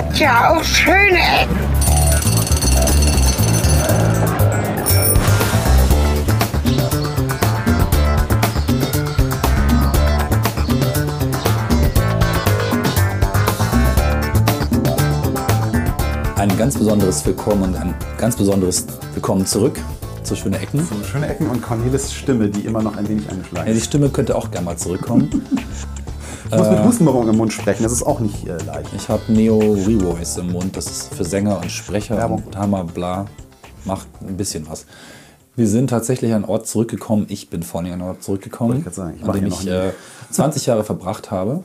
hat 0.00 0.18
ja 0.18 0.50
auch 0.50 0.64
schöne 0.64 1.18
Ecken. 1.18 1.58
Ein 16.36 16.56
ganz 16.56 16.78
besonderes 16.78 17.26
Willkommen 17.26 17.62
und 17.64 17.76
ein 17.76 17.94
ganz 18.16 18.36
besonderes 18.36 18.86
Willkommen 19.12 19.44
zurück 19.44 19.78
zu 20.22 20.34
Schöne 20.34 20.58
Ecken. 20.60 20.86
So 20.86 21.04
schöne 21.04 21.28
Ecken 21.28 21.50
und 21.50 21.60
Cornelis 21.60 22.12
Stimme, 22.12 22.48
die 22.48 22.60
immer 22.60 22.82
noch 22.82 22.96
ein 22.96 23.06
wenig 23.06 23.28
angeschlagen 23.28 23.66
Ja, 23.66 23.72
die 23.74 23.78
ist. 23.78 23.86
Stimme 23.86 24.08
könnte 24.08 24.34
auch 24.36 24.50
gerne 24.50 24.64
mal 24.64 24.76
zurückkommen. 24.78 25.44
Ich 26.50 26.56
muss 26.56 26.68
mit 26.68 26.82
Hustenballon 26.82 27.28
im 27.28 27.36
Mund 27.36 27.52
sprechen, 27.52 27.84
das 27.84 27.92
ist 27.92 28.02
auch 28.02 28.18
nicht 28.18 28.44
äh, 28.44 28.56
leicht. 28.64 28.90
Ich 28.96 29.08
habe 29.08 29.22
Neo 29.28 29.56
Revoice 29.58 30.38
im 30.38 30.50
Mund. 30.50 30.76
Das 30.76 30.86
ist 30.86 31.14
für 31.14 31.24
Sänger 31.24 31.60
und 31.60 31.70
Sprecher 31.70 32.16
Werbung. 32.16 32.42
und 32.44 32.56
Hammer, 32.56 32.82
bla. 32.82 33.26
Macht 33.84 34.08
ein 34.20 34.36
bisschen 34.36 34.68
was. 34.68 34.84
Wir 35.54 35.68
sind 35.68 35.90
tatsächlich 35.90 36.32
an 36.32 36.42
einen 36.42 36.50
Ort 36.50 36.66
zurückgekommen. 36.66 37.26
Ich 37.28 37.50
bin 37.50 37.62
vor 37.62 37.80
allem 37.80 37.92
an 37.92 38.00
einen 38.00 38.10
Ort 38.10 38.24
zurückgekommen, 38.24 38.84
ich 38.84 38.92
sagen, 38.92 39.16
ich 39.16 39.24
an 39.24 39.32
dem 39.32 39.46
ich 39.46 39.64
äh, 39.64 39.92
20 40.30 40.66
Jahre 40.66 40.82
verbracht 40.82 41.30
habe. 41.30 41.62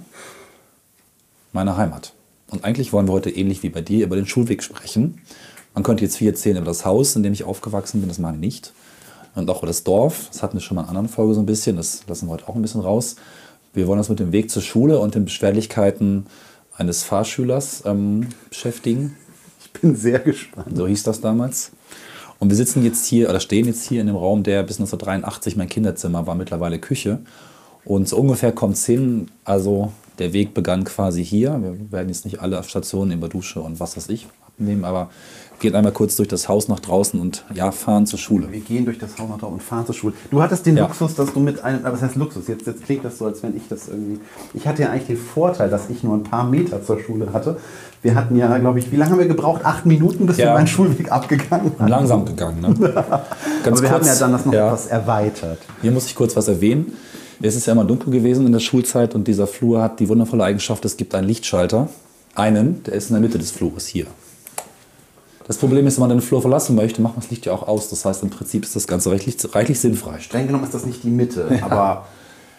Meine 1.52 1.78
Heimat. 1.78 2.14
Und 2.52 2.64
eigentlich 2.64 2.94
wollen 2.94 3.08
wir 3.08 3.14
heute 3.14 3.32
ähnlich 3.32 3.64
wie 3.64 3.70
bei 3.70 3.82
dir 3.82 4.06
über 4.06 4.16
den 4.16 4.28
Schulweg 4.28 4.62
sprechen. 4.62 5.20
Man 5.74 5.84
könnte 5.84 6.04
jetzt 6.04 6.18
viel 6.18 6.28
erzählen 6.28 6.58
über 6.58 6.68
das 6.68 6.86
Haus, 6.86 7.16
in 7.16 7.24
dem 7.24 7.34
ich 7.34 7.44
aufgewachsen 7.44 8.02
bin. 8.02 8.08
Das 8.08 8.20
mache 8.20 8.36
ich 8.36 8.40
nicht. 8.40 8.72
Und 9.34 9.50
auch 9.50 9.58
über 9.60 9.68
das 9.68 9.84
Dorf. 9.84 10.28
Das 10.32 10.44
hatten 10.44 10.54
wir 10.54 10.62
schon 10.62 10.76
mal 10.76 10.82
in 10.82 10.90
einer 10.90 11.00
anderen 11.00 11.16
Folge 11.16 11.34
so 11.34 11.40
ein 11.40 11.48
bisschen. 11.48 11.76
Das 11.76 12.04
lassen 12.08 12.28
wir 12.28 12.34
heute 12.34 12.48
auch 12.48 12.56
ein 12.56 12.62
bisschen 12.62 12.82
raus. 12.82 13.16
Wir 13.76 13.88
wollen 13.88 14.00
uns 14.00 14.10
mit 14.10 14.20
dem 14.20 14.32
Weg 14.32 14.50
zur 14.50 14.62
Schule 14.62 15.00
und 15.00 15.16
den 15.16 15.26
Beschwerlichkeiten 15.26 16.28
eines 16.78 17.04
Fahrschülers 17.04 17.84
ähm, 17.86 18.28
beschäftigen. 18.50 19.18
Ich 19.60 19.72
bin 19.82 19.96
sehr 19.98 20.20
gespannt. 20.20 20.78
So 20.78 20.88
hieß 20.88 21.04
das 21.04 21.20
damals. 21.20 21.72
Und 22.40 22.50
wir 22.50 22.56
sitzen 22.56 22.84
jetzt 22.86 23.06
hier 23.06 23.30
oder 23.30 23.42
stehen 23.42 23.66
jetzt 23.66 23.86
hier 23.86 24.00
in 24.00 24.08
dem 24.08 24.16
Raum, 24.16 24.44
der 24.44 24.64
bis 24.64 24.78
1983 24.78 25.58
mein 25.58 25.68
Kinderzimmer 25.68 26.26
war, 26.26 26.36
mittlerweile 26.36 26.80
Küche. 26.80 27.20
Und 27.84 28.08
so 28.08 28.18
ungefähr 28.18 28.54
kommt 28.54 28.76
es 28.76 28.86
hin. 28.86 29.28
Also 29.44 29.92
der 30.20 30.32
Weg 30.32 30.54
begann 30.54 30.86
quasi 30.86 31.24
hier. 31.24 31.60
Wir 31.62 31.92
werden 31.92 32.08
jetzt 32.08 32.24
nicht 32.24 32.40
alle 32.40 32.64
Stationen 32.64 33.12
über 33.12 33.28
Dusche 33.28 33.60
und 33.60 33.82
was 33.82 33.98
weiß 33.98 34.08
ich 34.08 34.28
abnehmen, 34.56 34.86
aber 34.86 35.10
gehen 35.60 35.76
einmal 35.76 35.92
kurz 35.92 36.16
durch 36.16 36.28
das 36.28 36.48
Haus 36.50 36.68
nach 36.68 36.80
draußen 36.80 37.20
und 37.20 37.46
ja, 37.54 37.72
fahren 37.72 38.06
zur 38.06 38.20
Schule. 38.20 38.52
Wir 38.52 38.60
gehen 38.60 38.86
durch 38.86 38.98
das 39.00 39.18
Haus 39.18 39.30
nach 39.30 39.38
da 39.40 39.48
und 39.48 39.62
fahren 39.64 39.86
zur 39.86 39.96
Schule. 39.96 40.14
Du 40.32 40.42
hattest 40.42 40.66
den 40.66 40.78
Ja. 40.78 40.84
Luxus, 40.84 41.16
dass 41.16 41.34
du 41.34 41.40
mit 41.40 41.64
einem, 41.64 41.86
aber 41.86 41.94
was 41.94 42.02
heißt 42.02 42.16
Luxus? 42.16 42.48
Jetzt, 42.48 42.68
jetzt 42.68 42.84
klingt 42.84 43.06
das 43.06 43.18
so, 43.18 43.26
als 43.26 43.42
wenn 43.44 43.56
ich 43.56 43.64
das 43.70 43.88
irgendwie. 43.88 44.20
Ich 44.54 44.68
hatte 44.68 44.84
ja 44.84 44.90
eigentlich 44.92 45.08
den 45.08 45.18
Vorteil, 45.18 45.70
dass 45.70 45.90
ich 45.90 46.04
nur 46.04 46.16
ein 46.16 46.24
paar 46.24 46.46
Meter 46.46 46.84
zur 46.84 47.00
Schule 47.00 47.32
hatte. 47.34 47.58
Wir 48.02 48.16
hatten 48.16 48.36
ja, 48.36 48.56
glaube 48.58 48.80
ich, 48.80 48.92
wie 48.92 48.98
lange 48.98 49.12
haben 49.12 49.20
wir 49.20 49.28
gebraucht? 49.28 49.66
Acht 49.66 49.86
Minuten, 49.86 50.26
bis 50.28 50.38
wir 50.38 50.46
Ja. 50.46 50.54
meinen 50.54 50.68
Schulweg 50.68 51.12
abgegangen 51.12 51.72
haben. 51.80 51.88
Langsam 51.88 52.26
gegangen, 52.26 52.62
ne? 52.62 52.74
Ganz 53.64 53.80
Aber 53.80 53.82
wir 53.82 53.90
haben 53.92 54.06
ja 54.06 54.16
dann 54.16 54.32
das 54.34 54.46
noch 54.46 54.54
ja. 54.54 54.68
etwas 54.68 54.88
erweitert. 54.88 55.60
Hier 55.82 55.92
muss 55.92 56.06
ich 56.06 56.16
kurz 56.16 56.36
was 56.36 56.48
erwähnen. 56.48 56.94
Es 57.42 57.56
ist 57.56 57.66
ja 57.66 57.74
immer 57.74 57.84
dunkel 57.86 58.12
gewesen 58.12 58.46
in 58.46 58.52
der 58.52 58.60
Schulzeit 58.60 59.14
und 59.16 59.28
dieser 59.28 59.48
Flur 59.48 59.82
hat 59.82 60.00
die 60.00 60.08
wundervolle 60.08 60.44
Eigenschaft, 60.44 60.86
es 60.86 60.96
gibt 60.98 61.14
einen 61.16 61.28
Lichtschalter. 61.28 61.90
Einen, 62.34 62.84
der 62.84 62.94
ist 62.94 63.10
in 63.10 63.14
der 63.16 63.22
Mitte 63.22 63.38
des 63.38 63.52
Flures 63.52 63.88
hier. 63.88 64.06
Das 65.48 65.58
Problem 65.58 65.86
ist, 65.86 65.98
wenn 65.98 66.02
man 66.02 66.10
den 66.10 66.22
Flur 66.22 66.42
verlassen 66.42 66.76
möchte, 66.76 67.02
macht 67.02 67.16
man 67.16 67.22
das 67.22 67.30
Licht 67.30 67.46
ja 67.46 67.54
auch 67.54 67.68
aus. 67.68 67.90
Das 67.90 68.04
heißt, 68.04 68.24
im 68.24 68.30
Prinzip 68.32 68.64
ist 68.64 68.76
das 68.76 68.88
Ganze 68.88 69.12
reichlich, 69.12 69.38
reichlich 69.54 69.80
sinnfrei. 69.80 70.20
Streng 70.20 70.48
genommen 70.48 70.64
ist 70.64 70.74
das 70.74 70.86
nicht 70.86 71.04
die 71.04 71.10
Mitte, 71.10 71.48
aber 71.62 72.06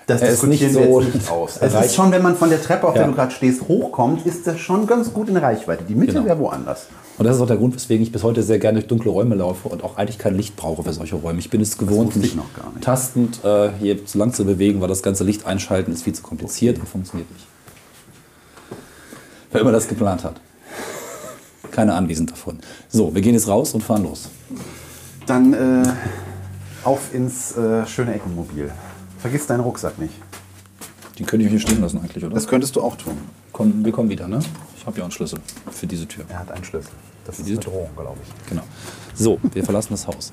das 0.06 0.22
ist 0.22 0.44
nicht 0.44 0.62
diskutieren 0.62 0.74
wir 0.88 0.94
so 0.94 1.00
jetzt 1.00 1.14
nicht 1.16 1.30
aus. 1.30 1.56
Es 1.60 1.74
reich- 1.74 1.86
ist 1.86 1.94
schon, 1.96 2.12
wenn 2.12 2.22
man 2.22 2.36
von 2.36 2.48
der 2.48 2.62
Treppe, 2.62 2.86
auf 2.86 2.92
der 2.94 3.02
Ja. 3.02 3.08
du 3.08 3.14
gerade 3.14 3.32
stehst, 3.32 3.62
hochkommt, 3.66 4.24
ist 4.24 4.46
das 4.46 4.60
schon 4.60 4.86
ganz 4.86 5.12
gut 5.12 5.28
in 5.28 5.36
Reichweite. 5.36 5.82
Die 5.82 5.96
Mitte 5.96 6.12
Genau. 6.12 6.26
wäre 6.26 6.38
woanders. 6.38 6.86
Und 7.18 7.24
das 7.24 7.34
ist 7.36 7.42
auch 7.42 7.46
der 7.48 7.56
Grund, 7.56 7.74
weswegen 7.74 8.04
ich 8.04 8.12
bis 8.12 8.22
heute 8.22 8.42
sehr 8.44 8.60
gerne 8.60 8.74
durch 8.78 8.86
dunkle 8.86 9.10
Räume 9.10 9.34
laufe 9.34 9.68
und 9.68 9.82
auch 9.82 9.96
eigentlich 9.96 10.18
kein 10.18 10.36
Licht 10.36 10.54
brauche 10.54 10.84
für 10.84 10.92
solche 10.92 11.16
Räume. 11.16 11.40
Ich 11.40 11.50
bin 11.50 11.60
es 11.62 11.78
gewohnt, 11.78 12.14
mich 12.14 12.34
nicht. 12.36 12.44
tastend 12.82 13.42
äh, 13.44 13.70
hier 13.80 14.06
zu 14.06 14.16
lang 14.18 14.32
zu 14.32 14.44
bewegen, 14.44 14.80
weil 14.80 14.88
das 14.88 15.02
ganze 15.02 15.24
Licht 15.24 15.44
einschalten 15.44 15.90
ist 15.92 16.02
viel 16.04 16.12
zu 16.12 16.22
kompliziert 16.22 16.78
und 16.78 16.86
funktioniert 16.88 17.28
nicht. 17.32 17.46
Wer 19.50 19.62
immer 19.62 19.72
das 19.72 19.88
geplant 19.88 20.22
hat. 20.24 20.34
Keine 21.70 21.94
anwesend 21.94 22.30
davon. 22.30 22.58
So, 22.88 23.14
wir 23.14 23.22
gehen 23.22 23.34
jetzt 23.34 23.48
raus 23.48 23.74
und 23.74 23.82
fahren 23.82 24.04
los. 24.04 24.28
Dann 25.26 25.52
äh, 25.52 25.92
auf 26.84 27.12
ins 27.14 27.56
äh, 27.56 27.86
schöne 27.86 28.14
Eckenmobil. 28.14 28.70
Vergiss 29.18 29.46
deinen 29.46 29.60
Rucksack 29.60 29.98
nicht. 29.98 30.14
Den 31.18 31.26
könnte 31.26 31.44
ich 31.44 31.50
hier 31.50 31.60
stehen 31.60 31.80
lassen 31.80 31.98
eigentlich, 31.98 32.24
oder? 32.24 32.34
Das 32.34 32.46
könntest 32.46 32.76
du 32.76 32.82
auch 32.82 32.96
tun. 32.96 33.16
Komm, 33.52 33.84
wir 33.84 33.92
kommen 33.92 34.10
wieder, 34.10 34.28
ne? 34.28 34.40
Ich 34.76 34.86
habe 34.86 34.98
ja 34.98 35.02
auch 35.02 35.06
einen 35.06 35.12
Schlüssel 35.12 35.40
für 35.70 35.86
diese 35.86 36.06
Tür. 36.06 36.24
Er 36.28 36.40
hat 36.40 36.50
einen 36.50 36.64
Schlüssel. 36.64 36.90
Das 37.24 37.38
ist 37.38 37.48
diese 37.48 37.60
eine 37.60 37.64
Drohung, 37.70 37.88
glaube 37.96 38.18
ich. 38.22 38.48
Genau. 38.48 38.62
So, 39.14 39.38
wir 39.52 39.64
verlassen 39.64 39.88
das 39.92 40.06
Haus. 40.06 40.30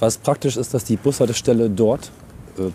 Was 0.00 0.16
praktisch 0.16 0.56
ist, 0.56 0.74
dass 0.74 0.84
die 0.84 0.96
Bushaltestelle 0.96 1.70
dort 1.70 2.10
äh, 2.58 2.70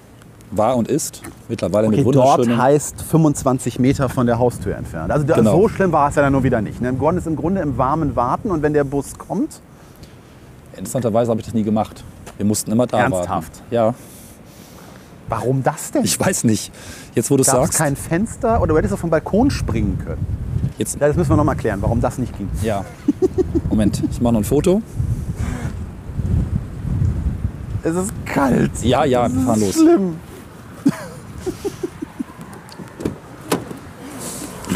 war 0.52 0.76
und 0.76 0.88
ist. 0.88 1.22
Mittlerweile 1.48 1.90
mit 1.90 2.00
Okay, 2.00 2.12
dort 2.12 2.38
wunderschönen... 2.40 2.62
heißt 2.62 3.02
25 3.02 3.80
Meter 3.80 4.10
von 4.10 4.26
der 4.26 4.40
Haustür 4.40 4.76
entfernt. 4.76 5.12
Also 5.12 5.26
Genau. 5.26 5.52
so 5.62 5.68
schlimm 5.70 5.92
war 5.92 6.10
es 6.10 6.16
ja 6.16 6.22
dann 6.24 6.32
nur 6.34 6.44
wieder 6.44 6.62
nicht. 6.62 6.82
Ne? 6.82 6.90
Im 6.90 6.98
Grunde 7.00 7.20
ist 7.20 7.28
im 7.28 7.36
Grunde 7.36 7.62
im 7.62 7.78
Warmen 7.78 8.16
warten 8.16 8.50
und 8.52 8.62
wenn 8.64 8.74
der 8.74 8.84
Bus 8.84 9.18
kommt, 9.18 9.62
Interessanterweise 10.76 11.30
habe 11.32 11.42
ich 11.42 11.46
das 11.46 11.54
nie 11.54 11.64
gemacht. 11.64 12.04
Wir 12.38 12.46
mussten 12.46 12.72
immer 12.72 12.88
da 12.88 13.00
Ernsthaft? 13.00 13.30
warten. 13.30 13.50
Ja, 13.70 13.94
warum 15.28 15.62
das 15.62 15.92
denn? 15.92 16.04
ich 16.06 16.18
weiß 16.20 16.46
nicht. 16.46 16.72
Jetzt, 17.16 17.30
wo 17.30 17.36
du 17.38 17.44
sagst. 17.44 17.78
kein 17.78 17.96
Fenster 17.98 18.62
oder 18.62 18.72
du 18.74 18.78
hättest 18.78 18.94
auf 18.94 19.00
vom 19.02 19.10
Balkon 19.10 19.52
springen 19.52 20.00
können? 20.06 20.26
Jetzt, 20.78 21.02
das 21.02 21.16
müssen 21.18 21.30
wir 21.31 21.36
noch 21.38 21.44
mal 21.44 21.56
klären, 21.56 21.81
warum 21.81 22.00
das 22.00 22.18
nicht 22.18 22.38
ging. 22.38 22.48
ja. 22.64 22.86
Moment, 23.70 24.02
ich 24.10 24.22
mache 24.22 24.34
noch 24.34 24.40
ein 24.42 24.46
Foto. 24.46 24.81
Es 27.84 27.96
ist 27.96 28.12
kalt. 28.26 28.72
Ja, 28.84 29.06
ja, 29.06 29.31
wir 29.31 29.42
fahren 29.42 29.60
los. 29.60 29.74
Schlimm. 29.74 30.16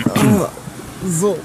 so. 1.09 1.37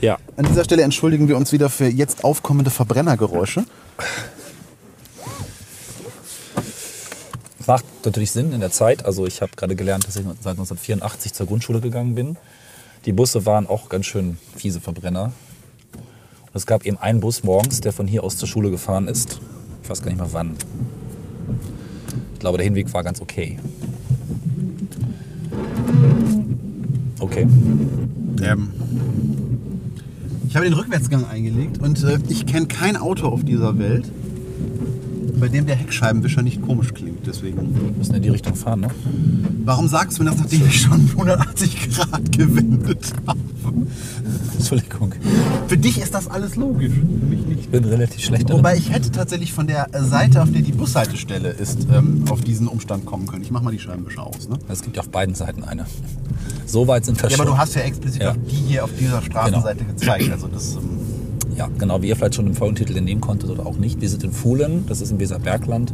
Ja. 0.00 0.18
An 0.36 0.46
dieser 0.46 0.64
Stelle 0.64 0.82
entschuldigen 0.82 1.28
wir 1.28 1.36
uns 1.36 1.52
wieder 1.52 1.68
für 1.68 1.86
jetzt 1.86 2.24
aufkommende 2.24 2.70
Verbrennergeräusche. 2.70 3.64
Macht 7.66 7.84
natürlich 8.04 8.30
Sinn 8.32 8.52
in 8.52 8.60
der 8.60 8.70
Zeit. 8.70 9.04
Also 9.04 9.26
ich 9.26 9.42
habe 9.42 9.52
gerade 9.54 9.76
gelernt, 9.76 10.06
dass 10.06 10.16
ich 10.16 10.22
seit 10.22 10.52
1984 10.52 11.34
zur 11.34 11.46
Grundschule 11.46 11.80
gegangen 11.80 12.14
bin. 12.14 12.36
Die 13.04 13.12
Busse 13.12 13.46
waren 13.46 13.66
auch 13.66 13.88
ganz 13.88 14.06
schön 14.06 14.38
fiese 14.56 14.80
Verbrenner. 14.80 15.32
Und 15.94 16.54
es 16.54 16.66
gab 16.66 16.84
eben 16.84 16.98
einen 16.98 17.20
Bus 17.20 17.44
morgens, 17.44 17.80
der 17.80 17.92
von 17.92 18.06
hier 18.06 18.24
aus 18.24 18.36
zur 18.36 18.48
Schule 18.48 18.70
gefahren 18.70 19.06
ist. 19.06 19.38
Ich 19.82 19.90
weiß 19.90 20.02
gar 20.02 20.10
nicht 20.10 20.20
mehr 20.20 20.32
wann. 20.32 20.56
Ich 22.34 22.40
glaube, 22.40 22.58
der 22.58 22.64
Hinweg 22.64 22.92
war 22.92 23.04
ganz 23.04 23.20
okay. 23.20 23.58
Okay. 27.20 27.46
Ähm, 28.42 28.70
ich 30.48 30.56
habe 30.56 30.64
den 30.64 30.74
Rückwärtsgang 30.74 31.26
eingelegt 31.26 31.78
und 31.78 32.02
äh, 32.02 32.18
ich 32.28 32.46
kenne 32.46 32.66
kein 32.66 32.96
Auto 32.96 33.28
auf 33.28 33.44
dieser 33.44 33.78
Welt, 33.78 34.10
bei 35.38 35.48
dem 35.48 35.66
der 35.66 35.76
Heckscheibenwischer 35.76 36.42
nicht 36.42 36.62
komisch 36.62 36.92
klingt. 36.94 37.26
Deswegen. 37.26 37.74
Wir 37.74 37.92
müssen 37.96 38.14
in 38.14 38.22
die 38.22 38.28
Richtung 38.28 38.54
fahren, 38.54 38.80
ne? 38.80 38.88
Warum 39.64 39.88
sagst 39.88 40.18
du 40.18 40.24
mir 40.24 40.30
das, 40.30 40.38
nachdem 40.40 40.66
ich 40.66 40.80
schon 40.82 41.08
180 41.10 41.90
Grad 41.90 42.32
gewendet 42.36 43.12
habe? 43.26 43.38
Entschuldigung. 44.58 45.14
Für 45.68 45.76
dich 45.76 45.98
ist 46.00 46.14
das 46.14 46.28
alles 46.28 46.56
logisch. 46.56 46.92
Für 46.92 47.26
mich 47.26 47.46
nicht. 47.46 47.60
Ich 47.60 47.68
bin 47.68 47.84
relativ 47.84 48.20
schlecht 48.22 48.44
darin. 48.48 48.58
Wobei 48.58 48.76
ich 48.76 48.90
hätte 48.90 49.10
tatsächlich 49.10 49.52
von 49.52 49.66
der 49.66 49.88
Seite, 50.02 50.42
auf 50.42 50.50
der 50.50 50.62
die 50.62 50.72
Bushaltestelle 50.72 51.50
ist, 51.50 51.86
ähm, 51.92 52.24
auf 52.30 52.40
diesen 52.42 52.66
Umstand 52.68 53.06
kommen 53.06 53.26
können. 53.26 53.42
Ich 53.42 53.50
mach 53.50 53.62
mal 53.62 53.70
die 53.72 53.78
Scheibenwischer 53.78 54.26
aus. 54.26 54.48
Ne? 54.48 54.58
Es 54.68 54.82
gibt 54.82 54.96
ja 54.96 55.02
auf 55.02 55.08
beiden 55.08 55.34
Seiten 55.34 55.64
eine. 55.64 55.86
So 56.66 56.86
weit 56.86 57.04
sind 57.04 57.20
wir 57.22 57.28
Ja, 57.30 57.36
aber 57.36 57.46
du 57.46 57.58
hast 57.58 57.74
ja 57.74 57.82
explizit 57.82 58.22
Ja. 58.22 58.30
auf 58.32 58.36
die 58.50 58.54
hier 58.56 58.84
auf 58.84 58.90
dieser 58.98 59.22
Straßenseite 59.22 59.84
gezeigt. 59.84 60.30
Also 60.30 60.46
das. 60.48 60.74
Ähm, 60.76 60.80
Ja, 61.60 61.68
genau, 61.76 62.00
wie 62.00 62.08
ihr 62.08 62.16
vielleicht 62.16 62.36
schon 62.36 62.46
im 62.46 62.54
Folgentitel 62.54 62.96
entnehmen 62.96 63.20
konntet 63.20 63.50
oder 63.50 63.66
auch 63.66 63.76
nicht. 63.76 64.00
Wir 64.00 64.08
sind 64.08 64.24
in 64.24 64.32
Fuhlen, 64.32 64.86
das 64.86 65.02
ist 65.02 65.10
im 65.10 65.20
Weserbergland, 65.20 65.92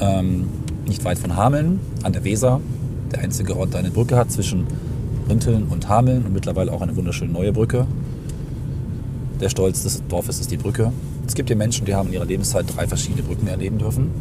ähm, 0.00 0.44
nicht 0.86 1.04
weit 1.04 1.18
von 1.18 1.34
Hameln, 1.34 1.80
an 2.04 2.12
der 2.12 2.22
Weser. 2.22 2.60
Der 3.10 3.18
einzige 3.18 3.56
Ort, 3.56 3.72
der 3.72 3.80
eine 3.80 3.90
Brücke 3.90 4.16
hat 4.16 4.30
zwischen 4.30 4.64
Rinteln 5.28 5.64
und 5.64 5.88
Hameln 5.88 6.24
und 6.24 6.32
mittlerweile 6.32 6.70
auch 6.70 6.82
eine 6.82 6.94
wunderschöne 6.94 7.32
neue 7.32 7.52
Brücke. 7.52 7.84
Der 9.40 9.48
Stolz 9.48 9.82
des 9.82 10.06
Dorfes 10.06 10.38
ist 10.38 10.52
die 10.52 10.56
Brücke. 10.56 10.92
Es 11.26 11.34
gibt 11.34 11.48
hier 11.48 11.56
Menschen, 11.56 11.84
die 11.84 11.96
haben 11.96 12.06
in 12.06 12.14
ihrer 12.14 12.24
Lebenszeit 12.24 12.66
drei 12.76 12.86
verschiedene 12.86 13.24
Brücken 13.24 13.48
erleben 13.48 13.78
dürfen. 13.78 14.12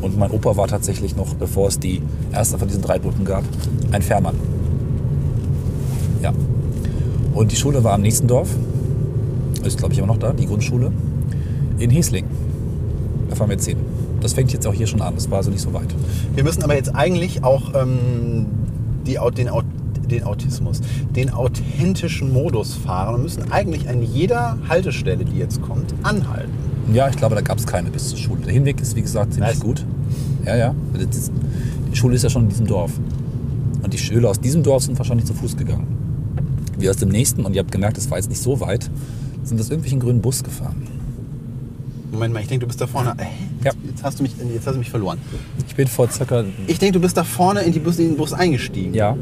Und 0.00 0.16
mein 0.16 0.30
Opa 0.30 0.56
war 0.56 0.68
tatsächlich 0.68 1.16
noch, 1.16 1.34
bevor 1.34 1.68
es 1.68 1.78
die 1.78 2.00
erste 2.32 2.56
von 2.56 2.66
diesen 2.66 2.80
drei 2.80 2.98
Brücken 2.98 3.26
gab, 3.26 3.44
ein 3.92 4.00
Fährmann. 4.00 4.36
Ja. 6.22 6.32
Und 7.34 7.52
die 7.52 7.56
Schule 7.56 7.84
war 7.84 7.92
am 7.92 8.00
nächsten 8.00 8.26
Dorf, 8.26 8.48
ist 9.66 9.78
glaube 9.78 9.92
ich 9.92 9.98
immer 9.98 10.08
noch 10.08 10.18
da, 10.18 10.32
die 10.32 10.46
Grundschule, 10.46 10.92
in 11.78 11.90
Hiesling. 11.90 12.24
Da 13.28 13.36
fahren 13.36 13.48
wir 13.48 13.54
jetzt 13.56 13.66
hin. 13.66 13.78
Das 14.20 14.32
fängt 14.32 14.52
jetzt 14.52 14.66
auch 14.66 14.72
hier 14.74 14.86
schon 14.86 15.00
an, 15.02 15.14
das 15.14 15.30
war 15.30 15.38
also 15.38 15.50
nicht 15.50 15.60
so 15.60 15.72
weit. 15.74 15.94
Wir 16.34 16.44
müssen 16.44 16.62
aber 16.62 16.74
jetzt 16.74 16.94
eigentlich 16.94 17.44
auch 17.44 17.72
ähm, 17.74 18.46
die, 19.06 19.18
den, 19.36 19.50
den 20.10 20.22
Autismus, 20.24 20.80
den 21.14 21.30
authentischen 21.30 22.32
Modus 22.32 22.74
fahren 22.74 23.16
und 23.16 23.22
müssen 23.22 23.50
eigentlich 23.52 23.88
an 23.88 24.02
jeder 24.02 24.56
Haltestelle, 24.68 25.24
die 25.24 25.38
jetzt 25.38 25.60
kommt, 25.62 25.94
anhalten. 26.02 26.52
Ja, 26.92 27.08
ich 27.08 27.16
glaube, 27.16 27.34
da 27.34 27.40
gab 27.40 27.58
es 27.58 27.66
keine 27.66 27.90
bis 27.90 28.08
zur 28.10 28.18
Schule. 28.18 28.42
Der 28.42 28.52
Hinweg 28.52 28.80
ist, 28.80 28.94
wie 28.96 29.02
gesagt, 29.02 29.34
ziemlich 29.34 29.52
Was? 29.56 29.60
gut. 29.60 29.84
Ja, 30.46 30.56
ja. 30.56 30.74
Ist- 30.98 31.32
Die 31.92 31.96
Schule 31.96 32.14
ist 32.16 32.22
ja 32.22 32.30
schon 32.30 32.42
in 32.44 32.48
diesem 32.48 32.66
Dorf. 32.66 32.92
Und 33.82 33.92
die 33.92 33.98
Schüler 33.98 34.30
aus 34.30 34.40
diesem 34.40 34.62
Dorf 34.62 34.84
sind 34.84 34.96
wahrscheinlich 34.98 35.26
zu 35.26 35.34
Fuß 35.34 35.56
gegangen. 35.56 35.86
Wir 36.78 36.90
aus 36.90 36.96
dem 36.96 37.08
nächsten, 37.10 37.44
und 37.44 37.54
ihr 37.54 37.60
habt 37.60 37.72
gemerkt, 37.72 37.98
es 37.98 38.10
war 38.10 38.18
jetzt 38.18 38.28
nicht 38.28 38.42
so 38.42 38.60
weit, 38.60 38.90
sind 39.44 39.60
aus 39.60 39.68
irgendwelchen 39.70 40.00
grünen 40.00 40.20
Bus 40.20 40.42
gefahren. 40.42 40.86
Moment 42.12 42.32
mal, 42.34 42.40
ich 42.40 42.48
denke, 42.48 42.62
du 42.64 42.66
bist 42.68 42.80
da 42.80 42.86
vorne. 42.86 43.14
Äh, 43.18 43.24
Ja. 43.64 43.72
Jetzt, 43.86 44.02
hast 44.02 44.18
du 44.18 44.22
mich, 44.22 44.32
jetzt 44.52 44.66
hast 44.66 44.74
du 44.74 44.78
mich 44.78 44.90
verloren. 44.90 45.18
Ich 45.66 45.74
bin 45.74 45.88
vor 45.88 46.08
circa. 46.10 46.44
Ich 46.66 46.78
denke, 46.78 46.92
du 46.94 47.00
bist 47.00 47.16
da 47.16 47.24
vorne 47.24 47.60
in, 47.62 47.72
die 47.72 47.78
Bus, 47.80 47.98
in 47.98 48.08
den 48.10 48.16
Bus 48.16 48.32
eingestiegen. 48.32 48.94
Ja. 48.94 49.16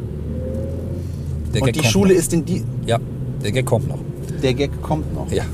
Der 1.54 1.62
Und 1.62 1.68
die 1.74 1.80
kommt 1.80 1.86
Schule 1.92 2.12
noch. 2.12 2.18
ist 2.20 2.32
in 2.32 2.44
die. 2.44 2.62
Ja, 2.86 2.98
der 3.42 3.52
Gag 3.52 3.64
kommt 3.66 3.88
noch. 3.88 3.98
Der 4.42 4.54
Gag 4.54 4.82
kommt 4.82 5.14
noch. 5.14 5.30
Ja. 5.32 5.44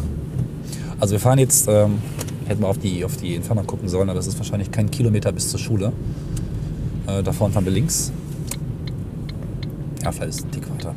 Also 1.01 1.13
wir 1.13 1.21
fahren 1.21 1.39
jetzt, 1.39 1.69
ähm, 1.69 1.99
hätten 2.47 2.63
wir 2.63 2.69
auf 2.69 2.79
die, 2.79 3.05
auf 3.05 3.17
die 3.17 3.35
Inferno 3.37 3.63
gucken 3.63 3.89
sollen, 3.89 4.09
aber 4.09 4.19
es 4.19 4.27
ist 4.27 4.39
wahrscheinlich 4.39 4.71
kein 4.73 4.91
Kilometer 4.91 5.31
bis 5.31 5.49
zur 5.51 5.61
Schule. 5.61 5.93
Äh, 7.07 7.23
da 7.23 7.33
vorne 7.33 7.53
fahren 7.55 7.65
wir 7.67 7.73
links. 7.73 8.11
Ja, 10.03 10.11
vielleicht 10.13 10.31
ist 10.31 10.39
es 10.41 10.45
ein 10.45 10.51
Tick 10.51 10.71
weiter. 10.71 10.95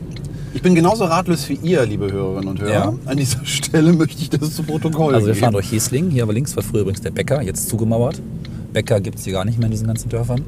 Ich 0.53 0.61
bin 0.61 0.75
genauso 0.75 1.05
ratlos 1.05 1.47
wie 1.49 1.59
ihr, 1.63 1.85
liebe 1.85 2.11
Hörerinnen 2.11 2.49
und 2.49 2.59
Hörer. 2.61 2.71
Ja. 2.71 2.93
An 3.05 3.17
dieser 3.17 3.45
Stelle 3.45 3.93
möchte 3.97 4.21
ich 4.21 4.29
das 4.29 4.53
zu 4.55 4.63
Protokoll 4.63 5.13
Also 5.15 5.27
wir 5.27 5.33
geben. 5.33 5.43
fahren 5.43 5.53
durch 5.53 5.69
Hiesling. 5.69 6.09
Hier 6.09 6.23
aber 6.23 6.33
links 6.33 6.55
war 6.55 6.63
früher 6.63 6.81
übrigens 6.81 7.01
der 7.01 7.11
Bäcker, 7.11 7.41
jetzt 7.41 7.69
zugemauert. 7.69 8.21
Bäcker 8.73 8.99
gibt 8.99 9.19
es 9.19 9.23
hier 9.23 9.33
gar 9.33 9.45
nicht 9.45 9.57
mehr 9.59 9.67
in 9.67 9.71
diesen 9.71 9.87
ganzen 9.87 10.09
Dörfern. 10.09 10.41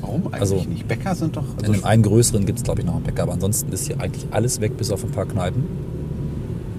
Warum 0.00 0.26
eigentlich 0.28 0.40
Also- 0.40 0.64
nicht? 0.68 0.86
Bäcker 0.86 1.14
sind 1.14 1.36
doch. 1.36 1.42
In 1.58 1.60
Also 1.60 1.72
dem 1.72 1.84
einen 1.84 2.02
größeren 2.02 2.46
gibt 2.46 2.58
es, 2.58 2.64
glaube 2.64 2.80
ich, 2.80 2.86
noch 2.86 2.94
einen 2.96 3.04
Bäcker. 3.04 3.24
Aber 3.24 3.32
ansonsten 3.32 3.72
ist 3.72 3.86
hier 3.86 4.00
eigentlich 4.00 4.26
alles 4.30 4.60
weg, 4.60 4.76
bis 4.76 4.90
auf 4.92 5.02
ein 5.04 5.10
paar 5.10 5.26
Kneipen. 5.26 5.64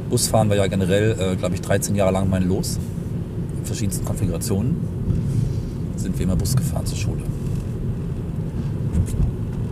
Busfahren 0.09 0.49
war 0.49 0.55
ja 0.57 0.67
generell, 0.67 1.15
äh, 1.19 1.35
glaube 1.35 1.55
ich, 1.55 1.61
13 1.61 1.95
Jahre 1.95 2.11
lang 2.13 2.29
mein 2.29 2.47
Los. 2.47 2.77
In 3.59 3.65
verschiedensten 3.65 4.05
Konfigurationen 4.05 4.75
sind 5.97 6.17
wir 6.17 6.23
immer 6.25 6.35
Bus 6.35 6.55
gefahren 6.55 6.85
zur 6.85 6.97
Schule. 6.97 7.21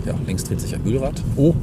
Ja, 0.06 0.13
links 0.27 0.44
dreht 0.44 0.61
sich 0.61 0.73
ein 0.75 0.83
Mühlrad. 0.83 1.21
oh, 1.38 1.53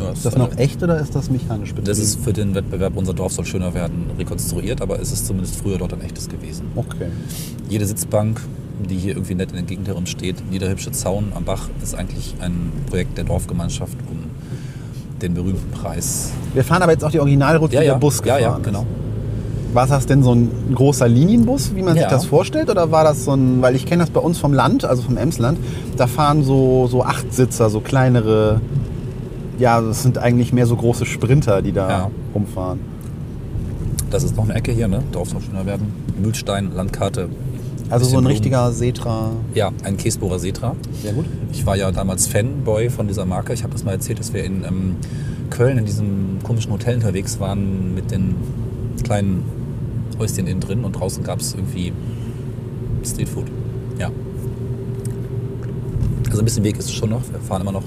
Ja, 0.00 0.10
ist 0.12 0.24
das 0.24 0.36
noch 0.36 0.56
echt 0.56 0.82
oder 0.82 0.98
ist 0.98 1.14
das 1.14 1.30
mechanisch 1.30 1.70
betrieben? 1.70 1.86
Das 1.86 1.98
ist 1.98 2.20
für 2.22 2.32
den 2.32 2.54
Wettbewerb 2.54 2.96
Unser 2.96 3.14
Dorf 3.14 3.32
soll 3.32 3.44
schöner 3.44 3.74
werden 3.74 4.06
rekonstruiert, 4.18 4.80
aber 4.80 5.00
es 5.00 5.12
ist 5.12 5.26
zumindest 5.26 5.56
früher 5.56 5.78
dort 5.78 5.92
ein 5.92 6.00
echtes 6.02 6.28
gewesen. 6.28 6.66
Okay. 6.76 7.06
Jede 7.68 7.86
Sitzbank, 7.86 8.40
die 8.88 8.96
hier 8.96 9.12
irgendwie 9.14 9.34
nett 9.34 9.50
in 9.50 9.56
der 9.56 9.64
Gegend 9.64 9.88
herum 9.88 10.06
steht, 10.06 10.36
jeder 10.50 10.68
hübsche 10.70 10.92
Zaun 10.92 11.32
am 11.34 11.44
Bach 11.44 11.68
ist 11.82 11.94
eigentlich 11.94 12.34
ein 12.40 12.72
Projekt 12.88 13.18
der 13.18 13.24
Dorfgemeinschaft, 13.24 13.96
um 14.10 14.18
den 15.20 15.34
berühmten 15.34 15.70
Preis. 15.70 16.30
Wir 16.54 16.64
fahren 16.64 16.82
aber 16.82 16.92
jetzt 16.92 17.04
auch 17.04 17.10
die 17.10 17.20
Originalroute, 17.20 17.74
Ja, 17.74 17.82
ja, 17.82 17.92
der 17.92 17.98
Bus 18.00 18.18
ja, 18.18 18.36
gefahren 18.36 18.42
ja, 18.42 18.56
ist. 18.56 18.64
genau. 18.64 18.86
War 19.72 19.86
das 19.86 20.06
denn 20.06 20.22
so 20.24 20.34
ein 20.34 20.50
großer 20.74 21.06
Linienbus, 21.06 21.76
wie 21.76 21.82
man 21.82 21.92
sich 21.92 22.02
Ja. 22.02 22.08
das 22.10 22.24
vorstellt? 22.24 22.70
Oder 22.70 22.90
war 22.90 23.04
das 23.04 23.24
so 23.26 23.32
ein, 23.34 23.62
weil 23.62 23.76
ich 23.76 23.86
kenne 23.86 24.02
das 24.02 24.10
bei 24.10 24.18
uns 24.20 24.38
vom 24.38 24.52
Land, 24.52 24.84
also 24.84 25.02
vom 25.02 25.16
Emsland, 25.16 25.58
da 25.96 26.06
fahren 26.08 26.42
so, 26.42 26.88
so 26.88 27.04
Achtsitzer, 27.04 27.70
so 27.70 27.80
kleinere, 27.80 28.60
ja, 29.60 29.80
das 29.80 30.02
sind 30.02 30.18
eigentlich 30.18 30.52
mehr 30.52 30.66
so 30.66 30.74
große 30.74 31.06
Sprinter, 31.06 31.62
die 31.62 31.72
da 31.72 31.88
Ja. 31.88 32.10
rumfahren. 32.34 32.80
Das 34.10 34.24
ist 34.24 34.36
noch 34.36 34.44
eine 34.44 34.54
Ecke 34.54 34.72
hier, 34.72 34.88
ne? 34.88 35.02
Dorf 35.12 35.28
soll 35.30 35.40
schöner 35.40 35.64
werden. 35.66 35.92
Mühlstein, 36.20 36.72
Landkarte. 36.74 37.28
Also 37.90 38.04
so 38.04 38.10
ein 38.10 38.22
Blumen. 38.22 38.26
richtiger 38.28 38.72
Setra. 38.72 39.30
Ja, 39.54 39.70
ein 39.84 39.96
Käsbohrer 39.96 40.38
Setra. 40.38 40.74
Sehr 41.02 41.12
gut. 41.12 41.26
Ich 41.52 41.64
war 41.66 41.76
ja 41.76 41.90
damals 41.92 42.26
Fanboy 42.26 42.88
von 42.90 43.06
dieser 43.08 43.26
Marke. 43.26 43.52
Ich 43.52 43.62
habe 43.62 43.72
das 43.72 43.84
mal 43.84 43.92
erzählt, 43.92 44.18
dass 44.18 44.32
wir 44.32 44.42
in 44.44 44.64
ähm, 44.64 44.96
Köln 45.50 45.78
in 45.78 45.84
diesem 45.84 46.38
komischen 46.42 46.72
Hotel 46.72 46.96
unterwegs 46.96 47.38
waren 47.40 47.94
mit 47.94 48.10
den 48.10 48.34
kleinen 49.04 49.44
Häuschen 50.18 50.46
innen 50.46 50.60
drin 50.60 50.84
und 50.84 50.92
draußen 50.92 51.22
gab 51.24 51.40
es 51.40 51.54
irgendwie 51.54 51.92
Streetfood. 53.04 53.46
Ja. 53.98 54.10
Also 56.28 56.38
ein 56.40 56.44
bisschen 56.44 56.62
Weg 56.64 56.78
ist 56.78 56.86
es 56.86 56.92
schon 56.94 57.10
noch. 57.10 57.22
Wir 57.32 57.40
fahren 57.40 57.62
immer 57.62 57.72
noch 57.72 57.82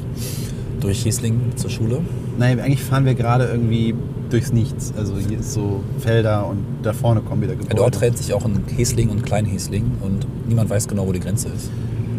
durch 0.84 1.02
Hiesling 1.04 1.40
zur 1.56 1.70
Schule. 1.70 2.02
Nein, 2.38 2.60
eigentlich 2.60 2.84
fahren 2.84 3.06
wir 3.06 3.16
gerade 3.16 3.46
irgendwie 3.46 3.96
durchs 4.30 4.52
Nichts. 4.54 4.94
Also 4.98 5.14
hier 5.18 5.40
ist 5.40 5.54
so 5.54 5.84
Felder 6.00 6.48
und 6.48 6.60
da 6.84 6.94
vorne 6.94 7.22
kommen 7.22 7.42
wieder 7.42 7.54
Ja, 7.54 7.60
Gebäude. 7.60 7.76
dort 7.78 7.96
trennt 7.96 8.18
sich 8.18 8.34
auch 8.34 8.46
ein 8.46 8.64
Hiesling 8.76 9.10
und 9.10 9.24
Kleinhiesling 9.24 9.84
und 10.02 10.26
niemand 10.48 10.70
weiß 10.70 10.88
genau, 10.88 11.08
wo 11.08 11.12
die 11.12 11.20
Grenze 11.20 11.50
ist. 11.50 11.70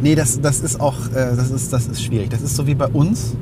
Nee, 0.03 0.15
das, 0.15 0.41
das 0.41 0.61
ist 0.61 0.81
auch, 0.81 0.97
äh, 1.11 1.35
das 1.37 1.51
ist, 1.51 1.73
das 1.73 1.87
ist 1.87 2.03
schwierig. 2.03 2.29
Das 2.31 2.43
ist 2.43 2.57
so 2.57 2.67
wie 2.67 2.75
bei 2.75 2.87
uns, 2.89 3.35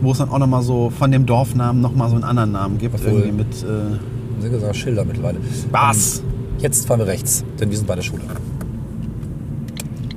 wo 0.00 0.12
es 0.12 0.18
dann 0.18 0.28
auch 0.30 0.38
nochmal 0.38 0.62
so 0.62 0.90
von 0.90 1.10
dem 1.10 1.26
Dorfnamen 1.26 1.80
nochmal 1.82 2.08
so 2.08 2.14
einen 2.14 2.24
anderen 2.24 2.52
Namen 2.52 2.78
gibt. 2.78 2.94
Obwohl- 2.94 3.20
Irgendwie 3.20 3.32
mit, 3.38 3.62
äh, 3.62 3.66
Haben 3.66 3.98
sie 4.40 4.48
gesagt, 4.50 4.76
Schilder 4.76 5.04
mittlerweile. 5.04 5.38
Was? 5.70 6.18
Ähm, 6.20 6.24
Jetzt 6.60 6.86
fahren 6.86 7.00
wir 7.00 7.06
rechts, 7.08 7.44
denn 7.60 7.70
wir 7.70 7.76
sind 7.76 7.86
bei 7.88 7.96
der 7.96 8.02
Schule. 8.02 8.22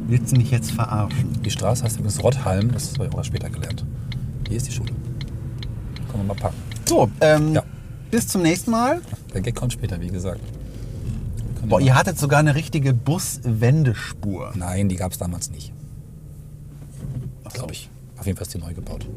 willst 0.08 0.32
du 0.32 0.38
mich 0.38 0.52
jetzt 0.52 0.72
verarschen? 0.72 1.30
Die 1.44 1.50
Straße 1.50 1.84
heißt 1.84 1.96
übrigens 1.98 2.22
Rotthalm, 2.24 2.72
das 2.72 2.94
habe 2.94 3.08
ich 3.08 3.14
auch 3.18 3.24
später 3.24 3.50
gelernt. 3.50 3.84
Hier 4.48 4.58
ist 4.58 4.68
die 4.68 4.72
Schule. 4.72 4.92
Können 6.10 6.24
wir 6.24 6.24
mal 6.24 6.34
packen. 6.36 6.56
So, 6.86 7.10
ähm, 7.22 7.54
Ja. 7.54 7.64
bis 8.12 8.28
zum 8.28 8.42
nächsten 8.42 8.72
Mal. 8.72 9.02
Der 9.34 9.42
Gag 9.42 9.56
kommt 9.56 9.74
später, 9.74 10.00
wie 10.00 10.08
gesagt. 10.08 10.40
Boah, 11.68 11.80
ja 11.80 11.88
ihr 11.88 11.96
hattet 11.96 12.20
sogar 12.20 12.40
eine 12.40 12.54
richtige 12.54 12.94
Buswendespur. 12.94 14.54
Nein, 14.56 14.88
die 14.88 14.96
gab 14.96 15.12
es 15.12 15.18
damals 15.18 15.50
nicht. 15.50 15.74
Glaube 17.54 17.74
ich. 17.74 17.90
Auf 18.18 18.26
jeden 18.26 18.38
Fall 18.38 18.46
ist 18.46 18.54
die 18.54 18.60
neu 18.60 18.74
gebaut. 18.74 19.08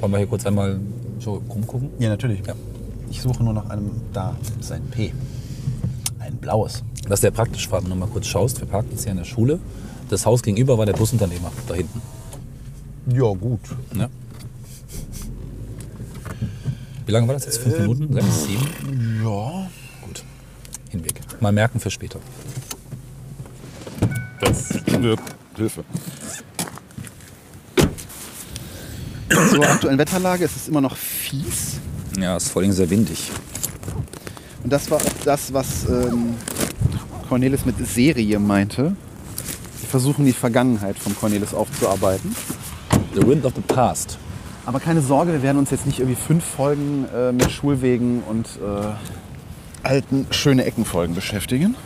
Wollen 0.00 0.12
wir 0.12 0.18
hier 0.18 0.26
kurz 0.26 0.46
einmal 0.46 0.80
so 1.20 1.42
rumgucken? 1.48 1.90
Ja, 1.98 2.08
natürlich. 2.08 2.44
Ja. 2.46 2.54
Ich 3.10 3.20
suche 3.22 3.42
nur 3.44 3.52
nach 3.52 3.68
einem, 3.70 3.90
da 4.12 4.34
ist 4.58 4.72
ein 4.72 4.82
P. 4.90 5.12
Ein 6.18 6.36
blaues. 6.36 6.82
Das 7.04 7.14
ist 7.14 7.20
sehr 7.20 7.30
praktisch, 7.30 7.70
wenn 7.70 7.84
du 7.84 7.94
mal 7.94 8.08
kurz 8.08 8.26
schaust. 8.26 8.60
Wir 8.60 8.66
parken 8.66 8.88
jetzt 8.90 9.02
hier 9.04 9.12
in 9.12 9.18
der 9.18 9.24
Schule. 9.24 9.60
Das 10.08 10.26
Haus 10.26 10.42
gegenüber 10.42 10.76
war 10.78 10.86
der 10.86 10.94
Busunternehmer, 10.94 11.52
da 11.68 11.74
hinten. 11.74 12.00
Ja, 13.12 13.32
gut. 13.32 13.60
Ne? 13.94 14.08
Wie 17.06 17.12
lange 17.12 17.28
war 17.28 17.34
das 17.34 17.44
jetzt? 17.44 17.58
Fünf 17.58 17.78
Minuten? 17.78 18.12
Sechs, 18.12 18.44
sieben? 18.44 19.22
Ja. 19.22 19.70
Gut. 20.02 20.24
Hinweg. 20.90 21.20
Mal 21.40 21.52
merken 21.52 21.78
für 21.78 21.90
später. 21.90 22.18
Das 24.40 24.74
wirkt 24.86 25.36
Hilfe. 25.56 25.84
Zur 29.50 29.64
aktuellen 29.68 29.98
Wetterlage 29.98 30.44
ist 30.44 30.56
es 30.56 30.68
immer 30.68 30.80
noch 30.80 30.96
fies. 30.96 31.78
Ja, 32.18 32.36
ist 32.36 32.48
vor 32.48 32.62
allem 32.62 32.72
sehr 32.72 32.90
windig. 32.90 33.30
Und 34.64 34.72
das 34.72 34.90
war 34.90 34.98
auch 34.98 35.12
das, 35.24 35.52
was 35.52 35.88
ähm, 35.88 36.34
Cornelis 37.28 37.64
mit 37.64 37.76
Serie 37.86 38.40
meinte. 38.40 38.96
Wir 39.80 39.88
versuchen 39.88 40.24
die 40.24 40.32
Vergangenheit 40.32 40.98
von 40.98 41.14
Cornelis 41.16 41.54
aufzuarbeiten. 41.54 42.34
The 43.14 43.24
Wind 43.24 43.44
of 43.44 43.52
the 43.54 43.60
Past. 43.60 44.18
Aber 44.66 44.80
keine 44.80 45.00
Sorge, 45.00 45.32
wir 45.32 45.42
werden 45.42 45.58
uns 45.58 45.70
jetzt 45.70 45.86
nicht 45.86 46.00
irgendwie 46.00 46.20
fünf 46.20 46.44
Folgen 46.44 47.06
äh, 47.14 47.30
mit 47.32 47.50
Schulwegen 47.52 48.22
und 48.28 48.46
äh, 48.46 49.86
alten 49.86 50.26
schöne 50.30 50.64
Eckenfolgen 50.64 51.14
beschäftigen. 51.14 51.76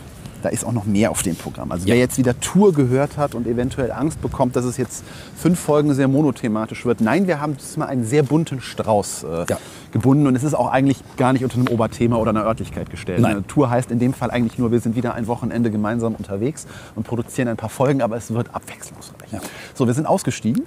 Da 0.41 0.49
ist 0.49 0.65
auch 0.65 0.71
noch 0.71 0.85
mehr 0.85 1.11
auf 1.11 1.21
dem 1.21 1.35
Programm. 1.35 1.71
Also 1.71 1.85
Ja. 1.87 1.93
wer 1.93 1.99
jetzt 1.99 2.17
wieder 2.17 2.39
Tour 2.39 2.73
gehört 2.73 3.17
hat 3.17 3.35
und 3.35 3.45
eventuell 3.45 3.91
Angst 3.91 4.19
bekommt, 4.23 4.55
dass 4.55 4.65
es 4.65 4.77
jetzt 4.77 5.03
fünf 5.37 5.59
Folgen 5.59 5.93
sehr 5.93 6.07
monothematisch 6.07 6.83
wird. 6.83 6.99
Nein, 6.99 7.27
wir 7.27 7.39
haben 7.39 7.55
diesmal 7.57 7.89
einen 7.89 8.03
sehr 8.03 8.23
bunten 8.23 8.59
Strauß 8.59 9.23
äh, 9.25 9.45
Ja. 9.47 9.57
gebunden 9.91 10.25
und 10.25 10.35
es 10.35 10.43
ist 10.43 10.55
auch 10.55 10.71
eigentlich 10.71 10.97
gar 11.17 11.33
nicht 11.33 11.43
unter 11.43 11.57
einem 11.57 11.67
Oberthema 11.67 12.15
oder 12.15 12.31
einer 12.31 12.43
Örtlichkeit 12.43 12.89
gestellt. 12.89 13.19
Nein. 13.19 13.31
Eine 13.37 13.45
Tour 13.45 13.69
heißt 13.69 13.91
in 13.91 13.99
dem 13.99 14.15
Fall 14.15 14.31
eigentlich 14.31 14.57
nur, 14.57 14.71
wir 14.71 14.79
sind 14.79 14.95
wieder 14.95 15.13
ein 15.13 15.27
Wochenende 15.27 15.69
gemeinsam 15.69 16.15
unterwegs 16.15 16.65
und 16.95 17.05
produzieren 17.05 17.47
ein 17.47 17.57
paar 17.57 17.69
Folgen, 17.69 18.01
aber 18.01 18.17
es 18.17 18.33
wird 18.33 18.55
abwechslungsreich. 18.55 19.31
Ja. 19.31 19.39
So, 19.75 19.85
wir 19.85 19.93
sind 19.93 20.07
ausgestiegen. 20.07 20.63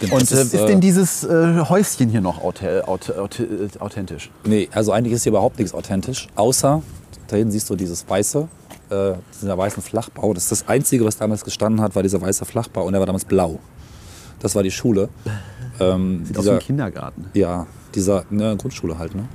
Genau, 0.00 0.14
Und 0.14 0.22
es 0.22 0.32
äh, 0.32 0.42
ist, 0.42 0.68
denn 0.68 0.80
dieses 0.80 1.24
äh, 1.24 1.60
Häuschen 1.68 2.08
hier 2.08 2.20
noch 2.20 2.42
auth 2.42 2.62
auth 2.86 3.10
auth 3.16 3.42
authentisch? 3.80 4.30
Nee, 4.44 4.68
also 4.72 4.92
eigentlich 4.92 5.12
ist 5.14 5.24
hier 5.24 5.30
überhaupt 5.30 5.58
nichts 5.58 5.74
authentisch, 5.74 6.28
außer 6.36 6.82
da 7.26 7.36
hinten 7.36 7.50
siehst 7.50 7.68
du 7.68 7.76
dieses 7.76 8.08
weiße, 8.08 8.48
äh, 8.90 9.12
dieser 9.42 9.58
weißen 9.58 9.82
Flachbau. 9.82 10.32
Das 10.34 10.44
ist 10.44 10.52
das 10.52 10.68
Einzige, 10.68 11.04
was 11.04 11.16
damals 11.16 11.44
gestanden 11.44 11.80
hat, 11.82 11.94
war 11.94 12.02
dieser 12.02 12.20
weiße 12.20 12.44
Flachbau 12.44 12.84
und 12.84 12.92
der 12.92 13.00
war 13.00 13.06
damals 13.06 13.24
blau. 13.24 13.58
Das 14.40 14.54
war 14.54 14.62
die 14.62 14.70
Schule. 14.70 15.08
Ähm, 15.80 16.24
Sieht 16.24 16.36
aus 16.36 16.42
wie 16.44 16.48
dieser, 16.48 16.52
ein 16.54 16.58
Kindergarten. 16.58 17.26
ja, 17.34 17.64
dieser 17.94 18.24
ne, 18.30 18.56
Grundschule 18.56 18.98
halt. 18.98 19.14
Ne? 19.14 19.28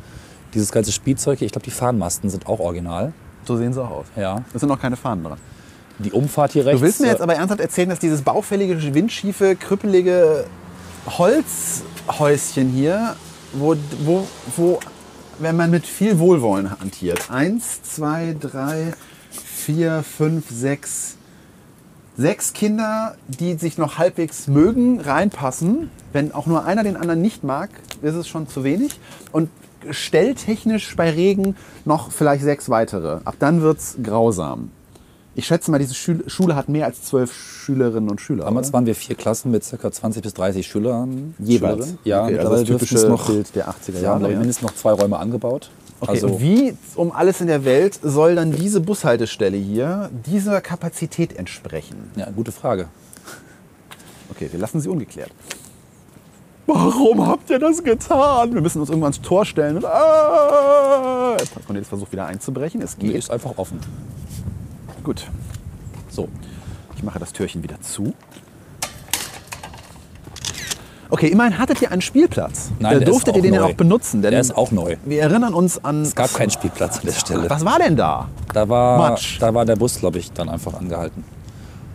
Dieses 0.53 0.73
ganze 0.73 0.91
Spielzeug, 0.91 1.39
hier, 1.39 1.45
ich 1.45 1.53
glaube, 1.53 1.63
die 1.63 1.71
Fahnenmasten 1.71 2.29
sind 2.29 2.47
auch 2.47 2.59
original. 2.59 3.13
So 3.45 3.55
sehen 3.55 3.71
sie 3.71 3.81
auch 3.81 3.91
aus. 3.91 4.05
Ja. 4.17 4.43
Es 4.53 4.59
sind 4.59 4.67
noch 4.67 4.81
keine 4.81 4.97
Fahnen 4.97 5.23
dran. 5.23 5.37
Die 5.99 6.11
Umfahrt 6.11 6.53
hier 6.53 6.65
rechts. 6.65 6.79
Du 6.79 6.85
willst 6.85 7.01
mir 7.01 7.07
jetzt 7.07 7.19
äh, 7.19 7.23
aber 7.23 7.35
ernsthaft 7.35 7.61
erzählen, 7.61 7.89
dass 7.89 7.99
dieses 7.99 8.21
baufällige, 8.21 8.93
windschiefe, 8.93 9.55
krüppelige 9.55 10.45
Holzhäuschen 11.05 12.69
hier, 12.69 13.15
wo, 13.53 13.75
wo, 14.03 14.27
wo, 14.55 14.79
wenn 15.39 15.55
man 15.55 15.69
mit 15.69 15.85
viel 15.85 16.19
Wohlwollen 16.19 16.71
hantiert, 16.71 17.29
eins, 17.29 17.83
zwei, 17.83 18.35
drei, 18.39 18.93
vier, 19.29 20.03
fünf, 20.03 20.49
sechs, 20.49 21.17
sechs 22.17 22.53
Kinder, 22.53 23.15
die 23.27 23.55
sich 23.55 23.77
noch 23.77 23.97
halbwegs 23.97 24.47
mögen, 24.47 24.99
reinpassen. 24.99 25.89
Wenn 26.11 26.31
auch 26.31 26.45
nur 26.45 26.65
einer 26.65 26.83
den 26.83 26.95
anderen 26.95 27.21
nicht 27.21 27.43
mag, 27.43 27.69
ist 28.01 28.15
es 28.15 28.27
schon 28.27 28.47
zu 28.47 28.63
wenig. 28.63 28.99
Und 29.31 29.49
stelltechnisch 29.89 30.95
bei 30.95 31.09
Regen 31.09 31.55
noch 31.85 32.11
vielleicht 32.11 32.43
sechs 32.43 32.69
weitere. 32.69 33.19
Ab 33.25 33.35
dann 33.39 33.61
wird 33.61 33.79
es 33.79 33.97
grausam. 34.01 34.71
Ich 35.35 35.47
schätze 35.47 35.71
mal, 35.71 35.79
diese 35.79 35.95
Schule, 35.95 36.55
hat 36.55 36.69
mehr 36.69 36.85
als 36.85 37.01
zwölf 37.03 37.33
Schülerinnen 37.33 38.09
und 38.09 38.21
Schüler. 38.21 38.45
Damals 38.45 38.67
oder? 38.67 38.73
waren 38.73 38.85
wir 38.85 38.93
vier 38.93 39.15
Klassen 39.15 39.49
mit 39.51 39.63
ca. 39.67 39.91
20 39.91 40.21
bis 40.21 40.33
30 40.35 40.67
Schülern. 40.67 41.33
Jeweils? 41.39 41.95
Ja, 42.03 42.25
Okay, 42.25 42.37
also 42.37 42.51
das 42.51 42.63
typische 42.65 43.07
noch, 43.07 43.25
Bild 43.25 43.55
der 43.55 43.67
80er 43.69 43.73
Sie 43.85 43.91
haben, 44.07 44.21
Jahre, 44.21 44.25
ich, 44.27 44.31
ja. 44.33 44.39
mindestens 44.39 44.67
noch 44.69 44.75
zwei 44.75 44.91
Räume 44.91 45.17
angebaut. 45.17 45.71
Okay, 46.01 46.11
Also, 46.11 46.27
und 46.27 46.41
wie 46.41 46.77
um 46.95 47.11
alles 47.11 47.41
in 47.41 47.47
der 47.47 47.65
Welt 47.65 47.99
soll 48.03 48.35
dann 48.35 48.51
diese 48.51 48.79
Bushaltestelle 48.81 49.57
hier 49.57 50.11
dieser 50.27 50.61
Kapazität 50.61 51.35
entsprechen? 51.35 52.11
ja, 52.15 52.29
gute 52.29 52.51
Frage. 52.51 52.87
Okay, 54.29 54.49
wir 54.51 54.59
lassen 54.59 54.81
sie 54.81 54.89
ungeklärt. 54.89 55.31
Warum 56.65 57.25
habt 57.27 57.49
ihr 57.49 57.59
das 57.59 57.83
getan? 57.83 58.53
Wir 58.53 58.61
müssen 58.61 58.79
uns 58.79 58.89
irgendwann 58.89 59.11
ans 59.13 59.21
Tor 59.21 59.45
stellen. 59.45 59.77
Und, 59.77 59.85
ah! 59.85 61.37
Cornelis 61.65 61.87
versucht 61.89 62.11
wieder 62.11 62.25
einzubrechen. 62.25 62.81
Es 62.81 62.97
Die 62.97 63.07
geht. 63.07 63.15
ist 63.17 63.31
einfach 63.31 63.57
offen. 63.57 63.79
Gut. 65.03 65.27
So. 66.09 66.29
Ich 66.95 67.03
mache 67.03 67.19
das 67.19 67.33
Türchen 67.33 67.63
wieder 67.63 67.81
zu. 67.81 68.13
Okay, 71.09 71.27
immerhin 71.27 71.59
hattet 71.59 71.81
ihr 71.81 71.91
einen 71.91 72.01
Spielplatz. 72.01 72.71
Nein, 72.79 72.93
äh, 72.93 72.99
ist 73.03 73.07
durftet 73.07 73.35
ihr 73.35 73.41
den 73.43 73.53
neu. 73.55 73.63
auch 73.65 73.73
benutzen? 73.73 74.21
Denn 74.23 74.31
Der 74.31 74.39
ist 74.39 74.55
auch 74.57 74.71
neu. 74.71 74.95
Wir 75.05 75.21
erinnern 75.21 75.53
uns 75.53 75.83
an. 75.83 76.01
Es 76.01 76.15
gab 76.15 76.33
keinen 76.33 76.49
Spielplatz 76.49 76.97
an 76.99 77.05
der 77.05 77.11
Stelle. 77.11 77.49
Was 77.49 77.63
war 77.63 77.77
denn 77.77 77.95
da? 77.95 78.29
Da 78.51 78.67
war, 78.67 78.97
Matsch. 78.97 79.39
da 79.39 79.53
war 79.53 79.63
der 79.65 79.75
Bus, 79.75 79.99
glaube 79.99 80.17
ich, 80.17 80.31
dann 80.31 80.49
einfach 80.49 80.73
angehalten. 80.73 81.23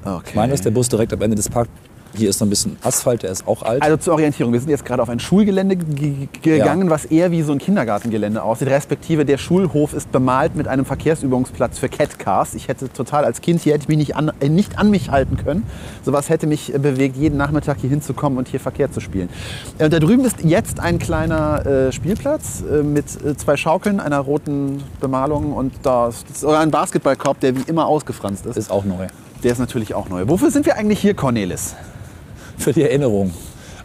Okay. 0.04 0.22
Ich 0.28 0.34
meine, 0.36 0.52
dass 0.52 0.60
der 0.60 0.70
Bus 0.70 0.88
direkt 0.88 1.12
am 1.12 1.20
Ende 1.22 1.34
des 1.36 1.48
Parks. 1.48 1.70
Hier 2.14 2.30
ist 2.30 2.40
noch 2.40 2.46
ein 2.46 2.50
bisschen 2.50 2.76
Asphalt, 2.82 3.22
der 3.22 3.30
ist 3.30 3.46
auch 3.46 3.62
alt. 3.62 3.82
Also 3.82 3.96
zur 3.98 4.14
Orientierung, 4.14 4.52
wir 4.52 4.60
sind 4.60 4.70
jetzt 4.70 4.84
gerade 4.84 5.02
auf 5.02 5.08
ein 5.08 5.20
Schulgelände 5.20 5.76
ge- 5.76 6.28
gegangen, 6.42 6.90
was 6.90 7.04
eher 7.04 7.30
wie 7.30 7.42
so 7.42 7.52
ein 7.52 7.58
Kindergartengelände 7.58 8.42
aussieht. 8.42 8.68
Respektive 8.68 9.24
der 9.24 9.38
Schulhof 9.38 9.92
ist 9.92 10.10
bemalt 10.10 10.56
mit 10.56 10.66
einem 10.68 10.84
Verkehrsübungsplatz 10.84 11.78
für 11.78 11.88
Catcars. 11.88 12.54
Ich 12.54 12.68
hätte 12.68 12.90
total 12.92 13.24
als 13.24 13.40
Kind 13.40 13.60
hier 13.60 13.74
hätte 13.74 13.82
ich 13.82 13.88
mich 13.88 13.98
nicht 13.98 14.16
an, 14.16 14.32
äh, 14.40 14.48
nicht 14.48 14.78
an 14.78 14.90
mich 14.90 15.10
halten 15.10 15.36
können. 15.36 15.64
Sowas 16.04 16.28
hätte 16.28 16.46
mich 16.46 16.74
äh, 16.74 16.78
bewegt, 16.78 17.16
jeden 17.16 17.36
Nachmittag 17.36 17.78
hier 17.80 17.90
hinzukommen 17.90 18.38
und 18.38 18.48
hier 18.48 18.60
Verkehr 18.60 18.90
zu 18.90 19.00
spielen. 19.00 19.28
Äh, 19.78 19.84
Und 19.84 19.92
da 19.92 19.98
drüben 20.00 20.24
ist 20.24 20.42
jetzt 20.42 20.80
ein 20.80 20.98
kleiner 20.98 21.66
äh, 21.66 21.92
Spielplatz 21.92 22.62
äh, 22.62 22.82
mit 22.82 23.04
äh, 23.24 23.36
zwei 23.36 23.56
Schaukeln, 23.56 24.00
einer 24.00 24.18
roten 24.20 24.82
Bemalung 25.00 25.52
und 25.52 25.72
da 25.82 26.08
ist 26.08 26.44
ein 26.44 26.70
Basketballkorb, 26.70 27.40
der 27.40 27.54
wie 27.56 27.62
immer 27.66 27.86
ausgefranst 27.86 28.46
ist. 28.46 28.56
ist 28.56 28.70
auch 28.70 28.84
neu. 28.84 29.06
Der 29.42 29.52
ist 29.52 29.58
natürlich 29.58 29.94
auch 29.94 30.08
neu. 30.08 30.24
Wofür 30.26 30.50
sind 30.50 30.66
wir 30.66 30.76
eigentlich 30.76 31.00
hier, 31.00 31.14
Cornelis? 31.14 31.74
Für 32.56 32.72
die 32.72 32.82
Erinnerung. 32.82 33.32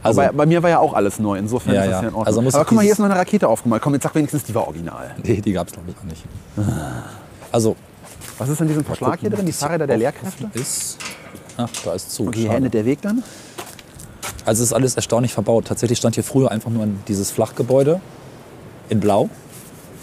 Also, 0.01 0.19
bei, 0.21 0.31
bei 0.31 0.45
mir 0.45 0.61
war 0.63 0.69
ja 0.69 0.79
auch 0.79 0.93
alles 0.93 1.19
neu, 1.19 1.37
insofern 1.37 1.75
Ja, 1.75 1.81
ist 1.83 1.91
das 1.91 2.01
ja. 2.01 2.07
in 2.09 2.15
Ordnung. 2.15 2.25
Also 2.25 2.39
Aber 2.41 2.65
guck 2.65 2.71
mal, 2.75 2.81
hier 2.81 2.91
ist 2.91 2.97
noch 2.99 3.05
eine 3.05 3.15
Rakete 3.15 3.47
aufgemalt. 3.47 3.81
Komm, 3.81 3.93
jetzt 3.93 4.03
sag 4.03 4.15
wenigstens, 4.15 4.43
die 4.43 4.53
war 4.55 4.67
original. 4.67 5.15
nee, 5.23 5.39
die 5.39 5.53
gab 5.53 5.67
es, 5.67 5.73
glaube 5.73 5.89
ich, 5.91 5.95
auch 5.97 6.03
nicht. 6.03 6.23
Also, 7.51 7.75
Was 8.39 8.49
ist 8.49 8.59
in 8.61 8.67
diesem 8.67 8.83
Verschlag 8.83 9.19
hier 9.19 9.29
drin? 9.29 9.45
Die 9.45 9.51
Fahrräder 9.53 9.87
der 9.87 9.97
Lehrkräfte? 9.97 10.49
ist. 10.53 10.97
Ach, 11.55 11.69
da 11.85 11.93
ist 11.93 12.11
zu. 12.11 12.27
Okay, 12.27 12.39
hier 12.39 12.45
Schade. 12.47 12.57
endet 12.57 12.73
der 12.73 12.85
Weg 12.85 13.01
dann. 13.01 13.23
Also 14.45 14.63
es 14.63 14.69
ist 14.69 14.73
alles 14.73 14.95
erstaunlich 14.95 15.33
verbaut. 15.33 15.67
Tatsächlich 15.67 15.99
stand 15.99 16.15
hier 16.15 16.23
früher 16.23 16.51
einfach 16.51 16.71
nur 16.71 16.85
dieses 17.07 17.29
Flachgebäude 17.31 18.01
in 18.89 18.99
Blau 18.99 19.29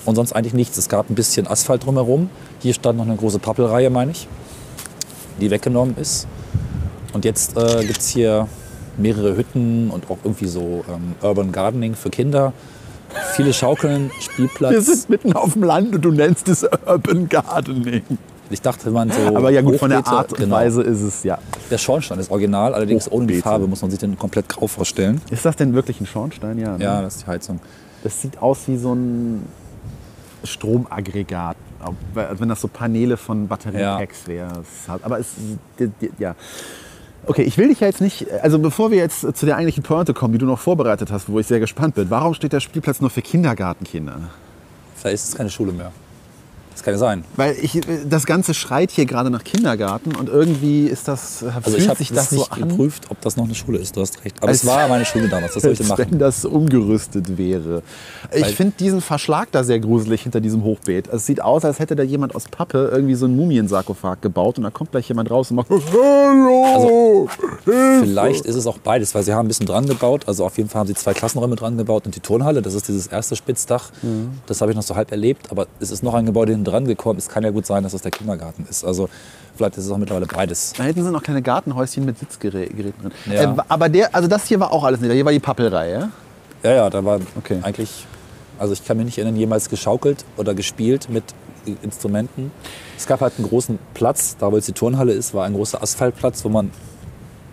und 0.06 0.14
sonst 0.14 0.32
eigentlich 0.32 0.54
nichts. 0.54 0.78
Es 0.78 0.88
gab 0.88 1.10
ein 1.10 1.14
bisschen 1.16 1.46
Asphalt 1.46 1.84
drumherum. 1.84 2.30
Hier 2.60 2.72
stand 2.72 2.96
noch 2.98 3.04
eine 3.04 3.16
große 3.16 3.38
Pappelreihe, 3.40 3.90
meine 3.90 4.12
ich, 4.12 4.28
die 5.40 5.50
weggenommen 5.50 5.96
ist. 5.96 6.26
Und 7.12 7.24
jetzt 7.24 7.56
äh, 7.56 7.84
gibt 7.84 7.98
es 7.98 8.08
hier 8.08 8.46
mehrere 8.96 9.36
Hütten 9.36 9.90
und 9.90 10.08
auch 10.10 10.18
irgendwie 10.22 10.46
so 10.46 10.84
ähm, 10.88 11.14
Urban 11.22 11.50
Gardening 11.50 11.94
für 11.94 12.10
Kinder. 12.10 12.52
Viele 13.34 13.52
Schaukeln, 13.52 14.12
Spielplatz. 14.20 14.72
Wir 14.72 14.82
sind 14.82 15.10
mitten 15.10 15.32
auf 15.32 15.54
dem 15.54 15.64
Land 15.64 15.94
und 15.96 16.02
du 16.04 16.12
nennst 16.12 16.48
es 16.48 16.64
Urban 16.86 17.28
Gardening. 17.28 18.02
ich 18.50 18.62
dachte, 18.62 18.90
man 18.92 19.10
so. 19.10 19.36
Aber 19.36 19.50
ja 19.50 19.62
gut, 19.62 19.78
von 19.78 19.90
der 19.90 20.00
Hochbeete- 20.00 20.10
Art 20.16 20.32
und 20.32 20.38
genau. 20.38 20.54
Weise 20.56 20.82
ist 20.82 21.00
es 21.02 21.24
ja. 21.24 21.38
Der 21.70 21.78
Schornstein 21.78 22.20
ist 22.20 22.30
original, 22.30 22.72
allerdings 22.74 23.10
ohne 23.10 23.26
die 23.26 23.34
Hochbeete. 23.34 23.42
Farbe 23.48 23.66
muss 23.66 23.82
man 23.82 23.90
sich 23.90 23.98
den 23.98 24.16
komplett 24.16 24.48
grau 24.48 24.68
vorstellen. 24.68 25.20
Ist 25.30 25.44
das 25.44 25.56
denn 25.56 25.74
wirklich 25.74 26.00
ein 26.00 26.06
Schornstein? 26.06 26.58
Ja. 26.58 26.76
ne? 26.78 26.84
Ja, 26.84 27.02
das 27.02 27.16
ist 27.16 27.22
die 27.22 27.26
Heizung. 27.26 27.58
Das 28.04 28.20
sieht 28.22 28.40
aus 28.40 28.60
wie 28.68 28.76
so 28.76 28.94
ein 28.94 29.42
Stromaggregat. 30.44 31.56
Als 32.14 32.40
wenn 32.40 32.48
das 32.48 32.60
so 32.60 32.68
Paneele 32.68 33.16
von 33.16 33.48
Batteriepacks 33.48 34.26
wäre. 34.26 34.50
Es 34.62 34.88
hat- 34.88 35.04
Aber 35.04 35.18
es 35.18 35.28
ja. 36.18 36.34
Okay, 37.26 37.42
ich 37.42 37.58
will 37.58 37.68
dich 37.68 37.80
ja 37.80 37.86
jetzt 37.86 38.00
nicht, 38.00 38.30
also 38.42 38.58
bevor 38.58 38.90
wir 38.90 38.96
jetzt 38.98 39.20
zu 39.36 39.44
der 39.46 39.56
eigentlichen 39.56 39.82
Pointe 39.82 40.14
kommen, 40.14 40.32
die 40.32 40.38
du 40.38 40.46
noch 40.46 40.58
vorbereitet 40.58 41.12
hast, 41.12 41.28
wo 41.28 41.38
ich 41.38 41.46
sehr 41.46 41.60
gespannt 41.60 41.94
bin, 41.94 42.08
warum 42.08 42.32
steht 42.32 42.52
der 42.54 42.60
Spielplatz 42.60 43.00
nur 43.02 43.10
für 43.10 43.20
Kindergartenkinder? 43.20 44.20
Vielleicht 44.96 45.14
ist 45.16 45.28
es 45.30 45.34
keine 45.34 45.50
Schule 45.50 45.72
mehr. 45.72 45.92
Das 46.72 46.82
kann 46.82 46.94
ja 46.94 46.98
sein. 46.98 47.24
Weil 47.36 47.56
ich, 47.60 47.80
das 48.08 48.26
Ganze 48.26 48.54
schreit 48.54 48.90
hier 48.90 49.06
gerade 49.06 49.30
nach 49.30 49.44
Kindergarten 49.44 50.14
und 50.14 50.28
irgendwie 50.28 50.86
ist 50.86 51.08
das, 51.08 51.42
Also 51.42 51.70
fühlt 51.70 51.82
ich 51.82 51.88
habe 51.88 51.98
sich 51.98 52.08
das 52.08 52.16
das 52.16 52.30
so 52.30 52.36
nicht 52.36 52.52
an, 52.52 52.68
geprüft, 52.68 53.04
ob 53.10 53.20
das 53.20 53.36
noch 53.36 53.44
eine 53.44 53.54
Schule 53.54 53.78
ist. 53.78 53.96
Du 53.96 54.00
hast 54.00 54.24
recht. 54.24 54.36
Aber 54.42 54.52
es 54.52 54.64
war 54.64 54.88
meine 54.88 55.04
Schule 55.04 55.28
damals. 55.28 55.56
Was 55.56 55.62
soll 55.62 55.72
ich 55.72 55.78
denn 55.78 55.90
als 55.90 55.98
machen? 55.98 56.12
wenn 56.12 56.18
das 56.18 56.44
umgerüstet 56.44 57.36
wäre. 57.36 57.82
Ich 58.32 58.54
finde 58.56 58.74
diesen 58.78 59.00
Verschlag 59.00 59.48
da 59.52 59.64
sehr 59.64 59.80
gruselig 59.80 60.22
hinter 60.22 60.40
diesem 60.40 60.64
Hochbeet. 60.64 61.08
Also 61.08 61.16
es 61.18 61.26
sieht 61.26 61.42
aus, 61.42 61.64
als 61.64 61.78
hätte 61.78 61.96
da 61.96 62.02
jemand 62.02 62.34
aus 62.34 62.44
Pappe 62.48 62.90
irgendwie 62.92 63.14
so 63.14 63.26
einen 63.26 63.36
Mumiensarkophag 63.36 64.20
gebaut 64.22 64.58
und 64.58 64.64
da 64.64 64.70
kommt 64.70 64.92
gleich 64.92 65.08
jemand 65.08 65.30
raus 65.30 65.50
und 65.50 65.56
macht 65.56 65.68
Hallo! 65.70 67.28
Vielleicht 67.64 68.46
ist 68.46 68.56
es 68.56 68.66
auch 68.66 68.78
beides, 68.78 69.14
weil 69.14 69.22
sie 69.22 69.32
haben 69.34 69.46
ein 69.46 69.48
bisschen 69.48 69.66
dran 69.66 69.86
gebaut. 69.86 70.24
Also 70.26 70.44
auf 70.44 70.56
jeden 70.56 70.68
Fall 70.68 70.80
haben 70.80 70.86
sie 70.88 70.94
zwei 70.94 71.12
Klassenräume 71.12 71.56
dran 71.56 71.76
gebaut 71.76 72.06
und 72.06 72.14
die 72.14 72.20
Turnhalle. 72.20 72.62
Das 72.62 72.74
ist 72.74 72.88
dieses 72.88 73.06
erste 73.06 73.36
Spitzdach. 73.36 73.90
Mhm. 74.02 74.30
Das 74.46 74.60
habe 74.60 74.70
ich 74.72 74.76
noch 74.76 74.82
so 74.82 74.96
halb 74.96 75.10
erlebt. 75.10 75.50
Aber 75.50 75.66
es 75.78 75.90
ist 75.90 76.02
noch 76.02 76.14
ein 76.14 76.26
Gebäude 76.26 76.52
hinten 76.60 76.70
dran 76.70 76.84
gekommen. 76.86 77.18
Es 77.18 77.28
kann 77.28 77.42
ja 77.42 77.50
gut 77.50 77.66
sein, 77.66 77.82
dass 77.82 77.92
das 77.92 78.02
der 78.02 78.10
Kindergarten 78.10 78.66
ist. 78.68 78.84
Also 78.84 79.08
vielleicht 79.56 79.76
ist 79.78 79.86
es 79.86 79.90
auch 79.90 79.98
mittlerweile 79.98 80.26
beides. 80.26 80.72
Da 80.76 80.84
hinten 80.84 81.02
sind 81.02 81.12
noch 81.12 81.22
kleine 81.22 81.42
Gartenhäuschen 81.42 82.04
mit 82.04 82.18
Sitzgeräten 82.18 82.76
drin. 82.78 83.12
Ja. 83.30 83.54
Äh, 83.54 83.56
aber 83.68 83.88
der, 83.88 84.14
also 84.14 84.28
das 84.28 84.46
hier 84.46 84.60
war 84.60 84.72
auch 84.72 84.84
alles 84.84 85.00
nicht. 85.00 85.12
Hier 85.12 85.24
war 85.24 85.32
die 85.32 85.40
Pappelreihe. 85.40 86.10
Ja, 86.62 86.72
ja, 86.72 86.90
da 86.90 87.04
war 87.04 87.20
Okay. 87.38 87.58
eigentlich. 87.62 88.06
Also 88.58 88.74
ich 88.74 88.84
kann 88.84 88.98
mich 88.98 89.06
nicht 89.06 89.18
erinnern, 89.18 89.36
jemals 89.36 89.70
geschaukelt 89.70 90.24
oder 90.36 90.54
gespielt 90.54 91.08
mit 91.08 91.24
Instrumenten. 91.82 92.50
Es 92.98 93.06
gab 93.06 93.20
halt 93.22 93.34
einen 93.38 93.48
großen 93.48 93.78
Platz, 93.94 94.36
da 94.38 94.52
wo 94.52 94.56
jetzt 94.56 94.68
die 94.68 94.72
Turnhalle 94.72 95.12
ist, 95.12 95.32
war 95.32 95.46
ein 95.46 95.54
großer 95.54 95.82
Asphaltplatz, 95.82 96.44
wo 96.44 96.50
man 96.50 96.70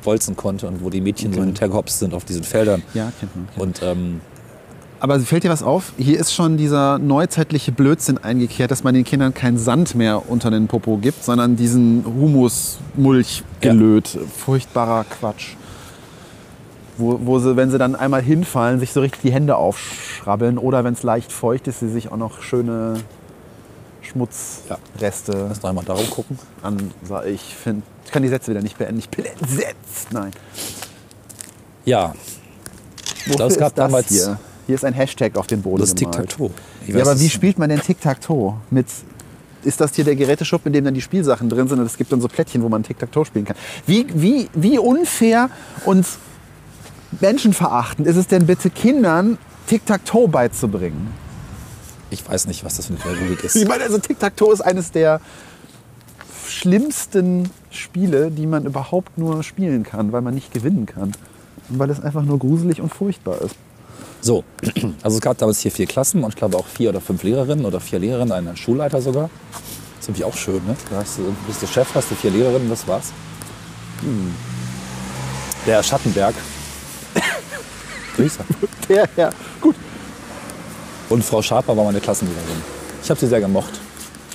bolzen 0.03 0.35
konnte 0.35 0.67
und 0.67 0.83
wo 0.83 0.89
die 0.89 1.01
Mädchen 1.01 1.33
so 1.33 1.41
hintergehopst 1.41 1.99
sind 1.99 2.13
auf 2.13 2.25
diesen 2.25 2.43
Feldern. 2.43 2.83
Ja, 2.93 3.11
kennt 3.19 3.35
man. 3.35 3.47
Und 3.57 3.81
ähm, 3.83 4.21
Aber 4.99 5.19
fällt 5.19 5.43
dir 5.43 5.49
was 5.51 5.61
auf? 5.61 5.93
Hier 5.97 6.19
ist 6.19 6.33
schon 6.33 6.57
dieser 6.57 6.97
neuzeitliche 6.97 7.71
Blödsinn 7.71 8.17
eingekehrt, 8.17 8.71
dass 8.71 8.83
man 8.83 8.95
den 8.95 9.03
Kindern 9.03 9.31
keinen 9.33 9.59
Sand 9.59 9.93
mehr 9.93 10.27
unter 10.29 10.49
den 10.49 10.67
Popo 10.67 10.97
gibt, 10.97 11.23
sondern 11.23 11.55
diesen 11.55 12.03
Humusmulchgelöt. 12.03 14.17
Furchtbarer 14.37 15.03
Quatsch. 15.05 15.53
Wo, 16.97 17.19
wo 17.23 17.37
sie, 17.37 17.55
wenn 17.55 17.69
sie 17.69 17.77
dann 17.77 17.95
einmal 17.95 18.23
hinfallen, 18.23 18.79
sich 18.79 18.91
so 18.91 19.01
richtig 19.01 19.21
die 19.21 19.31
Hände 19.31 19.55
aufschrabbeln 19.55 20.57
oder 20.57 20.83
wenn 20.83 20.93
es 20.93 21.03
leicht 21.03 21.31
feucht 21.31 21.67
ist, 21.67 21.79
sie 21.81 21.89
sich 21.89 22.11
auch 22.11 22.17
noch 22.17 22.41
schöne 22.41 22.95
Schmutzreste 24.01 25.45
lass 25.49 25.61
noch 25.61 25.69
einmal 25.69 25.85
darauf 25.85 26.09
gucken. 26.09 26.39
an. 26.63 26.89
Ich 27.27 27.53
finde, 27.55 27.83
ich 28.03 28.11
kann 28.11 28.23
die 28.23 28.29
Sätze 28.29 28.49
wieder 28.49 28.63
nicht 28.63 28.79
beenden. 28.79 28.97
Ich 28.97 29.09
bin 29.09 29.25
entsetzt. 29.25 30.07
Nein. 30.11 30.31
Ja, 31.85 32.15
Wofür 33.27 33.45
es 33.45 33.59
gab 33.59 33.67
ist 33.73 33.77
das 33.77 33.85
damals- 33.85 34.09
hier? 34.09 34.39
Hier 34.67 34.75
ist 34.75 34.85
ein 34.85 34.93
Hashtag 34.93 35.37
auf 35.37 35.47
den 35.47 35.61
Boden 35.61 35.79
das 35.79 35.89
ist. 35.89 35.97
Tic-Tac-Toe. 35.97 36.51
Ja, 36.87 37.01
aber 37.01 37.19
wie 37.19 37.29
spielt 37.29 37.57
man 37.57 37.69
denn 37.69 37.81
Tic-Tac-Toe? 37.81 38.55
Mit 38.69 38.87
ist 39.63 39.81
das 39.81 39.95
hier 39.95 40.05
der 40.05 40.15
Geräteschuppen, 40.15 40.67
in 40.67 40.73
dem 40.73 40.85
dann 40.85 40.93
die 40.93 41.01
Spielsachen 41.01 41.49
drin 41.49 41.67
sind 41.67 41.79
und 41.79 41.85
es 41.85 41.97
gibt 41.97 42.11
dann 42.11 42.21
so 42.21 42.27
Plättchen, 42.27 42.61
wo 42.61 42.69
man 42.69 42.83
Tic-Tac-Toe 42.83 43.25
spielen 43.25 43.45
kann? 43.45 43.55
Wie, 43.85 44.05
wie, 44.13 44.49
wie 44.53 44.77
unfair 44.77 45.49
und 45.85 46.05
menschenverachtend 47.21 48.07
ist 48.07 48.17
es 48.17 48.27
denn 48.27 48.45
bitte 48.45 48.69
Kindern 48.69 49.37
Tic-Tac-Toe 49.67 50.27
beizubringen? 50.27 51.13
Ich 52.09 52.27
weiß 52.27 52.47
nicht, 52.47 52.63
was 52.63 52.75
das 52.75 52.87
für 52.87 52.93
eine 52.93 53.01
Pädagogik 53.01 53.43
ist. 53.45 53.55
Ich 53.55 53.67
meine, 53.67 53.83
also 53.83 53.97
Tic-Tac-Toe 53.97 54.53
ist 54.53 54.61
eines 54.61 54.91
der 54.91 55.21
schlimmsten 56.47 57.49
Spiele, 57.71 58.31
die 58.31 58.47
man 58.47 58.65
überhaupt 58.65 59.17
nur 59.17 59.43
spielen 59.43 59.83
kann, 59.83 60.11
weil 60.11 60.21
man 60.21 60.33
nicht 60.33 60.53
gewinnen 60.53 60.85
kann. 60.85 61.13
Und 61.69 61.79
weil 61.79 61.89
es 61.89 62.01
einfach 62.01 62.23
nur 62.23 62.39
gruselig 62.39 62.81
und 62.81 62.93
furchtbar 62.93 63.41
ist. 63.41 63.55
So, 64.27 64.43
also 65.03 65.15
es 65.15 65.21
gab 65.21 65.37
damals 65.37 65.59
hier 65.59 65.71
vier 65.71 65.85
Klassen 65.85 66.21
und 66.21 66.31
ich 66.31 66.35
glaube 66.35 66.57
auch 66.57 66.67
vier 66.67 66.89
oder 66.89 66.99
fünf 66.99 67.23
Lehrerinnen 67.23 67.63
oder 67.63 67.79
vier 67.79 67.97
Lehrerinnen, 67.97 68.33
einen 68.33 68.57
Schulleiter 68.57 69.01
sogar. 69.01 69.29
Das 69.53 70.01
ist 70.01 70.09
irgendwie 70.09 70.25
auch 70.25 70.35
schön, 70.35 70.61
ne? 70.65 70.75
Da 70.89 70.97
hast 70.97 71.19
du, 71.19 71.33
bist 71.47 71.61
du 71.61 71.67
Chef, 71.67 71.87
hast 71.95 72.11
du 72.11 72.15
vier 72.15 72.31
Lehrerinnen, 72.31 72.69
das 72.69 72.85
war's. 72.85 73.13
Hm. 74.01 74.35
Der 75.65 75.81
Schattenberg. 75.81 76.35
Grüße. 78.17 78.39
Ja, 78.89 79.05
ja, 79.15 79.29
gut. 79.61 79.77
Und 81.07 81.23
Frau 81.23 81.41
Schaper 81.41 81.77
war 81.77 81.85
meine 81.85 82.01
Klassenlehrerin. 82.01 82.61
Ich 83.01 83.09
habe 83.09 83.17
sie 83.17 83.27
sehr 83.27 83.39
gemocht. 83.39 83.79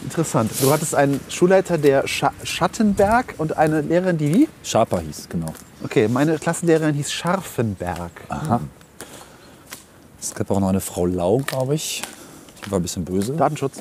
Interessant. 0.03 0.53
Du 0.63 0.73
hattest 0.73 0.95
einen 0.95 1.21
Schulleiter, 1.29 1.77
der 1.77 2.09
Scha 2.09 2.33
Schattenberg 2.45 3.35
und 3.37 3.59
eine 3.59 3.83
Lehrerin, 3.83 4.17
die 4.17 4.35
wie? 4.35 4.49
Sharper 4.63 5.01
hieß, 5.01 5.29
genau. 5.29 5.53
Okay, 5.85 6.09
meine 6.09 6.39
Klassenlehrerin 6.39 6.95
hieß 6.95 7.13
Scharfenberg. 7.13 8.13
Aha. 8.31 8.63
Es 10.23 10.33
gab 10.35 10.51
auch 10.53 10.61
noch 10.61 10.69
eine 10.69 10.81
Frau 10.81 11.05
Lau, 11.07 11.39
glaube 11.39 11.75
ich. 11.75 12.03
Die 12.65 12.71
war 12.71 12.79
ein 12.79 12.83
bisschen 12.83 13.05
böse. 13.05 13.33
Datenschutz. 13.33 13.81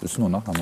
ist 0.00 0.18
nur 0.18 0.30
Nachname. 0.30 0.60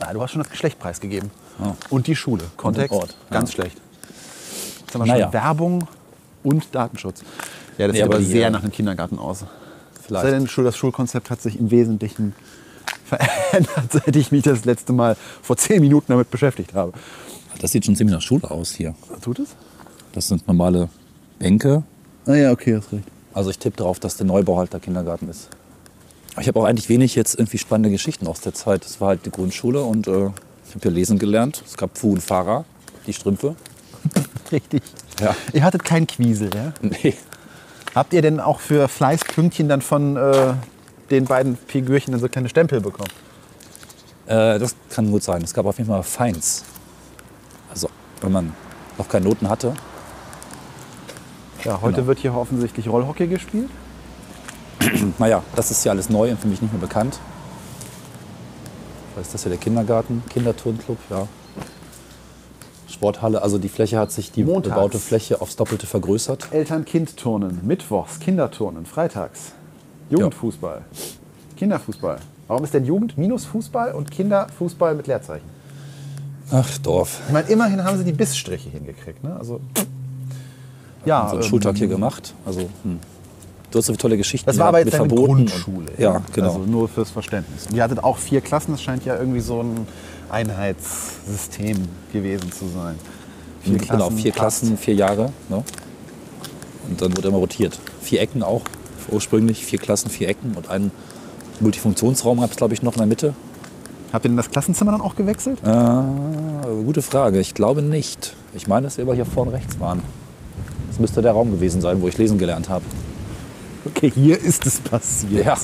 Ah, 0.00 0.12
du 0.12 0.20
hast 0.20 0.32
schon 0.32 0.42
das 0.42 0.50
Geschlecht 0.50 0.78
preisgegeben. 0.80 1.30
Ah. 1.62 1.72
Und 1.90 2.08
die 2.08 2.16
Schule. 2.16 2.42
Kontext. 2.56 2.92
Ort, 2.92 3.16
Ganz 3.30 3.50
ja. 3.50 3.54
schlecht. 3.62 3.80
Jetzt 4.80 4.94
haben 4.94 5.04
wir 5.04 5.12
Naja. 5.12 5.24
schon 5.26 5.32
Werbung 5.32 5.88
und 6.42 6.74
Datenschutz. 6.74 7.22
Ja, 7.78 7.86
das 7.86 7.94
Nee, 7.94 8.02
sieht 8.02 8.12
aber 8.12 8.20
sehr 8.20 8.48
äh, 8.48 8.50
nach 8.50 8.62
einem 8.62 8.72
Kindergarten 8.72 9.18
aus. 9.18 9.44
Vielleicht. 10.04 10.26
Denn, 10.26 10.64
das 10.64 10.76
Schulkonzept 10.76 11.30
hat 11.30 11.40
sich 11.40 11.58
im 11.58 11.70
Wesentlichen 11.70 12.34
verändert, 13.04 13.92
seit 13.92 14.16
ich 14.16 14.32
mich 14.32 14.42
das 14.42 14.64
letzte 14.64 14.92
Mal 14.92 15.16
vor 15.40 15.56
zehn 15.56 15.80
Minuten 15.80 16.06
damit 16.08 16.30
beschäftigt 16.30 16.74
habe. 16.74 16.92
Das 17.60 17.72
sieht 17.72 17.84
schon 17.86 17.94
ziemlich 17.96 18.14
nach 18.14 18.22
Schule 18.22 18.50
aus 18.50 18.72
hier. 18.72 18.94
Tut 19.22 19.38
es? 19.38 19.50
Das 20.12 20.28
sind 20.28 20.46
normale 20.46 20.88
Bänke. 21.38 21.84
Ah 22.26 22.34
ja, 22.34 22.50
okay, 22.50 22.76
hast 22.76 22.92
recht. 22.92 23.04
Also 23.32 23.50
ich 23.50 23.58
tippe 23.58 23.76
darauf, 23.76 24.00
dass 24.00 24.16
der 24.16 24.26
Neubau 24.26 24.58
halt 24.58 24.72
der 24.72 24.80
Kindergarten 24.80 25.28
ist. 25.28 25.48
Ich 26.40 26.48
habe 26.48 26.58
auch 26.58 26.64
eigentlich 26.64 26.88
wenig 26.88 27.14
jetzt 27.14 27.34
irgendwie 27.38 27.58
spannende 27.58 27.90
Geschichten 27.90 28.26
aus 28.26 28.40
der 28.40 28.52
Zeit. 28.52 28.84
Das 28.84 29.00
war 29.00 29.08
halt 29.08 29.24
die 29.24 29.30
Grundschule 29.30 29.82
und 29.82 30.06
äh, 30.06 30.26
ich 30.66 30.74
habe 30.74 30.82
hier 30.82 30.90
lesen 30.90 31.18
gelernt. 31.18 31.62
Es 31.64 31.76
gab 31.76 31.96
Fu 31.96 32.12
und 32.12 32.22
Fahrer, 32.22 32.64
die 33.06 33.12
Strümpfe. 33.12 33.54
Richtig. 34.52 34.82
Ja. 35.20 35.34
Ihr 35.52 35.62
hattet 35.62 35.84
keinen 35.84 36.06
Quiesel, 36.06 36.50
ja? 36.54 36.72
Nee. 36.82 37.14
Habt 37.94 38.12
ihr 38.12 38.22
denn 38.22 38.40
auch 38.40 38.60
für 38.60 38.88
Fleißpünktchen 38.88 39.68
dann 39.68 39.80
von 39.80 40.16
äh, 40.16 40.54
den 41.10 41.24
beiden 41.24 41.56
Figürchen 41.56 42.12
dann 42.12 42.20
so 42.20 42.28
kleine 42.28 42.48
Stempel 42.48 42.80
bekommen? 42.80 43.10
Äh, 44.26 44.58
das 44.58 44.74
kann 44.90 45.10
gut 45.10 45.22
sein. 45.22 45.42
Es 45.42 45.54
gab 45.54 45.64
auf 45.64 45.78
jeden 45.78 45.88
Fall 45.88 46.02
Feins. 46.02 46.64
Also 47.70 47.88
wenn 48.20 48.32
man 48.32 48.52
noch 48.98 49.08
keine 49.08 49.26
Noten 49.26 49.48
hatte. 49.48 49.72
Ja, 51.66 51.80
heute 51.82 51.96
Genau. 51.96 52.06
wird 52.06 52.18
hier 52.20 52.34
offensichtlich 52.34 52.88
Rollhockey 52.88 53.26
gespielt. 53.26 53.70
Naja, 55.18 55.42
das 55.56 55.70
ist 55.72 55.84
ja 55.84 55.90
alles 55.92 56.08
neu 56.10 56.30
und 56.30 56.38
für 56.38 56.46
mich 56.46 56.62
nicht 56.62 56.72
mehr 56.72 56.80
bekannt. 56.80 57.18
Was 59.16 59.26
ist 59.26 59.34
das 59.34 59.42
hier 59.42 59.50
der 59.50 59.58
Kindergarten? 59.58 60.22
Kinderturnclub, 60.28 60.98
ja. 61.10 61.26
Sporthalle, 62.88 63.42
also 63.42 63.58
die 63.58 63.68
Fläche 63.68 63.98
hat 63.98 64.12
sich, 64.12 64.30
die 64.30 64.44
Montags. 64.44 64.74
bebaute 64.74 64.98
Fläche 64.98 65.40
aufs 65.40 65.56
Doppelte 65.56 65.86
vergrößert. 65.86 66.48
Eltern-Kind-Turnen, 66.52 67.60
Mittwochs, 67.64 68.20
Kinderturnen, 68.20 68.86
Freitags, 68.86 69.52
Jugendfußball, 70.10 70.82
Kinderfußball. 71.56 72.18
Warum 72.46 72.62
ist 72.62 72.74
denn 72.74 72.84
Jugend 72.84 73.18
minus 73.18 73.44
Fußball 73.44 73.92
und 73.92 74.10
Kinderfußball 74.12 74.94
mit 74.94 75.08
Leerzeichen? 75.08 75.48
Ach, 76.52 76.78
Dorf. 76.78 77.20
Ich 77.26 77.32
meine, 77.32 77.48
immerhin 77.48 77.82
haben 77.82 77.98
sie 77.98 78.04
die 78.04 78.12
Bissstriche 78.12 78.70
hingekriegt. 78.70 79.24
Ne? 79.24 79.34
Also, 79.36 79.60
ja, 81.06 81.26
so 81.28 81.36
einen 81.36 81.42
ähm, 81.42 81.48
Schultag 81.48 81.76
hier 81.76 81.88
gemacht. 81.88 82.34
Also, 82.44 82.60
hm. 82.82 82.98
Du 83.70 83.78
hast 83.78 83.86
so 83.86 83.96
tolle 83.96 84.16
Geschichten 84.16 84.46
Das 84.46 84.58
war 84.58 84.68
aber 84.68 84.78
jetzt 84.78 84.92
mit 84.92 85.00
eine. 85.00 85.14
Grundschule. 85.14 85.90
Und, 85.90 85.98
ja, 85.98 86.22
genau. 86.32 86.48
Also 86.48 86.60
nur 86.60 86.88
fürs 86.88 87.10
Verständnis. 87.10 87.66
Und 87.66 87.76
ihr 87.76 87.82
hattet 87.82 88.02
auch 88.02 88.16
vier 88.16 88.40
Klassen. 88.40 88.72
Das 88.72 88.82
scheint 88.82 89.04
ja 89.04 89.16
irgendwie 89.16 89.40
so 89.40 89.60
ein 89.62 89.86
Einheitssystem 90.30 91.76
gewesen 92.12 92.52
zu 92.52 92.66
sein. 92.68 92.94
Vier 93.62 93.78
genau, 93.78 94.10
vier 94.10 94.32
passt. 94.32 94.60
Klassen, 94.60 94.78
vier 94.78 94.94
Jahre. 94.94 95.32
Ne? 95.48 95.64
Und 96.88 97.02
dann 97.02 97.16
wurde 97.16 97.28
immer 97.28 97.38
rotiert. 97.38 97.78
Vier 98.00 98.20
Ecken 98.20 98.42
auch, 98.42 98.62
ursprünglich. 99.10 99.64
Vier 99.66 99.80
Klassen, 99.80 100.10
vier 100.10 100.28
Ecken 100.28 100.54
und 100.54 100.70
einen 100.70 100.92
Multifunktionsraum 101.60 102.40
gab 102.40 102.52
es, 102.52 102.56
glaube 102.56 102.74
ich, 102.74 102.82
noch 102.82 102.92
in 102.94 102.98
der 102.98 103.06
Mitte. 103.06 103.34
Habt 104.12 104.24
ihr 104.24 104.28
denn 104.28 104.36
das 104.36 104.50
Klassenzimmer 104.50 104.92
dann 104.92 105.00
auch 105.00 105.16
gewechselt? 105.16 105.58
Äh, 105.64 106.84
gute 106.84 107.02
Frage. 107.02 107.40
Ich 107.40 107.54
glaube 107.54 107.82
nicht. 107.82 108.34
Ich 108.54 108.68
meine, 108.68 108.84
dass 108.84 108.96
wir 108.96 109.04
aber 109.04 109.14
hier 109.14 109.26
vorne 109.26 109.52
rechts 109.52 109.80
waren. 109.80 110.02
Das 110.96 111.00
müsste 111.02 111.20
der 111.20 111.32
Raum 111.32 111.50
gewesen 111.50 111.82
sein, 111.82 112.00
wo 112.00 112.08
ich 112.08 112.16
lesen 112.16 112.38
gelernt 112.38 112.70
habe. 112.70 112.82
Okay, 113.84 114.10
hier 114.14 114.40
ist 114.40 114.64
es 114.64 114.80
passiert. 114.80 115.44
Ja. 115.44 115.54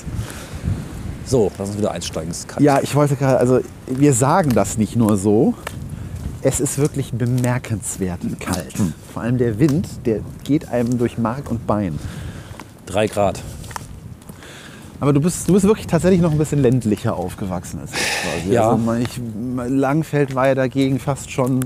So, 1.24 1.50
lass 1.58 1.70
uns 1.70 1.78
wieder 1.78 1.90
einsteigen. 1.90 2.30
Es 2.30 2.40
ist 2.40 2.48
kalt. 2.48 2.60
Ja, 2.60 2.80
ich 2.82 2.94
wollte 2.94 3.16
gerade, 3.16 3.38
also 3.38 3.60
wir 3.86 4.12
sagen 4.12 4.50
das 4.50 4.76
nicht 4.76 4.94
nur 4.94 5.16
so. 5.16 5.54
Es 6.42 6.60
ist 6.60 6.76
wirklich 6.76 7.12
bemerkenswert 7.14 8.20
kalt. 8.40 8.74
Vor 9.14 9.22
allem 9.22 9.38
der 9.38 9.58
Wind, 9.58 9.88
der 10.04 10.20
geht 10.44 10.68
einem 10.68 10.98
durch 10.98 11.16
Mark 11.16 11.50
und 11.50 11.66
Bein. 11.66 11.98
Drei 12.84 13.06
Grad. 13.06 13.40
Aber 15.00 15.14
du 15.14 15.20
bist, 15.22 15.48
du 15.48 15.54
bist 15.54 15.64
wirklich 15.64 15.86
tatsächlich 15.86 16.20
noch 16.20 16.32
ein 16.32 16.38
bisschen 16.38 16.60
ländlicher 16.60 17.16
aufgewachsen 17.16 17.80
als 17.80 17.92
ich 17.92 17.98
quasi. 17.98 18.52
Ja. 18.52 18.68
Also 18.68 18.92
ich, 18.96 19.18
Langfeld 19.66 20.34
war 20.34 20.48
ja 20.48 20.54
dagegen 20.54 20.98
fast 21.00 21.30
schon 21.30 21.60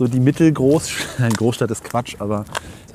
so 0.00 0.06
die 0.08 0.18
Mittelgroßstadt. 0.20 1.36
Großstadt 1.36 1.70
ist 1.70 1.84
Quatsch, 1.84 2.16
aber 2.18 2.46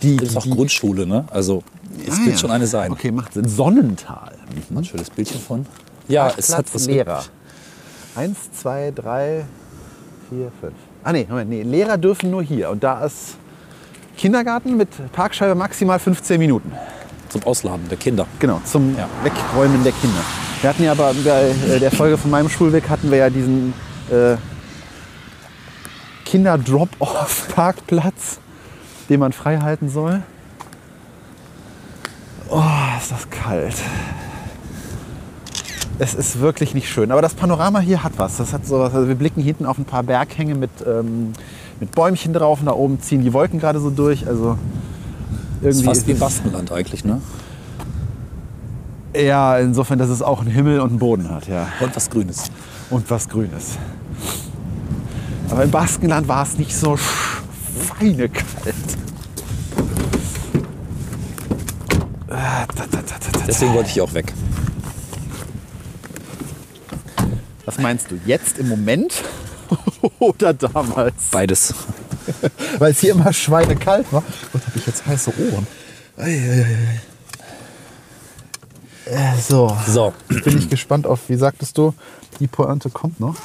die. 0.01 0.17
Das 0.17 0.29
ist 0.29 0.37
auch 0.37 0.43
die, 0.43 0.49
Grundschule, 0.49 1.05
ne? 1.05 1.25
Also, 1.29 1.63
es 2.05 2.15
Ah, 2.15 2.17
wird 2.25 2.31
ja. 2.31 2.37
schon 2.37 2.51
eine 2.51 2.65
sein. 2.67 2.91
Okay, 2.91 3.11
macht 3.11 3.33
Sinn. 3.33 3.47
Sonnental. 3.47 4.33
Ein 4.75 4.83
schönes 4.83 5.09
Bildchen 5.11 5.39
von. 5.39 5.65
Ja, 6.07 6.31
es 6.35 6.55
hat 6.55 6.65
was 6.73 6.87
Lehrer. 6.87 7.23
Eins, 8.15 8.37
zwei, 8.59 8.91
drei, 8.93 9.45
vier, 10.29 10.51
fünf. 10.59 10.73
Ah 11.03 11.11
nee, 11.13 11.27
Moment, 11.29 11.49
nee, 11.51 11.61
Lehrer 11.61 11.97
dürfen 11.97 12.31
nur 12.31 12.41
hier. 12.41 12.71
Und 12.71 12.83
da 12.83 13.05
ist 13.05 13.35
Kindergarten 14.17 14.75
mit 14.77 14.89
Parkscheibe 15.11 15.53
maximal 15.53 15.99
15 15.99 16.39
Minuten. 16.39 16.71
zum 17.29 17.43
Ausladen 17.43 17.87
der 17.89 17.97
Kinder. 17.97 18.25
Genau, 18.39 18.61
zum 18.65 18.95
Ja. 18.97 19.07
Wegräumen 19.23 19.83
der 19.83 19.91
Kinder. 19.93 20.21
Wir 20.61 20.69
hatten 20.71 20.83
ja 20.83 20.93
aber 20.93 21.13
bei 21.23 21.53
äh, 21.69 21.79
der 21.79 21.91
Folge 21.91 22.17
von 22.17 22.31
meinem 22.31 22.49
Schulweg 22.49 22.89
hatten 22.89 23.11
wir 23.11 23.17
ja 23.19 23.29
diesen 23.29 23.73
äh, 24.09 24.35
Kinder-Drop-Off-Parkplatz, 26.25 28.39
den 29.09 29.19
man 29.19 29.31
frei 29.31 29.59
halten 29.59 29.89
soll. 29.89 30.23
Oh, 32.49 32.61
ist 32.99 33.11
das 33.11 33.29
kalt. 33.29 33.75
Es 35.97 36.13
ist 36.13 36.41
wirklich 36.41 36.73
nicht 36.73 36.89
schön. 36.89 37.11
Aber 37.11 37.21
das 37.21 37.33
Panorama 37.33 37.79
hier 37.79 38.03
hat 38.03 38.13
was. 38.17 38.35
Das 38.37 38.53
hat 38.53 38.67
sowas. 38.67 38.93
Also 38.93 39.07
wir 39.07 39.15
blicken 39.15 39.41
hinten 39.41 39.65
auf 39.65 39.77
ein 39.77 39.85
paar 39.85 40.03
Berghänge 40.03 40.55
mit, 40.55 40.71
ähm, 40.85 41.31
mit 41.79 41.91
Bäumchen 41.91 42.33
drauf. 42.33 42.59
Und 42.59 42.65
da 42.65 42.73
oben 42.73 42.99
ziehen 43.01 43.21
die 43.21 43.31
Wolken 43.33 43.59
gerade 43.59 43.79
so 43.79 43.89
durch. 43.89 44.27
Also 44.27 44.57
Das 45.61 45.75
ist 45.75 45.81
irgendwie 45.81 45.85
fast 45.85 46.07
wie 46.07 46.13
Baskenland 46.13 46.71
eigentlich, 46.71 47.05
ne? 47.05 47.21
Ja, 49.15 49.57
insofern, 49.59 49.97
dass 49.97 50.09
es 50.09 50.21
auch 50.21 50.41
einen 50.41 50.51
Himmel 50.51 50.81
und 50.81 50.89
einen 50.89 50.99
Boden 50.99 51.29
hat, 51.29 51.47
ja. 51.47 51.67
Und 51.79 51.95
was 51.95 52.09
Grünes. 52.09 52.51
Und 52.89 53.09
was 53.09 53.29
Grünes. 53.29 53.77
Aber 55.49 55.63
im 55.63 55.71
Baskenland 55.71 56.27
war 56.27 56.43
es 56.43 56.57
nicht 56.57 56.75
so 56.75 56.97
feine 56.97 58.29
kalt. 58.29 58.75
Da, 62.27 62.65
da, 62.75 62.85
da, 62.89 63.01
da, 63.01 63.15
da. 63.31 63.39
Deswegen 63.47 63.73
wollte 63.73 63.89
ich 63.89 64.01
auch 64.01 64.13
weg. 64.13 64.33
Was 67.65 67.77
meinst 67.79 68.11
du, 68.11 68.19
jetzt 68.25 68.57
im 68.59 68.69
Moment 68.69 69.23
oder 70.19 70.53
damals? 70.53 71.15
Beides. 71.31 71.73
Weil 72.79 72.91
es 72.91 72.99
hier 72.99 73.11
immer 73.11 73.31
schweinekalt 73.33 74.11
war. 74.11 74.23
Und 74.53 74.65
habe 74.65 74.77
ich 74.77 74.85
jetzt 74.87 75.05
heiße 75.05 75.31
Ohren. 75.51 75.67
Äh, 76.17 76.65
so, 79.47 79.75
So. 79.87 80.13
bin 80.27 80.57
ich 80.57 80.69
gespannt 80.69 81.05
auf, 81.05 81.29
wie 81.29 81.35
sagtest 81.35 81.77
du, 81.77 81.93
die 82.39 82.47
Pointe 82.47 82.89
kommt 82.89 83.19
noch. 83.19 83.35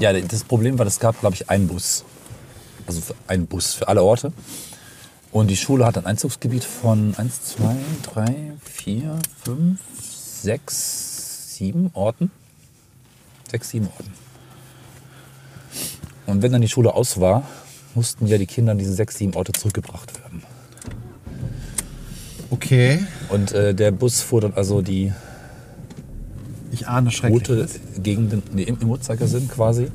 Ja, 0.00 0.12
das 0.12 0.44
Problem 0.44 0.78
war, 0.78 0.86
es 0.86 1.00
gab, 1.00 1.18
glaube 1.18 1.34
ich, 1.34 1.50
einen 1.50 1.66
Bus. 1.66 2.04
Also 2.86 3.02
einen 3.26 3.46
Bus 3.46 3.74
für 3.74 3.88
alle 3.88 4.02
Orte. 4.02 4.32
Und 5.32 5.48
die 5.48 5.56
Schule 5.56 5.84
hat 5.84 5.98
ein 5.98 6.06
Einzugsgebiet 6.06 6.62
von 6.62 7.14
1, 7.16 7.56
2, 7.56 7.76
3, 8.14 8.52
4, 8.62 9.18
5, 9.44 9.80
6, 10.42 11.56
7 11.56 11.90
Orten. 11.94 12.30
6, 13.50 13.70
7 13.70 13.86
Orten. 13.88 14.12
Und 16.26 16.42
wenn 16.42 16.52
dann 16.52 16.62
die 16.62 16.68
Schule 16.68 16.94
aus 16.94 17.18
war, 17.20 17.42
mussten 17.94 18.26
ja 18.26 18.38
die 18.38 18.46
Kinder 18.46 18.72
an 18.72 18.78
diese 18.78 18.92
6, 18.92 19.18
7 19.18 19.34
Orte 19.34 19.52
zurückgebracht 19.52 20.14
werden. 20.20 20.42
Okay. 22.50 23.04
Und 23.30 23.52
äh, 23.52 23.74
der 23.74 23.90
Bus 23.90 24.20
fuhr 24.20 24.40
dann 24.40 24.54
also 24.54 24.80
die 24.80 25.12
Ich 26.70 26.86
ahne 26.86 27.10
Route 27.28 27.68
schrecklich. 27.68 28.02
gegen 28.02 28.28
den, 28.30 28.42
nee, 28.52 28.62
im 28.64 28.76
im 28.80 28.90
Uhrzeigersinn 28.90 29.48
quasi, 29.48 29.88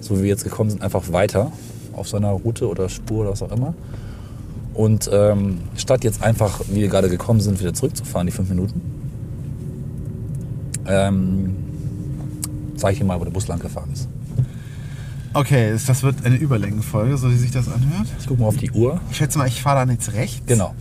so 0.00 0.18
wie 0.18 0.22
wir 0.22 0.28
jetzt 0.28 0.44
gekommen 0.44 0.70
sind, 0.70 0.82
einfach 0.82 1.12
weiter 1.12 1.50
auf 1.94 2.08
seiner 2.08 2.30
Route 2.30 2.68
oder 2.68 2.88
Spur 2.88 3.20
oder 3.22 3.30
was 3.30 3.42
auch 3.42 3.52
immer. 3.52 3.74
Und 4.74 5.08
ähm, 5.12 5.58
statt 5.76 6.02
jetzt 6.04 6.22
einfach, 6.22 6.60
wie 6.70 6.80
wir 6.80 6.88
gerade 6.88 7.08
gekommen 7.08 7.40
sind, 7.40 7.60
wieder 7.60 7.72
zurückzufahren, 7.74 8.26
die 8.26 8.32
fünf 8.32 8.48
Minuten, 8.48 8.80
ähm, 10.86 11.54
zeige 12.76 12.94
ich 12.94 13.00
Ihnen 13.00 13.06
mal, 13.08 13.20
wo 13.20 13.24
der 13.24 13.30
Bus 13.30 13.46
lang 13.48 13.60
gefahren 13.60 13.90
ist. 13.92 14.08
Okay, 15.32 15.72
das- 15.86 16.02
wird 16.02 16.24
eine 16.24 16.36
Überlängenfolge, 16.36 17.16
so 17.16 17.30
wie 17.30 17.36
sich 17.36 17.50
das 17.50 17.66
anhört. 17.68 18.06
Ich 18.20 18.26
gucke 18.26 18.40
mal 18.40 18.48
auf 18.48 18.56
die 18.56 18.70
Uhr. 18.72 19.00
Ich 19.10 19.16
schätze 19.16 19.38
mal, 19.38 19.48
ich 19.48 19.62
fahre 19.62 19.80
dann 19.80 19.90
jetzt 19.90 20.12
rechts. 20.12 20.42
Genau. 20.46 20.74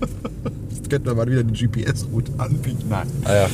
könnten 0.88 1.06
wir 1.06 1.14
mal 1.14 1.26
wieder 1.28 1.42
die 1.42 1.66
GPS-Route 1.66 2.32
anbieten. 2.38 2.84
Nein. 2.88 3.06
Ah 3.24 3.34
ja, 3.34 3.46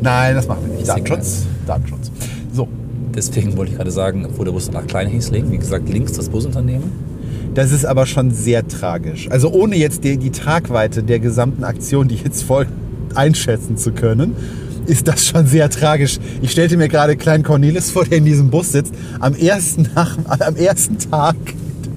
Nein, 0.00 0.34
das 0.34 0.48
machen 0.48 0.62
wir 0.66 0.76
nicht. 0.76 0.88
Datenschutz. 0.88 1.46
Datenschutz. 1.66 2.10
So, 2.52 2.68
deswegen 3.14 3.56
wollte 3.56 3.72
ich 3.72 3.78
gerade 3.78 3.90
sagen, 3.90 4.26
wo 4.36 4.44
der 4.44 4.52
Bus 4.52 4.70
nach 4.70 4.86
Kleinhäsling, 4.86 5.50
wie 5.50 5.58
gesagt, 5.58 5.88
links 5.88 6.12
das 6.12 6.28
Busunternehmen. 6.28 6.90
das 7.54 7.72
ist 7.72 7.84
aber 7.84 8.06
schon 8.06 8.30
sehr 8.32 8.66
tragisch. 8.66 9.28
Also 9.30 9.50
ohne 9.50 9.76
jetzt 9.76 10.04
die, 10.04 10.16
die 10.16 10.30
Tragweite 10.30 11.02
der 11.02 11.18
gesamten 11.18 11.64
Aktion, 11.64 12.08
die 12.08 12.16
jetzt 12.16 12.42
voll 12.42 12.66
einschätzen 13.14 13.76
zu 13.76 13.92
können, 13.92 14.36
ist 14.86 15.06
das 15.08 15.26
schon 15.26 15.46
sehr 15.46 15.70
tragisch. 15.70 16.18
Ich 16.42 16.50
stellte 16.50 16.76
mir 16.76 16.88
gerade 16.88 17.16
kleinen 17.16 17.44
Cornelis 17.44 17.90
vor, 17.90 18.04
der 18.04 18.18
in 18.18 18.24
diesem 18.24 18.50
Bus 18.50 18.72
sitzt, 18.72 18.94
am 19.20 19.34
ersten, 19.34 19.88
nach, 19.94 20.16
am 20.40 20.56
ersten 20.56 20.98
Tag, 20.98 21.36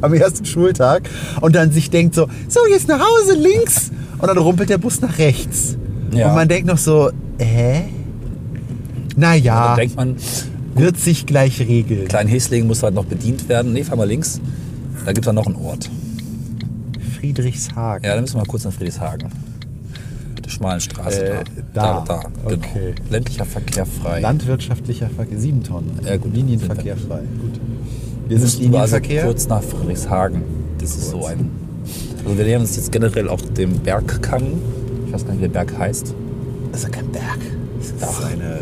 am 0.02 0.14
ersten 0.14 0.46
Schultag 0.46 1.10
und 1.42 1.56
dann 1.56 1.72
sich 1.72 1.90
denkt 1.90 2.14
so, 2.16 2.28
so 2.48 2.60
jetzt 2.70 2.88
nach 2.88 3.00
Hause 3.00 3.36
links 3.36 3.92
und 4.24 4.28
dann 4.30 4.38
rumpelt 4.38 4.70
der 4.70 4.78
Bus 4.78 5.02
nach 5.02 5.18
rechts. 5.18 5.78
Ja. 6.14 6.30
Und 6.30 6.36
man 6.36 6.48
denkt 6.48 6.68
noch 6.68 6.78
so, 6.78 7.12
hä? 7.40 7.84
Naja, 9.16 9.68
Dann 9.70 9.78
denkt 9.78 9.96
man, 9.96 10.16
wird 10.76 10.98
sich 10.98 11.26
gleich 11.26 11.60
regeln. 11.60 12.08
Kleinhäsling 12.08 12.66
muss 12.66 12.82
halt 12.84 12.96
noch 12.96 13.06
bedient 13.06 13.48
werden. 13.50 13.74
Nee, 13.74 13.84
fahr 13.84 13.98
mal 13.98 14.08
links. 14.08 14.40
Da 15.06 15.12
gibt 15.12 15.20
es 15.20 15.26
dann 15.26 15.36
noch 15.36 15.46
einen 15.46 15.56
Ort. 15.58 15.90
Friedrichshagen. 17.20 18.06
Ja, 18.06 18.16
dann 18.16 18.24
müssen 18.24 18.36
wir 18.36 18.40
mal 18.42 18.46
kurz 18.48 18.64
nach 18.64 18.74
Friedrichshagen. 18.74 19.30
Der 20.44 20.50
schmalen 20.50 20.80
Straße 20.80 21.26
Äh, 21.26 21.44
da. 21.74 22.04
da. 22.08 22.22
Da, 22.24 22.30
genau. 22.50 22.56
Okay. 22.56 22.96
Ländlicher 23.10 23.46
Verkehr 23.46 23.86
frei. 23.86 24.20
Landwirtschaftlicher 24.20 25.10
Verkehr, 25.10 25.38
sieben 25.40 25.64
Tonnen. 25.64 26.00
Ja, 26.06 26.18
gut. 26.18 26.34
Linienverkehr 26.34 26.98
frei. 26.98 27.20
Gut. 27.42 27.60
Wir 28.28 28.40
sind 28.40 28.62
Linienverkehr. 28.62 29.26
kurz 29.26 29.48
nach 29.48 29.62
Friedrichshagen. 29.62 30.42
Das 30.80 30.92
ist 30.92 31.10
so 31.10 31.26
ein. 31.26 31.50
Also 32.24 32.38
wir 32.38 32.46
nähern 32.46 32.62
uns 32.62 32.76
jetzt 32.76 32.92
generell 32.92 33.28
auch 33.30 33.42
dem 33.42 33.80
Bergkamm. 33.80 34.44
Ich 35.08 35.14
weiß 35.14 35.26
gar 35.26 35.34
nicht, 35.34 35.40
wie 35.40 35.48
der 35.48 35.54
Berg 35.54 35.78
heißt. 35.78 36.14
Das 36.72 36.82
ist 36.82 36.88
ja 36.88 36.90
kein 36.90 37.12
Berg. 37.12 37.40
Das 37.78 37.88
ist 37.88 38.02
Doch. 38.02 38.26
eine. 38.26 38.60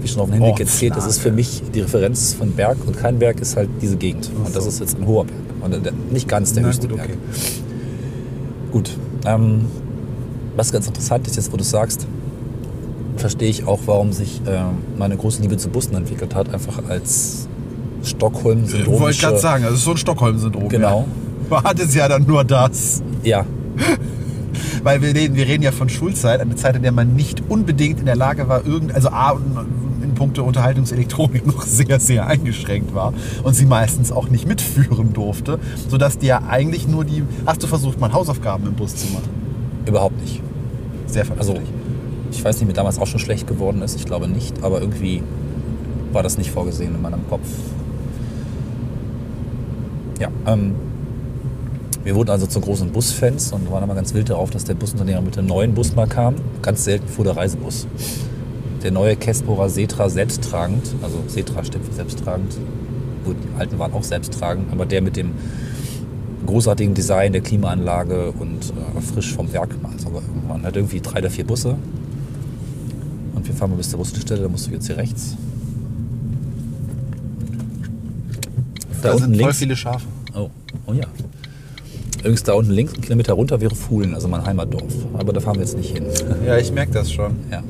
Wie 0.00 0.06
schon 0.06 0.20
auf 0.22 0.30
dem 0.30 0.34
Hinweg 0.34 0.60
erzählt, 0.60 0.96
das 0.96 1.06
ist 1.06 1.18
für 1.18 1.32
mich 1.32 1.62
die 1.74 1.80
Referenz 1.80 2.32
von 2.34 2.52
Berg 2.52 2.78
und 2.86 2.96
kein 2.96 3.18
Berg 3.18 3.40
ist 3.40 3.56
halt 3.56 3.68
diese 3.82 3.96
Gegend. 3.96 4.30
Und 4.44 4.54
das 4.54 4.64
ist 4.64 4.78
jetzt 4.78 4.96
ein 4.96 5.06
hoher 5.06 5.24
Berg. 5.24 5.38
Und 5.60 5.84
der, 5.84 5.92
nicht 6.12 6.28
ganz 6.28 6.52
der 6.52 6.62
Na 6.62 6.68
höchste 6.68 6.86
gut, 6.86 6.98
Berg. 6.98 7.08
okay. 7.08 7.18
Gut. 8.70 8.90
Ähm, 9.26 9.64
was 10.56 10.70
ganz 10.70 10.86
interessant 10.86 11.26
ist, 11.26 11.34
jetzt 11.36 11.52
wo 11.52 11.56
du 11.56 11.62
es 11.62 11.70
sagst, 11.70 12.06
verstehe 13.16 13.48
ich 13.48 13.66
auch, 13.66 13.80
warum 13.86 14.12
sich 14.12 14.40
äh, 14.46 14.60
meine 14.96 15.16
große 15.16 15.42
Liebe 15.42 15.56
zu 15.56 15.68
Bussen 15.68 15.96
entwickelt 15.96 16.34
hat. 16.36 16.54
Einfach 16.54 16.88
als 16.88 17.48
Stockholm-Syndrom. 18.04 19.00
Wollte 19.00 19.16
ich 19.16 19.20
gerade 19.20 19.38
sagen, 19.38 19.64
also 19.64 19.76
so 19.76 19.90
ein 19.90 19.96
Stockholm-Syndrom. 19.96 20.68
Genau. 20.68 21.06
Ja. 21.50 21.62
Hat 21.64 21.78
es 21.80 21.94
ja 21.94 22.08
dann 22.08 22.24
nur 22.26 22.44
das. 22.44 23.02
Ja, 23.22 23.44
Weil 24.82 25.02
wir 25.02 25.14
reden, 25.14 25.34
wir 25.36 25.46
reden 25.46 25.62
ja 25.62 25.72
von 25.72 25.88
Schulzeit, 25.88 26.40
eine 26.40 26.54
Zeit, 26.56 26.76
in 26.76 26.82
der 26.82 26.92
man 26.92 27.14
nicht 27.14 27.42
unbedingt 27.48 28.00
in 28.00 28.06
der 28.06 28.16
Lage 28.16 28.48
war, 28.48 28.64
irgend, 28.66 28.94
also 28.94 29.08
A, 29.08 29.38
in 30.02 30.14
puncto 30.14 30.42
Unterhaltungselektronik 30.44 31.46
noch 31.46 31.62
sehr, 31.62 32.00
sehr 32.00 32.26
eingeschränkt 32.26 32.94
war 32.94 33.12
und 33.42 33.54
sie 33.54 33.66
meistens 33.66 34.10
auch 34.12 34.30
nicht 34.30 34.46
mitführen 34.46 35.12
durfte, 35.12 35.58
sodass 35.88 36.18
dir 36.18 36.44
eigentlich 36.48 36.88
nur 36.88 37.04
die. 37.04 37.22
Hast 37.46 37.62
du 37.62 37.66
versucht, 37.66 38.00
mal 38.00 38.12
Hausaufgaben 38.12 38.66
im 38.66 38.74
Bus 38.74 38.96
zu 38.96 39.06
machen? 39.12 39.28
überhaupt 39.86 40.20
nicht. 40.20 40.42
Sehr 41.06 41.22
Also, 41.38 41.52
vernünftig. 41.54 41.74
ich 42.32 42.44
weiß 42.44 42.56
nicht, 42.56 42.62
ob 42.62 42.68
mir 42.68 42.74
damals 42.74 42.98
auch 42.98 43.06
schon 43.06 43.20
schlecht 43.20 43.46
geworden 43.46 43.80
ist. 43.80 43.96
Ich 43.96 44.04
glaube 44.04 44.28
nicht. 44.28 44.62
Aber 44.62 44.80
irgendwie 44.82 45.22
war 46.12 46.22
das 46.22 46.36
nicht 46.36 46.50
vorgesehen 46.50 46.94
in 46.94 47.00
meinem 47.00 47.26
Kopf. 47.28 47.46
Ja, 50.20 50.28
ähm, 50.46 50.74
wir 52.08 52.14
wurden 52.14 52.30
also 52.30 52.46
zu 52.46 52.58
großen 52.58 52.90
Busfans 52.90 53.52
und 53.52 53.70
waren 53.70 53.84
immer 53.84 53.94
ganz 53.94 54.14
wild 54.14 54.30
darauf, 54.30 54.48
dass 54.48 54.64
der 54.64 54.72
Busunternehmer 54.72 55.20
mit 55.20 55.36
dem 55.36 55.44
neuen 55.44 55.74
Bus 55.74 55.94
mal 55.94 56.06
kam. 56.06 56.36
Ganz 56.62 56.84
selten 56.84 57.06
fuhr 57.06 57.22
der 57.22 57.36
Reisebus. 57.36 57.86
Der 58.82 58.92
neue 58.92 59.14
Kesporer 59.14 59.68
Setra 59.68 60.08
selbsttragend, 60.08 60.86
also 61.02 61.22
Setra 61.26 61.62
steht 61.64 61.84
für 61.84 61.92
selbsttragend. 61.92 62.56
Gut, 63.26 63.36
die 63.36 63.60
alten 63.60 63.78
waren 63.78 63.92
auch 63.92 64.04
selbsttragend, 64.04 64.72
aber 64.72 64.86
der 64.86 65.02
mit 65.02 65.16
dem 65.18 65.32
großartigen 66.46 66.94
Design 66.94 67.32
der 67.34 67.42
Klimaanlage 67.42 68.32
und 68.32 68.70
äh, 68.70 69.00
frisch 69.02 69.34
vom 69.34 69.52
Werk 69.52 69.76
mal 69.82 69.92
sogar 69.98 70.22
irgendwann. 70.22 70.62
Hat 70.62 70.76
irgendwie 70.76 71.02
drei 71.02 71.18
oder 71.18 71.28
vier 71.28 71.44
Busse. 71.44 71.76
Und 73.34 73.46
wir 73.46 73.54
fahren 73.54 73.68
mal 73.68 73.76
bis 73.76 73.90
zur 73.90 73.98
Busstelle, 73.98 74.40
da 74.40 74.48
musst 74.48 74.66
du 74.66 74.70
jetzt 74.70 74.86
hier 74.86 74.96
rechts. 74.96 75.36
Da, 79.02 79.12
unten 79.12 79.34
links. 79.34 79.58
viele 79.58 79.76
Schafe. 79.76 80.06
Oh, 80.34 80.48
oh 80.86 80.94
ja. 80.94 81.04
Übrigens 82.18 82.42
da 82.42 82.52
unten 82.54 82.72
links, 82.72 82.94
einen 82.94 83.02
Kilometer 83.02 83.32
runter 83.34 83.60
wäre 83.60 83.74
Fuhlen, 83.74 84.14
also 84.14 84.28
mein 84.28 84.44
Heimatdorf. 84.44 84.92
Aber 85.14 85.32
da 85.32 85.40
fahren 85.40 85.56
wir 85.56 85.62
jetzt 85.62 85.76
nicht 85.76 85.94
hin. 85.94 86.04
Ja, 86.46 86.56
ich 86.58 86.72
merke 86.72 86.92
das 86.92 87.10
schon. 87.12 87.36
ja. 87.50 87.62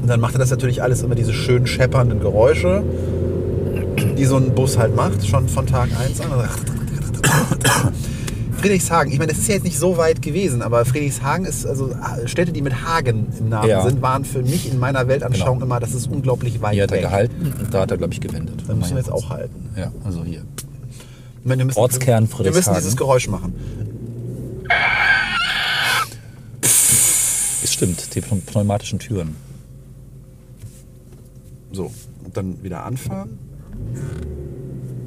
Und 0.00 0.08
dann 0.08 0.20
macht 0.20 0.34
er 0.34 0.38
das 0.40 0.50
natürlich 0.50 0.82
alles 0.82 1.02
immer 1.02 1.14
diese 1.14 1.32
schön 1.32 1.64
scheppernden 1.66 2.18
Geräusche, 2.20 2.82
die 4.18 4.24
so 4.24 4.36
ein 4.36 4.52
Bus 4.54 4.76
halt 4.76 4.96
macht, 4.96 5.24
schon 5.26 5.48
von 5.48 5.64
Tag 5.66 5.90
1 5.96 6.20
an. 6.20 6.30
Friedrichshagen, 8.56 9.12
ich 9.12 9.18
meine, 9.18 9.30
das 9.32 9.40
ist 9.40 9.48
ja 9.48 9.54
jetzt 9.54 9.64
nicht 9.64 9.78
so 9.78 9.96
weit 9.96 10.22
gewesen, 10.22 10.62
aber 10.62 10.84
Friedrichshagen 10.84 11.46
ist, 11.46 11.66
also 11.66 11.90
Städte, 12.26 12.52
die 12.52 12.62
mit 12.62 12.84
Hagen 12.84 13.26
im 13.40 13.48
Namen 13.48 13.68
Ja. 13.68 13.82
sind, 13.82 14.02
waren 14.02 14.24
für 14.24 14.42
mich 14.42 14.70
in 14.72 14.78
meiner 14.78 15.08
Weltanschauung 15.08 15.58
Genau. 15.58 15.66
immer, 15.66 15.80
das 15.80 15.94
ist 15.94 16.08
unglaublich 16.08 16.62
weit 16.62 16.74
Hier 16.74 16.84
hat 16.84 16.90
er 16.92 16.96
weg. 16.98 17.02
gehalten 17.02 17.52
und 17.60 17.74
da 17.74 17.80
hat 17.82 17.90
er, 17.90 17.96
glaube 17.96 18.12
ich, 18.12 18.20
gewendet. 18.20 18.62
Da 18.68 18.74
müssen 18.74 18.90
wir 18.92 18.98
jetzt 18.98 19.10
auch 19.10 19.30
halten. 19.30 19.68
Ja, 19.76 19.90
also 20.04 20.22
hier. 20.24 20.42
Wir 21.44 21.56
müssen, 21.56 21.78
Ortskern 21.78 22.06
Wir 22.06 22.20
müssen 22.20 22.30
Friedrichshagen. 22.30 22.80
dieses 22.80 22.96
Geräusch 22.96 23.28
machen. 23.28 23.54
Es 27.62 27.72
stimmt, 27.72 28.14
die 28.14 28.20
pneumatischen 28.20 28.98
Türen. 28.98 29.36
So, 31.72 31.90
und 32.24 32.36
dann 32.36 32.62
wieder 32.62 32.84
anfahren 32.84 33.38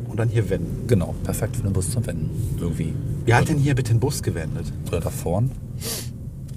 und 0.07 0.17
dann 0.17 0.29
hier 0.29 0.49
wenden. 0.49 0.87
Genau, 0.87 1.13
perfekt 1.23 1.57
für 1.57 1.63
den 1.63 1.73
Bus 1.73 1.91
zum 1.91 2.05
Wenden. 2.07 2.29
Irgendwie. 2.59 2.93
Wer 3.25 3.37
hat 3.37 3.49
denn 3.49 3.57
hier 3.57 3.75
bitte 3.75 3.93
den 3.93 3.99
Bus 3.99 4.23
gewendet? 4.23 4.71
Oder 4.87 5.01
da 5.01 5.09
vorn. 5.09 5.51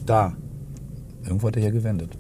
Da. 0.06 0.36
Irgendwo 1.24 1.48
hat 1.48 1.56
er 1.56 1.62
hier 1.62 1.72
gewendet. 1.72 2.16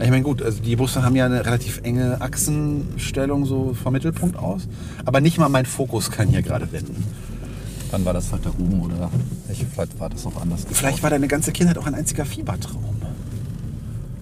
Ich 0.00 0.10
meine, 0.10 0.22
gut, 0.22 0.42
also 0.42 0.62
die 0.62 0.76
Busse 0.76 1.02
haben 1.02 1.16
ja 1.16 1.26
eine 1.26 1.44
relativ 1.44 1.80
enge 1.82 2.20
Achsenstellung 2.20 3.44
so 3.44 3.74
vom 3.74 3.92
Mittelpunkt 3.92 4.36
aus. 4.36 4.68
Aber 5.04 5.20
nicht 5.20 5.38
mal 5.38 5.48
mein 5.48 5.66
Fokus 5.66 6.10
kann 6.10 6.28
hier 6.28 6.42
gerade 6.42 6.70
wenden. 6.70 7.04
Dann 7.90 8.04
war 8.04 8.12
das 8.12 8.30
halt 8.30 8.46
da 8.46 8.50
oben 8.50 8.82
oder 8.82 9.10
ich, 9.50 9.64
vielleicht 9.64 9.98
war 9.98 10.08
das 10.08 10.24
noch 10.24 10.40
anders. 10.40 10.66
Vielleicht 10.70 11.02
war 11.02 11.10
deine 11.10 11.26
ganze 11.26 11.52
Kindheit 11.52 11.78
auch 11.78 11.86
ein 11.86 11.94
einziger 11.94 12.24
Fiebertraum. 12.24 12.84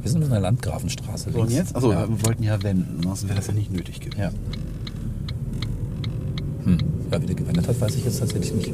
Wir 0.01 0.11
sind 0.13 0.23
in 0.23 0.31
der 0.31 0.41
Landgrafenstraße. 0.41 1.33
So, 1.33 1.41
und 1.41 1.51
jetzt? 1.51 1.75
Achso, 1.75 1.91
ja. 1.91 2.09
wir 2.09 2.25
wollten 2.25 2.45
ja 2.45 2.63
wenden, 2.63 3.03
sonst 3.03 3.25
wäre 3.25 3.35
das 3.35 3.49
ja 3.49 3.55
nicht 3.55 3.73
nötig 3.73 3.99
gewesen. 3.99 4.21
Ja. 4.21 4.31
Hm. 6.65 6.79
Ja, 7.11 7.21
wie 7.21 7.27
der 7.27 7.35
gewendet 7.35 7.67
hat, 7.67 7.81
weiß 7.81 7.97
ich 7.97 8.05
jetzt 8.05 8.21
tatsächlich 8.21 8.55
nicht. 8.55 8.73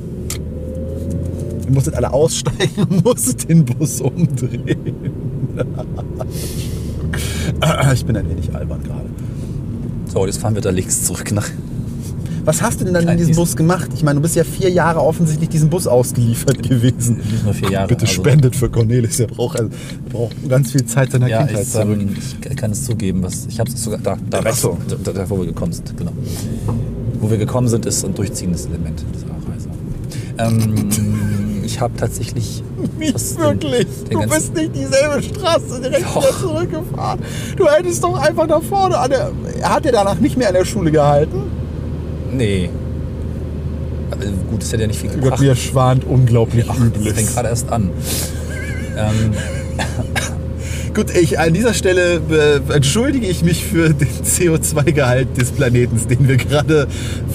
Ihr 1.65 1.73
musstet 1.73 1.95
alle 1.95 2.13
aussteigen 2.13 2.83
und 2.83 3.05
musstet 3.05 3.49
den 3.49 3.65
Bus 3.65 4.03
umdrehen. 4.03 4.95
ich 7.95 8.05
bin 8.05 8.17
ein 8.17 8.29
wenig 8.29 8.55
albern 8.55 8.83
gerade. 8.83 9.07
So, 10.13 10.27
jetzt 10.27 10.39
fahren 10.39 10.55
wir 10.55 10.63
da 10.63 10.71
links 10.71 11.05
zurück 11.05 11.31
nach. 11.33 11.49
Was 12.45 12.61
hast 12.61 12.81
du 12.81 12.85
denn 12.85 12.95
dann 12.95 13.07
in 13.07 13.17
diesem. 13.17 13.37
Bus 13.37 13.55
gemacht? 13.55 13.91
Ich 13.95 14.03
meine, 14.03 14.17
du 14.17 14.23
bist 14.23 14.35
ja 14.35 14.43
vier 14.43 14.69
Jahre 14.69 15.01
offensichtlich 15.01 15.49
diesem 15.49 15.71
Bus 15.71 15.87
ausgeliefert 15.87 16.61
gewesen. 16.63 17.19
Nicht 17.19 17.45
nur 17.45 17.55
vier 17.55 17.71
Jahre. 17.71 17.89
Bitte 17.89 18.03
also- 18.03 18.15
spendet 18.15 18.57
für 18.57 18.69
Cornelis, 18.69 19.19
der 19.19 19.29
braucht, 19.29 19.61
also, 19.61 19.71
braucht 20.11 20.49
ganz 20.49 20.73
viel 20.73 20.85
Zeit 20.85 21.13
seiner 21.13 21.29
Ja, 21.29 21.45
Kindheit 21.45 21.65
ich, 21.65 21.71
zurück. 21.71 22.01
ähm, 22.01 22.17
ich 22.51 22.57
kann 22.57 22.73
es 22.73 22.85
zugeben, 22.85 23.23
was 23.23 23.47
ich 23.47 23.61
habe 23.61 23.71
es 23.71 23.83
sogar 23.83 24.01
da, 24.01 24.17
da 24.29 24.41
rechts, 24.41 24.63
so. 24.63 24.77
da, 25.05 25.13
da, 25.13 25.31
wo 25.31 25.39
wir 25.39 25.47
gekommen 25.47 25.73
sind, 25.73 25.97
genau. 25.97 26.13
Wo 27.21 27.31
wir 27.31 27.39
gekommen 27.39 27.69
sind, 27.69 27.87
ist 27.87 28.05
ein 28.05 28.15
durchziehendes 28.15 28.67
Element 28.67 29.05
dieser 29.15 29.27
Reise. 29.49 29.69
Ähm, 30.39 30.91
ich 31.73 31.81
habe 31.81 31.95
tatsächlich 31.97 32.63
Nicht 32.99 33.15
was 33.15 33.35
den- 33.35 33.43
wirklich. 33.43 33.87
den 34.11 34.21
du 34.21 34.29
bist 34.29 34.55
nicht 34.55 34.75
dieselbe 34.75 35.23
Straße 35.23 35.81
direkt 35.81 36.05
Doch. 36.05 36.17
wieder 36.23 36.39
zurückgefahren. 36.39 37.21
Du 37.57 37.67
hättest 37.69 38.05
doch 38.05 38.19
einfach 38.19 38.47
da 38.47 38.61
vorne 38.61 38.99
an 38.99 39.11
der. 39.11 39.33
Hat 39.63 39.87
er 39.87 39.93
danach 39.93 40.19
nicht 40.19 40.37
mehr 40.37 40.49
an 40.49 40.55
der 40.55 40.65
Schule 40.67 40.91
gehalten? 40.91 41.43
Nee. 42.31 42.69
Aber 44.11 44.25
gut, 44.51 44.63
es 44.63 44.71
hätte 44.73 44.83
ja 44.83 44.89
nicht 44.89 45.01
viel 45.01 45.11
Gott, 45.11 45.23
gebracht. 45.23 45.41
mir 45.41 45.57
schwant 45.57 46.05
unglaublich 46.05 46.67
Ach, 46.69 46.75
das 46.75 46.83
fängt 46.85 46.97
Übles. 47.09 47.35
gerade 47.35 47.49
erst 47.49 47.71
an. 47.71 47.91
Ähm, 48.97 49.33
Gut, 50.95 51.07
ich, 51.17 51.39
an 51.39 51.55
dieser 51.55 51.73
Stelle 51.73 52.21
äh, 52.31 52.75
entschuldige 52.75 53.27
ich 53.27 53.43
mich 53.43 53.65
für 53.65 53.95
den 53.95 54.09
CO2-Gehalt 54.25 55.39
des 55.39 55.51
Planetens, 55.53 56.07
den 56.07 56.29
wir 56.29 56.37
gerade 56.37 56.87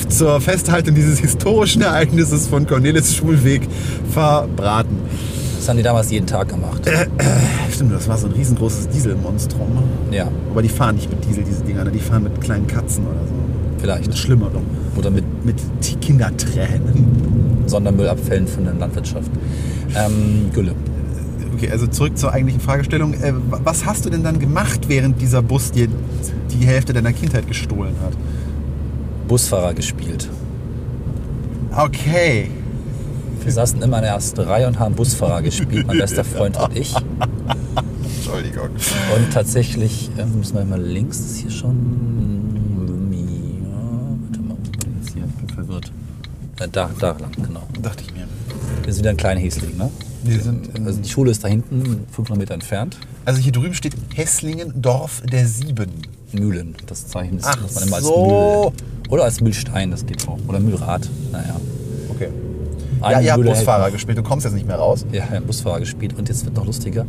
zur 0.09 0.39
Festhaltung 0.39 0.93
dieses 0.93 1.17
historischen 1.19 1.81
Ereignisses 1.81 2.47
von 2.47 2.67
Cornelis 2.67 3.15
Schulweg 3.15 3.67
verbraten. 4.11 4.97
das 5.57 5.67
haben 5.69 5.77
die 5.77 5.83
damals 5.83 6.11
jeden 6.11 6.27
Tag 6.27 6.49
gemacht. 6.49 6.83
Stimmt, 7.73 7.93
das 7.93 8.07
war 8.07 8.17
so 8.17 8.27
ein 8.27 8.33
riesengroßes 8.33 8.89
Dieselmonstrum. 8.89 9.67
Ja, 10.11 10.29
Aber 10.51 10.61
die 10.61 10.69
fahren 10.69 10.95
nicht 10.95 11.09
mit 11.09 11.25
Diesel, 11.27 11.43
diese 11.43 11.63
Dinger, 11.63 11.83
ne? 11.83 11.91
die 11.91 11.99
fahren 11.99 12.23
mit 12.23 12.39
kleinen 12.39 12.67
Katzen 12.67 13.05
oder 13.07 13.21
so. 13.27 13.33
vielleicht. 13.81 14.07
Mit 14.07 14.17
Schlimmerem. 14.17 14.61
Oder 14.95 15.09
mit 15.09 15.23
Mit 15.43 15.55
Kindertränen. 16.01 17.63
Sondermüllabfällen 17.65 18.47
von 18.47 18.65
der 18.65 18.75
Landwirtschaft. 18.75 19.31
Ähm, 19.95 20.51
Gülle. 20.53 20.73
Okay, 21.53 21.69
also 21.71 21.87
zurück 21.87 22.17
zur 22.17 22.33
eigentlichen 22.33 22.61
Fragestellung. 22.61 23.13
Äh, 23.13 23.33
was 23.35 23.85
hast 23.85 24.05
du 24.05 24.09
denn 24.09 24.23
dann 24.23 24.39
gemacht, 24.39 24.87
während 24.87 25.21
dieser 25.21 25.41
Bus 25.41 25.71
dir 25.71 25.87
die 26.51 26.65
Hälfte 26.65 26.93
deiner 26.93 27.13
Kindheit 27.13 27.47
gestohlen 27.47 27.95
hat? 28.03 28.13
Busfahrer 29.27 29.73
gespielt. 29.73 30.29
Okay. 31.75 32.49
Wir 33.43 33.51
saßen 33.51 33.81
immer 33.81 33.97
in 33.97 34.03
der 34.03 34.11
ersten 34.13 34.41
Reihe 34.41 34.67
und 34.67 34.79
haben 34.79 34.95
Busfahrer 34.95 35.41
gespielt, 35.41 35.87
mein 35.87 35.99
bester 35.99 36.23
Freund 36.23 36.57
und 36.57 36.75
ich. 36.75 36.93
Entschuldigung. 38.17 38.69
Und 39.15 39.33
tatsächlich, 39.33 40.09
äh, 40.17 40.25
müssen 40.25 40.55
wir 40.57 40.65
mal 40.65 40.81
links, 40.81 41.19
ist 41.19 41.37
hier 41.37 41.51
schon. 41.51 41.75
Ja, 43.63 43.77
warte 44.21 44.41
mal, 44.41 44.57
jetzt 44.99 45.13
hier? 45.13 45.23
Ich 45.23 45.45
bin 45.45 45.49
verwirrt. 45.49 45.91
Äh, 46.59 46.67
da, 46.69 46.89
da 46.99 47.11
lang, 47.11 47.31
genau. 47.35 47.63
Dachte 47.81 48.03
ich 48.05 48.13
mir. 48.13 48.27
Wir 48.83 48.93
sind 48.93 49.03
wieder 49.03 49.11
ein 49.11 49.17
kleiner 49.17 49.39
Häsling, 49.39 49.77
ne? 49.77 49.89
Wir 50.27 50.41
sind, 50.41 50.69
Also 50.85 50.99
die 51.01 51.09
Schule 51.09 51.31
ist 51.31 51.43
da 51.43 51.47
hinten, 51.47 52.05
500 52.11 52.37
Meter 52.37 52.53
entfernt. 52.53 52.97
Also 53.25 53.39
hier 53.39 53.51
drüben 53.51 53.73
steht 53.73 53.93
Hesslingen, 54.13 54.73
Dorf 54.81 55.21
der 55.31 55.47
Sieben. 55.47 55.91
Mühlen, 56.33 56.75
das 56.87 57.07
Zeichen 57.07 57.37
ist, 57.37 57.45
Ach 57.45 57.57
was 57.63 57.75
man 57.75 57.83
immer 57.87 57.95
als 57.97 58.05
so. 58.05 58.73
Mühle. 58.75 59.11
Oder 59.13 59.23
als 59.23 59.39
Mühlstein, 59.39 59.91
das 59.91 60.05
geht 60.05 60.27
auch. 60.27 60.37
Oder 60.47 60.59
Mühlrad, 60.59 61.07
naja. 61.31 61.55
Okay. 62.09 62.27
Ja, 63.01 63.21
ihr 63.21 63.31
habt 63.31 63.43
hält 63.43 63.55
Busfahrer 63.55 63.85
noch. 63.85 63.93
gespielt, 63.93 64.17
du 64.17 64.23
kommst 64.23 64.43
jetzt 64.45 64.53
nicht 64.53 64.67
mehr 64.67 64.75
raus. 64.75 65.05
Ja, 65.11 65.23
wir 65.29 65.37
haben 65.37 65.45
Busfahrer 65.45 65.79
gespielt 65.79 66.15
und 66.17 66.27
jetzt 66.27 66.43
wird 66.43 66.55
noch 66.55 66.65
lustiger. 66.65 67.05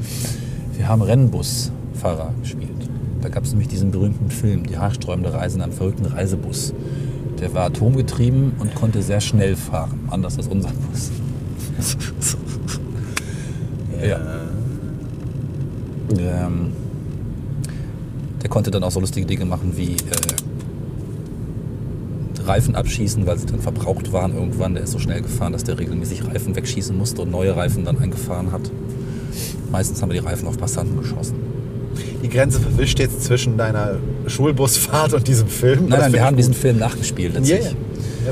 Wir 0.76 0.86
haben 0.88 1.02
Rennbusfahrer 1.02 2.32
gespielt. 2.40 2.70
Da 3.20 3.28
gab 3.28 3.42
es 3.42 3.50
nämlich 3.50 3.66
diesen 3.66 3.90
berühmten 3.90 4.30
Film, 4.30 4.64
Die 4.66 4.78
haarsträubende 4.78 5.32
Reise 5.32 5.56
in 5.56 5.62
einem 5.62 5.72
verrückten 5.72 6.06
Reisebus. 6.06 6.72
Der 7.40 7.52
war 7.54 7.64
atomgetrieben 7.66 8.52
und 8.60 8.74
konnte 8.76 9.02
sehr 9.02 9.20
schnell 9.20 9.56
fahren, 9.56 9.98
anders 10.10 10.36
als 10.38 10.46
unser 10.46 10.68
Bus. 10.70 11.10
ja. 14.06 14.20
Ähm, 16.18 16.72
der 18.42 18.50
konnte 18.50 18.70
dann 18.70 18.82
auch 18.82 18.90
so 18.90 19.00
lustige 19.00 19.26
Dinge 19.26 19.44
machen 19.44 19.72
wie 19.76 19.92
äh, 19.92 19.96
Reifen 22.46 22.74
abschießen, 22.74 23.26
weil 23.26 23.38
sie 23.38 23.46
dann 23.46 23.60
verbraucht 23.60 24.12
waren 24.12 24.34
irgendwann. 24.34 24.74
Der 24.74 24.84
ist 24.84 24.92
so 24.92 24.98
schnell 24.98 25.20
gefahren, 25.20 25.52
dass 25.52 25.64
der 25.64 25.78
regelmäßig 25.78 26.26
Reifen 26.26 26.56
wegschießen 26.56 26.96
musste 26.96 27.22
und 27.22 27.30
neue 27.30 27.54
Reifen 27.54 27.84
dann 27.84 27.98
eingefahren 27.98 28.52
hat. 28.52 28.70
Meistens 29.70 30.00
haben 30.00 30.10
wir 30.10 30.20
die 30.20 30.26
Reifen 30.26 30.48
auf 30.48 30.56
Passanten 30.56 30.98
geschossen. 30.98 31.36
Die 32.22 32.28
Grenze 32.28 32.60
verwischt 32.60 32.98
jetzt 32.98 33.24
zwischen 33.24 33.56
deiner 33.58 33.96
Schulbusfahrt 34.26 35.14
und 35.14 35.28
diesem 35.28 35.48
Film. 35.48 35.88
Nein, 35.88 36.00
nein, 36.00 36.12
wir 36.12 36.24
haben 36.24 36.34
ich 36.34 36.38
diesen 36.38 36.54
gut. 36.54 36.62
Film 36.62 36.78
nachgespielt 36.78 37.34
ja. 37.46 37.58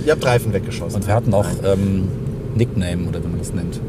Ihr 0.04 0.12
habt 0.12 0.24
Reifen 0.24 0.52
weggeschossen. 0.52 1.00
Und 1.00 1.06
wir 1.06 1.14
hatten 1.14 1.32
auch 1.32 1.46
ähm, 1.64 2.08
Nickname 2.54 3.08
oder 3.08 3.22
wie 3.22 3.28
man 3.28 3.38
das 3.38 3.52
nennt. 3.52 3.80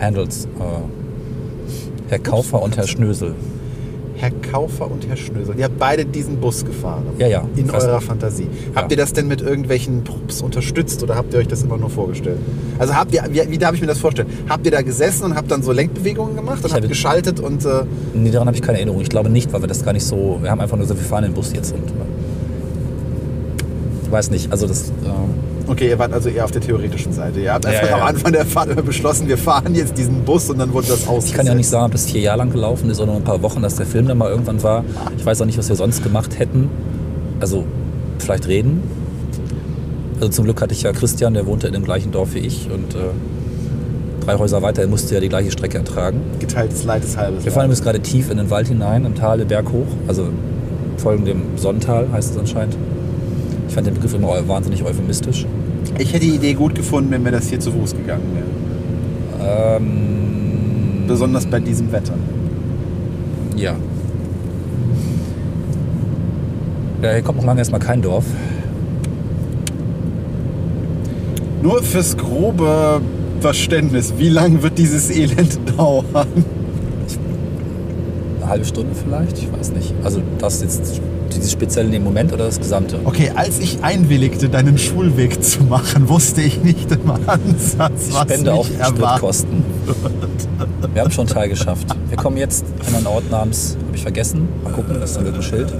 Handles. 0.00 0.46
Äh, 0.58 2.08
Herr 2.08 2.18
Kaufer 2.18 2.62
und 2.62 2.76
Herr 2.76 2.86
Schnösel. 2.86 3.34
Herr 4.16 4.30
Kaufer 4.52 4.90
und 4.90 5.06
Herr 5.08 5.16
Schnösel. 5.16 5.54
Ihr 5.56 5.64
habt 5.64 5.78
beide 5.78 6.04
diesen 6.04 6.36
Bus 6.36 6.62
gefahren. 6.64 7.04
Ja, 7.18 7.26
ja. 7.26 7.44
In 7.56 7.70
eurer 7.70 8.00
Fantasie. 8.02 8.48
Habt 8.74 8.90
ihr 8.90 8.98
das 8.98 9.14
denn 9.14 9.28
mit 9.28 9.40
irgendwelchen 9.40 10.04
Props 10.04 10.42
unterstützt 10.42 11.02
oder 11.02 11.14
habt 11.14 11.32
ihr 11.32 11.38
euch 11.38 11.48
das 11.48 11.62
immer 11.62 11.78
nur 11.78 11.88
vorgestellt? 11.88 12.36
Also 12.78 12.94
habt 12.94 13.14
ihr, 13.14 13.22
wie, 13.30 13.50
wie 13.50 13.56
darf 13.56 13.74
ich 13.74 13.80
mir 13.80 13.86
das 13.86 13.98
vorstellen? 13.98 14.28
Habt 14.46 14.66
ihr 14.66 14.72
da 14.72 14.82
gesessen 14.82 15.24
und 15.24 15.36
habt 15.36 15.50
dann 15.50 15.62
so 15.62 15.72
Lenkbewegungen 15.72 16.36
gemacht 16.36 16.58
und 16.58 16.66
Ich 16.66 16.72
habt 16.72 16.82
habe- 16.82 16.88
geschaltet 16.88 17.40
und 17.40 17.64
äh, 17.64 17.84
Nee, 18.12 18.30
daran 18.30 18.46
habe 18.48 18.56
ich 18.56 18.62
keine 18.62 18.76
Erinnerung. 18.78 19.00
Ich 19.00 19.08
glaube 19.08 19.30
nicht, 19.30 19.50
weil 19.54 19.62
wir 19.62 19.68
das 19.68 19.82
gar 19.84 19.92
nicht 19.94 20.04
so. 20.04 20.38
Wir 20.42 20.50
haben 20.50 20.60
einfach 20.60 20.76
nur 20.76 20.84
gesagt, 20.84 21.00
wir 21.00 21.08
fahren 21.08 21.22
den 21.22 21.32
Bus 21.32 21.52
jetzt 21.54 21.72
und. 21.72 21.84
Ich 24.04 24.10
weiß 24.10 24.30
nicht. 24.30 24.52
Also 24.52 24.66
das. 24.66 24.88
Äh, 24.90 24.92
okay, 25.70 25.88
ihr 25.88 25.98
wart 25.98 26.12
also 26.12 26.28
eher 26.28 26.44
auf 26.44 26.50
der 26.50 26.60
theoretischen 26.60 27.12
Seite. 27.12 27.40
Ihr 27.40 27.52
habt 27.52 27.66
einfach 27.66 27.88
ja. 27.88 27.96
am 27.96 28.02
Anfang 28.02 28.32
der 28.32 28.44
Fahrt 28.44 28.84
beschlossen, 28.84 29.28
wir 29.28 29.38
fahren 29.38 29.74
jetzt 29.74 29.96
diesen 29.96 30.24
Bus 30.24 30.50
und 30.50 30.58
dann 30.58 30.72
wurde 30.72 30.88
das 30.88 31.06
ausgesetzt. 31.06 31.28
Ich 31.28 31.34
kann 31.34 31.46
ja 31.46 31.54
nicht 31.54 31.68
sagen, 31.68 31.86
ob 31.86 31.92
das 31.92 32.06
vier 32.06 32.20
Jahre 32.20 32.38
lang 32.38 32.50
gelaufen 32.50 32.90
ist 32.90 32.98
oder 32.98 33.12
nur 33.12 33.16
ein 33.16 33.24
paar 33.24 33.42
Wochen, 33.42 33.62
dass 33.62 33.76
der 33.76 33.86
Film 33.86 34.06
dann 34.06 34.18
mal 34.18 34.30
irgendwann 34.30 34.62
war. 34.62 34.84
Ich 35.16 35.24
weiß 35.24 35.40
auch 35.40 35.46
nicht, 35.46 35.58
was 35.58 35.68
wir 35.68 35.76
sonst 35.76 36.02
gemacht 36.02 36.38
hätten. 36.38 36.68
Also 37.40 37.64
vielleicht 38.18 38.48
reden. 38.48 38.82
Also 40.16 40.28
zum 40.28 40.44
Glück 40.44 40.60
hatte 40.60 40.74
ich 40.74 40.82
ja 40.82 40.92
Christian, 40.92 41.34
der 41.34 41.46
wohnte 41.46 41.66
in 41.66 41.72
dem 41.72 41.84
gleichen 41.84 42.12
Dorf 42.12 42.34
wie 42.34 42.40
ich 42.40 42.68
und 42.70 42.94
äh, 42.94 42.98
drei 44.20 44.38
Häuser 44.38 44.60
weiter, 44.60 44.82
er 44.82 44.88
musste 44.88 45.14
ja 45.14 45.20
die 45.20 45.30
gleiche 45.30 45.50
Strecke 45.50 45.78
ertragen. 45.78 46.20
Geteiltes 46.38 46.84
Leid 46.84 47.04
ist 47.04 47.16
halbes 47.16 47.44
Wir 47.44 47.52
fahren 47.52 47.64
übrigens 47.64 47.82
gerade 47.82 48.00
tief 48.00 48.30
in 48.30 48.36
den 48.36 48.50
Wald 48.50 48.68
hinein, 48.68 49.06
im 49.06 49.14
Tal, 49.14 49.38
den 49.38 49.48
Berg 49.48 49.72
hoch, 49.72 49.86
also 50.06 50.28
folgen 50.98 51.24
dem 51.24 51.42
Sonntal 51.56 52.08
heißt 52.12 52.32
es 52.32 52.38
anscheinend. 52.38 52.76
Ich 53.68 53.74
fand 53.74 53.86
den 53.86 53.94
Begriff 53.94 54.12
immer 54.14 54.46
wahnsinnig 54.46 54.84
euphemistisch. 54.84 55.46
Ich 56.00 56.14
hätte 56.14 56.24
die 56.24 56.36
Idee 56.36 56.54
gut 56.54 56.74
gefunden, 56.74 57.10
wenn 57.10 57.22
wir 57.26 57.30
das 57.30 57.50
hier 57.50 57.60
zu 57.60 57.72
Fuß 57.72 57.94
gegangen 57.94 58.22
wären. 58.34 59.76
Ähm, 59.82 61.04
Besonders 61.06 61.44
bei 61.44 61.60
diesem 61.60 61.92
Wetter. 61.92 62.14
Ja. 63.54 63.74
Ja, 67.02 67.12
hier 67.12 67.22
kommt 67.22 67.38
noch 67.38 67.44
lange 67.44 67.60
erstmal 67.60 67.82
kein 67.82 68.00
Dorf. 68.00 68.24
Nur 71.62 71.82
fürs 71.82 72.16
grobe 72.16 73.02
Verständnis, 73.40 74.14
wie 74.16 74.30
lange 74.30 74.62
wird 74.62 74.78
dieses 74.78 75.10
Elend 75.10 75.58
dauern? 75.76 76.06
Eine 78.40 78.48
halbe 78.48 78.64
Stunde 78.64 78.94
vielleicht, 78.94 79.36
ich 79.36 79.52
weiß 79.52 79.72
nicht. 79.72 79.92
Also 80.02 80.22
das 80.38 80.62
jetzt 80.62 81.02
dieses 81.34 81.52
speziell 81.52 81.86
in 81.86 81.92
dem 81.92 82.04
Moment 82.04 82.32
oder 82.32 82.44
das 82.46 82.58
Gesamte? 82.58 83.00
Okay, 83.04 83.32
als 83.34 83.58
ich 83.58 83.82
einwilligte, 83.82 84.48
deinen 84.48 84.78
Schulweg 84.78 85.42
zu 85.42 85.62
machen, 85.64 86.08
wusste 86.08 86.42
ich 86.42 86.62
nicht 86.62 86.90
im 86.92 87.10
Ansatz, 87.10 88.08
was 88.10 88.22
Spende 88.22 88.50
mich 88.52 88.60
auf. 88.60 88.66
Spritkosten. 88.86 89.64
Wir 90.92 91.02
haben 91.02 91.10
schon 91.10 91.26
einen 91.26 91.34
Teil 91.34 91.48
geschafft. 91.48 91.86
Wir 92.08 92.16
kommen 92.16 92.36
jetzt 92.36 92.64
an 92.88 92.94
einen 92.94 93.06
Ort 93.06 93.30
namens, 93.30 93.76
habe 93.86 93.96
ich 93.96 94.02
vergessen, 94.02 94.48
mal 94.64 94.72
gucken, 94.72 94.96
das 95.00 95.10
ist 95.10 95.16
dann 95.16 95.34
ein 95.34 95.42
Schild. 95.42 95.72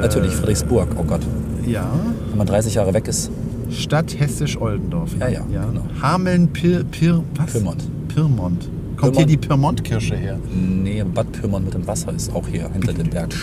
Natürlich, 0.00 0.32
Friedrichsburg, 0.34 0.88
oh 0.98 1.04
Gott. 1.04 1.22
Ja, 1.66 1.90
Wenn 2.28 2.38
man 2.38 2.46
30 2.46 2.74
Jahre 2.74 2.92
weg 2.94 3.06
ist, 3.08 3.30
Stadt 3.70 4.18
Hessisch-Oldendorf. 4.18 5.10
Ja, 5.18 5.28
ja, 5.28 5.40
genau. 5.44 5.86
Hameln, 6.02 6.48
Pir, 6.48 6.84
Pir, 6.84 7.22
was? 7.36 7.52
Pyrmont. 7.52 7.84
Pyrmont. 8.08 8.68
Kommt 8.96 9.16
hier 9.16 9.26
Pyrmont. 9.26 9.30
die 9.30 9.36
Pyrmont-Kirsche 9.36 10.16
her? 10.16 10.38
Nee, 10.54 11.02
Bad 11.04 11.32
Pyrmont 11.32 11.64
mit 11.64 11.74
dem 11.74 11.86
Wasser 11.86 12.12
ist 12.12 12.34
auch 12.34 12.46
hier 12.46 12.68
hinter 12.72 12.92
dem 12.92 13.08
Berg. 13.08 13.34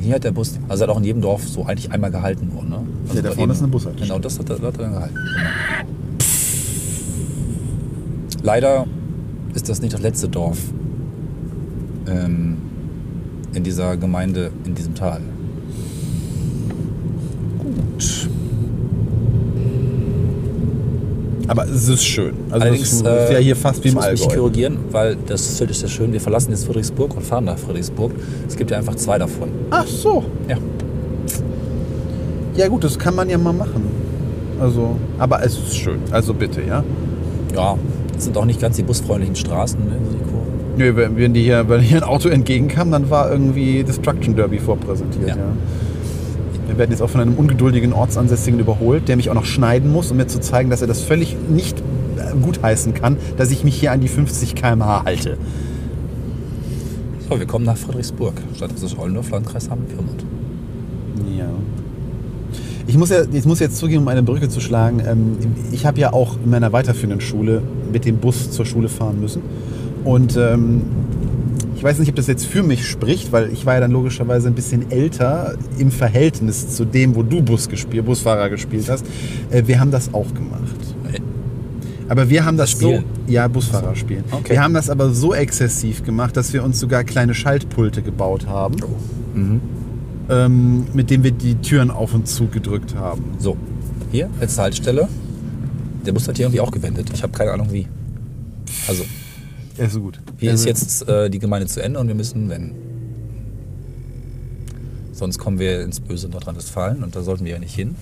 Hier 0.00 0.14
hat 0.14 0.24
der 0.24 0.32
Bus, 0.32 0.58
also 0.68 0.82
hat 0.82 0.90
auch 0.90 0.98
in 0.98 1.04
jedem 1.04 1.20
Dorf 1.22 1.46
so 1.46 1.64
eigentlich 1.64 1.92
einmal 1.92 2.10
gehalten 2.10 2.52
worden. 2.54 2.70
Ne? 2.70 2.78
Also 3.08 3.16
Ja, 3.16 3.22
da 3.22 3.30
vorne 3.32 3.52
ist 3.52 3.58
eine 3.60 3.68
Bushaltestelle. 3.68 4.08
Genau, 4.08 4.18
das 4.20 4.38
hat 4.38 4.48
er, 4.48 4.56
hat 4.56 4.62
er 4.62 4.72
dann 4.72 4.92
gehalten. 4.92 5.14
Genau. 5.14 5.50
Leider 8.42 8.86
ist 9.54 9.68
das 9.68 9.82
nicht 9.82 9.92
das 9.92 10.00
letzte 10.00 10.28
Dorf 10.28 10.58
ähm, 12.06 12.56
in 13.52 13.62
dieser 13.62 13.96
Gemeinde, 13.96 14.50
in 14.64 14.74
diesem 14.74 14.94
Tal. 14.94 15.20
Gut. 17.58 18.30
Aber 21.50 21.64
es 21.64 21.88
ist 21.88 22.04
schön. 22.04 22.34
Also 22.50 22.62
Allerdings 22.62 22.92
es 22.92 22.92
ist 22.92 23.06
äh, 23.06 23.32
ja 23.32 23.38
hier 23.40 23.56
fast 23.56 23.82
wie 23.82 23.88
ich 23.88 23.94
im 23.94 23.96
muss 23.96 24.08
mich 24.08 24.22
Allgäu. 24.22 24.36
korrigieren, 24.36 24.78
weil 24.92 25.16
das 25.26 25.58
Schild 25.58 25.72
ist 25.72 25.82
ja 25.82 25.88
schön. 25.88 26.12
Wir 26.12 26.20
verlassen 26.20 26.52
jetzt 26.52 26.64
Friedrichsburg 26.64 27.16
und 27.16 27.24
fahren 27.24 27.46
nach 27.46 27.58
Friedrichsburg. 27.58 28.12
Es 28.46 28.54
gibt 28.54 28.70
ja 28.70 28.78
einfach 28.78 28.94
zwei 28.94 29.18
davon. 29.18 29.48
Ach 29.70 29.84
so. 29.84 30.24
Ja. 30.48 30.56
Ja 32.54 32.68
gut, 32.68 32.84
das 32.84 32.96
kann 32.96 33.16
man 33.16 33.28
ja 33.28 33.36
mal 33.36 33.52
machen. 33.52 33.82
Also, 34.60 34.96
aber 35.18 35.42
es 35.44 35.54
ist 35.58 35.74
schön. 35.76 35.98
Also 36.12 36.34
bitte, 36.34 36.62
ja. 36.62 36.84
Ja, 37.52 37.76
das 38.14 38.24
sind 38.26 38.36
auch 38.36 38.44
nicht 38.44 38.60
ganz 38.60 38.76
die 38.76 38.84
busfreundlichen 38.84 39.34
Straßen, 39.34 39.80
ne. 39.80 39.96
Nö, 40.76 40.94
wenn, 40.94 41.16
wenn, 41.16 41.34
die 41.34 41.42
hier, 41.42 41.68
wenn 41.68 41.80
hier 41.80 41.98
ein 41.98 42.04
Auto 42.04 42.28
entgegenkam, 42.28 42.92
dann 42.92 43.10
war 43.10 43.30
irgendwie 43.30 43.82
Destruction 43.82 44.36
Derby 44.36 44.60
vorpräsentiert. 44.60 45.30
Ja. 45.30 45.36
Ja. 45.36 45.42
Wir 46.70 46.78
werden 46.78 46.92
jetzt 46.92 47.02
auch 47.02 47.10
von 47.10 47.20
einem 47.20 47.34
ungeduldigen 47.34 47.92
Ortsansässigen 47.92 48.60
überholt, 48.60 49.08
der 49.08 49.16
mich 49.16 49.28
auch 49.28 49.34
noch 49.34 49.44
schneiden 49.44 49.90
muss, 49.90 50.12
um 50.12 50.18
mir 50.18 50.28
zu 50.28 50.40
zeigen, 50.40 50.70
dass 50.70 50.80
er 50.80 50.86
das 50.86 51.02
völlig 51.02 51.36
nicht 51.48 51.80
äh, 51.80 52.32
gutheißen 52.40 52.94
kann, 52.94 53.16
dass 53.36 53.50
ich 53.50 53.64
mich 53.64 53.74
hier 53.74 53.90
an 53.90 54.00
die 54.00 54.06
50 54.06 54.54
km/h 54.54 55.04
halte. 55.04 55.36
So, 57.28 57.40
wir 57.40 57.46
kommen 57.46 57.64
nach 57.64 57.76
Friedrichsburg. 57.76 58.34
Stadt 58.54 58.70
des 58.70 58.96
Ollendorf, 58.96 59.30
Landkreis 59.30 59.68
Hameln-Pyrmont. 59.68 60.24
Ja. 61.36 61.48
Ich 62.86 62.96
muss, 62.96 63.10
ja, 63.10 63.22
ich 63.32 63.44
muss 63.46 63.58
jetzt 63.58 63.76
zugeben, 63.76 64.02
um 64.02 64.08
eine 64.08 64.22
Brücke 64.22 64.48
zu 64.48 64.60
schlagen. 64.60 65.02
Ähm, 65.04 65.38
ich 65.72 65.86
habe 65.86 65.98
ja 65.98 66.12
auch 66.12 66.36
in 66.44 66.50
meiner 66.50 66.72
weiterführenden 66.72 67.20
Schule 67.20 67.62
mit 67.92 68.04
dem 68.04 68.18
Bus 68.18 68.52
zur 68.52 68.64
Schule 68.64 68.88
fahren 68.88 69.20
müssen. 69.20 69.42
Und 70.04 70.36
ähm, 70.36 70.82
ich 71.80 71.84
weiß 71.84 71.98
nicht, 71.98 72.10
ob 72.10 72.16
das 72.16 72.26
jetzt 72.26 72.44
für 72.44 72.62
mich 72.62 72.86
spricht, 72.86 73.32
weil 73.32 73.50
ich 73.54 73.64
war 73.64 73.72
ja 73.72 73.80
dann 73.80 73.90
logischerweise 73.90 74.48
ein 74.48 74.54
bisschen 74.54 74.90
älter 74.90 75.54
im 75.78 75.90
Verhältnis 75.90 76.76
zu 76.76 76.84
dem, 76.84 77.14
wo 77.14 77.22
du 77.22 77.40
Bus 77.40 77.70
gespielt, 77.70 78.04
Busfahrer 78.04 78.50
gespielt 78.50 78.90
hast. 78.90 79.06
Äh, 79.50 79.62
wir 79.66 79.80
haben 79.80 79.90
das 79.90 80.12
auch 80.12 80.26
gemacht. 80.34 80.60
Aber 82.06 82.28
wir 82.28 82.44
haben 82.44 82.58
das, 82.58 82.72
Das 82.72 82.80
so, 82.80 83.02
ja, 83.28 83.48
Busfahrer 83.48 83.96
spielen. 83.96 84.24
Okay. 84.30 84.50
Wir 84.50 84.62
haben 84.62 84.74
das 84.74 84.90
aber 84.90 85.08
so 85.14 85.32
exzessiv 85.32 86.04
gemacht, 86.04 86.36
dass 86.36 86.52
wir 86.52 86.64
uns 86.64 86.78
sogar 86.78 87.02
kleine 87.02 87.32
Schaltpulte 87.32 88.02
gebaut 88.02 88.46
haben, 88.46 88.76
ähm, 90.28 90.84
mit 90.92 91.08
denen 91.08 91.24
wir 91.24 91.32
die 91.32 91.54
Türen 91.54 91.90
auf 91.90 92.12
und 92.12 92.28
zu 92.28 92.48
gedrückt 92.48 92.94
haben. 92.94 93.24
So, 93.38 93.56
hier, 94.12 94.28
letzte 94.38 94.60
Haltestelle. 94.60 95.08
Der 96.04 96.12
Bus 96.12 96.28
hat 96.28 96.36
hier 96.36 96.44
irgendwie 96.44 96.60
auch 96.60 96.72
gewendet. 96.72 97.08
Ich 97.14 97.22
habe 97.22 97.32
keine 97.32 97.52
Ahnung 97.52 97.68
wie. 97.72 97.86
Also, 98.86 99.04
Ja, 99.80 99.86
ist 99.86 99.98
gut. 99.98 100.20
hier 100.38 100.50
Also, 100.50 100.68
ist 100.68 100.80
jetzt 100.80 101.08
äh, 101.08 101.30
die 101.30 101.38
Gemeinde 101.38 101.66
zu 101.66 101.82
Ende 101.82 101.98
und 101.98 102.06
wir 102.06 102.14
müssen 102.14 102.50
wenden. 102.50 102.74
Sonst 105.12 105.38
kommen 105.38 105.58
wir 105.58 105.82
ins 105.82 106.00
böse 106.00 106.28
Nordrhein-Westfalen 106.28 107.02
und 107.02 107.16
da 107.16 107.22
sollten 107.22 107.46
wir 107.46 107.52
ja 107.52 107.58
nicht 107.58 107.74
hin. 107.74 107.96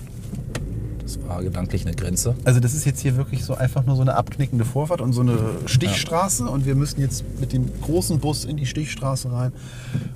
Das 1.01 1.17
war 1.25 1.41
gedanklich 1.41 1.85
eine 1.85 1.95
Grenze. 1.95 2.35
Also 2.43 2.59
das 2.59 2.73
ist 2.73 2.85
jetzt 2.85 2.99
hier 2.99 3.15
wirklich 3.15 3.45
so 3.45 3.55
einfach 3.55 3.85
nur 3.85 3.95
so 3.95 4.01
eine 4.01 4.15
abknickende 4.15 4.65
Vorfahrt 4.65 4.99
und 4.99 5.13
so 5.13 5.21
eine 5.21 5.37
Stichstraße 5.65 6.49
und 6.49 6.65
wir 6.65 6.75
müssen 6.75 6.99
jetzt 6.99 7.23
mit 7.39 7.53
dem 7.53 7.65
großen 7.81 8.19
Bus 8.19 8.43
in 8.43 8.57
die 8.57 8.65
Stichstraße 8.65 9.31
rein, 9.31 9.53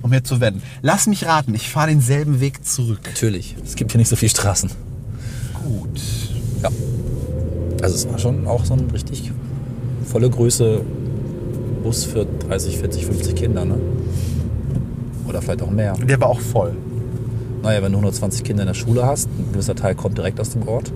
um 0.02 0.12
hier 0.12 0.22
zu 0.22 0.40
wenden. 0.40 0.62
Lass 0.82 1.06
mich 1.06 1.24
raten, 1.24 1.54
ich 1.54 1.70
fahre 1.70 1.88
denselben 1.88 2.40
Weg 2.40 2.64
zurück. 2.64 3.00
Natürlich, 3.06 3.56
es 3.64 3.74
gibt 3.74 3.92
hier 3.92 3.98
nicht 3.98 4.08
so 4.08 4.16
viele 4.16 4.30
Straßen. 4.30 4.70
Gut. 5.64 6.00
Ja. 6.62 6.68
Also 7.82 7.94
es 7.94 8.08
war 8.08 8.18
schon 8.18 8.46
auch 8.46 8.66
so 8.66 8.74
ein 8.74 8.90
richtig 8.90 9.32
volle 10.04 10.28
Größe 10.28 10.82
Bus 11.84 12.04
für 12.04 12.26
30, 12.48 12.78
40, 12.78 13.06
50 13.06 13.34
Kinder, 13.36 13.64
ne? 13.64 13.76
Oder 15.28 15.40
vielleicht 15.40 15.62
auch 15.62 15.70
mehr. 15.70 15.92
Der 15.92 16.20
war 16.20 16.28
auch 16.30 16.40
voll. 16.40 16.72
Naja, 17.62 17.82
wenn 17.82 17.92
du 17.92 17.98
120 17.98 18.42
Kinder 18.42 18.62
in 18.62 18.66
der 18.68 18.74
Schule 18.74 19.06
hast, 19.06 19.28
ein 19.38 19.52
gewisser 19.52 19.74
Teil 19.76 19.94
kommt 19.94 20.18
direkt 20.18 20.40
aus 20.40 20.50
dem 20.50 20.66
Ort, 20.66 20.92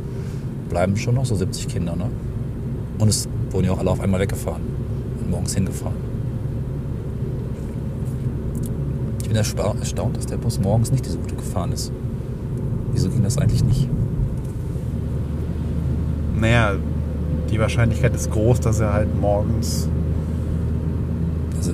bleiben 0.68 0.96
schon 0.96 1.14
noch 1.14 1.24
so 1.26 1.34
70 1.36 1.68
Kinder, 1.68 1.94
ne? 1.94 2.06
Und 2.98 3.08
es 3.08 3.28
wurden 3.50 3.66
ja 3.66 3.72
auch 3.72 3.78
alle 3.78 3.90
auf 3.90 4.00
einmal 4.00 4.18
weggefahren 4.20 4.62
und 5.20 5.30
morgens 5.30 5.54
hingefahren. 5.54 5.94
Ich 9.22 9.28
bin 9.28 9.36
ersta- 9.36 9.78
erstaunt, 9.78 10.16
dass 10.16 10.26
der 10.26 10.36
Bus 10.38 10.58
morgens 10.58 10.90
nicht 10.90 11.04
diese 11.04 11.18
Route 11.18 11.34
gefahren 11.36 11.70
ist. 11.72 11.92
Wieso 12.92 13.10
ging 13.10 13.22
das 13.22 13.36
eigentlich 13.38 13.62
nicht? 13.62 13.88
Naja, 16.40 16.72
die 17.50 17.58
Wahrscheinlichkeit 17.60 18.14
ist 18.14 18.30
groß, 18.30 18.60
dass 18.60 18.80
er 18.80 18.92
halt 18.92 19.20
morgens 19.20 19.88
Also 21.58 21.72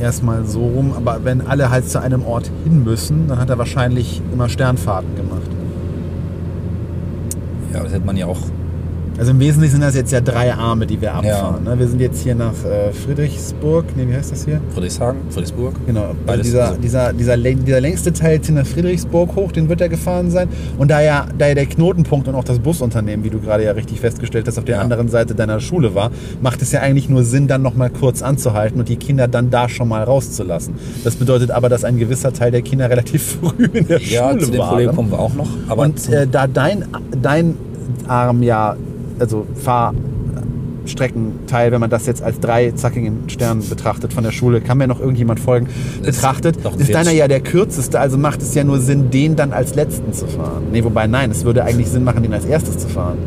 erstmal 0.00 0.44
so 0.46 0.60
rum, 0.64 0.92
aber 0.96 1.20
wenn 1.24 1.46
alle 1.46 1.70
halt 1.70 1.88
zu 1.88 2.00
einem 2.00 2.24
Ort 2.24 2.50
hin 2.64 2.84
müssen, 2.84 3.28
dann 3.28 3.38
hat 3.38 3.50
er 3.50 3.58
wahrscheinlich 3.58 4.22
immer 4.32 4.48
Sternfahrten 4.48 5.14
gemacht. 5.16 5.50
ja, 7.72 7.82
das 7.82 7.92
hätte 7.92 8.06
man 8.06 8.16
ja 8.16 8.26
auch 8.26 8.38
Also 9.18 9.30
im 9.30 9.40
Wesentlichen 9.40 9.72
sind 9.72 9.80
das 9.82 9.94
jetzt 9.94 10.12
ja 10.12 10.20
drei 10.20 10.52
Arme, 10.52 10.86
die 10.86 11.00
wir 11.00 11.14
abfahren. 11.14 11.64
Ne? 11.64 11.78
Wir 11.78 11.88
sind 11.88 12.00
jetzt 12.00 12.22
hier 12.22 12.34
nach 12.34 12.52
äh, 12.64 12.92
Friedrichsburg, 12.92 13.84
nee, 13.96 14.06
wie 14.08 14.14
heißt 14.14 14.32
das 14.32 14.44
hier? 14.44 14.60
Friedrichshagen, 14.74 15.20
Friedrichsburg. 15.30 15.74
Genau, 15.86 16.14
also 16.26 16.42
dieser, 16.42 16.76
dieser, 16.76 17.12
dieser, 17.12 17.36
dieser 17.38 17.80
längste 17.80 18.12
Teil 18.12 18.34
jetzt 18.36 18.46
hier 18.46 18.54
nach 18.54 18.66
Friedrichsburg 18.66 19.34
hoch, 19.34 19.52
den 19.52 19.68
wird 19.70 19.80
er 19.80 19.88
gefahren 19.88 20.30
sein. 20.30 20.48
Und 20.76 20.90
da 20.90 21.00
ja, 21.00 21.26
da 21.38 21.48
ja 21.48 21.54
der 21.54 21.66
Knotenpunkt 21.66 22.28
und 22.28 22.34
auch 22.34 22.44
das 22.44 22.58
Busunternehmen, 22.58 23.24
wie 23.24 23.30
du 23.30 23.40
gerade 23.40 23.64
ja 23.64 23.72
richtig 23.72 24.00
festgestellt 24.00 24.46
hast, 24.48 24.58
auf 24.58 24.64
der 24.64 24.76
Ja. 24.76 24.82
anderen 24.82 25.08
Seite 25.08 25.34
deiner 25.34 25.60
Schule 25.60 25.94
war, 25.94 26.10
macht 26.42 26.60
es 26.60 26.72
ja 26.72 26.80
eigentlich 26.80 27.08
nur 27.08 27.24
Sinn, 27.24 27.48
dann 27.48 27.62
nochmal 27.62 27.88
kurz 27.90 28.20
anzuhalten 28.22 28.78
und 28.80 28.88
die 28.88 28.96
Kinder 28.96 29.28
dann 29.28 29.50
da 29.50 29.68
schon 29.68 29.88
mal 29.88 30.02
rauszulassen. 30.02 30.74
Das 31.04 31.16
bedeutet 31.16 31.50
aber, 31.50 31.68
dass 31.70 31.84
ein 31.84 31.96
gewisser 31.98 32.32
Teil 32.32 32.50
der 32.50 32.62
Kinder 32.62 32.90
relativ 32.90 33.38
früh 33.40 33.64
in 33.72 33.86
der 33.88 34.00
Ja, 34.02 34.30
Schule 34.30 34.44
zu 34.44 34.50
dem. 34.50 34.60
Problem 34.60 34.94
kommen 34.94 35.10
wir 35.10 35.18
auch 35.18 35.34
noch. 35.34 35.48
Aber 35.68 35.82
Und 35.84 36.08
äh, 36.10 36.26
da 36.26 36.46
dein, 36.46 36.84
dein 37.22 37.56
Arm 38.08 38.42
ja, 38.42 38.76
also 39.18 39.46
Fahrstreckenteil, 39.54 41.72
wenn 41.72 41.80
man 41.80 41.90
das 41.90 42.06
jetzt 42.06 42.22
als 42.22 42.40
drei 42.40 42.70
zackigen 42.72 43.28
Stern 43.28 43.62
betrachtet 43.68 44.12
von 44.12 44.24
der 44.24 44.32
Schule, 44.32 44.60
kann 44.60 44.78
mir 44.78 44.86
noch 44.86 45.00
irgendjemand 45.00 45.40
folgen, 45.40 45.68
Das 46.02 46.16
betrachtet, 46.16 46.56
ist 46.56 46.80
ist 46.80 46.94
deiner 46.94 47.12
ja 47.12 47.28
der 47.28 47.40
kürzeste, 47.40 48.00
also 48.00 48.18
macht 48.18 48.42
es 48.42 48.54
ja 48.54 48.64
nur 48.64 48.78
Sinn, 48.80 49.10
den 49.10 49.36
dann 49.36 49.52
als 49.52 49.74
letzten 49.74 50.12
zu 50.12 50.26
fahren. 50.26 50.64
Nee, 50.72 50.84
wobei 50.84 51.06
nein, 51.06 51.30
es 51.30 51.44
würde 51.44 51.64
eigentlich 51.64 51.88
Sinn 51.88 52.04
machen, 52.04 52.22
den 52.22 52.32
als 52.32 52.44
erstes 52.44 52.78
zu 52.78 52.88
fahren. 52.88 53.18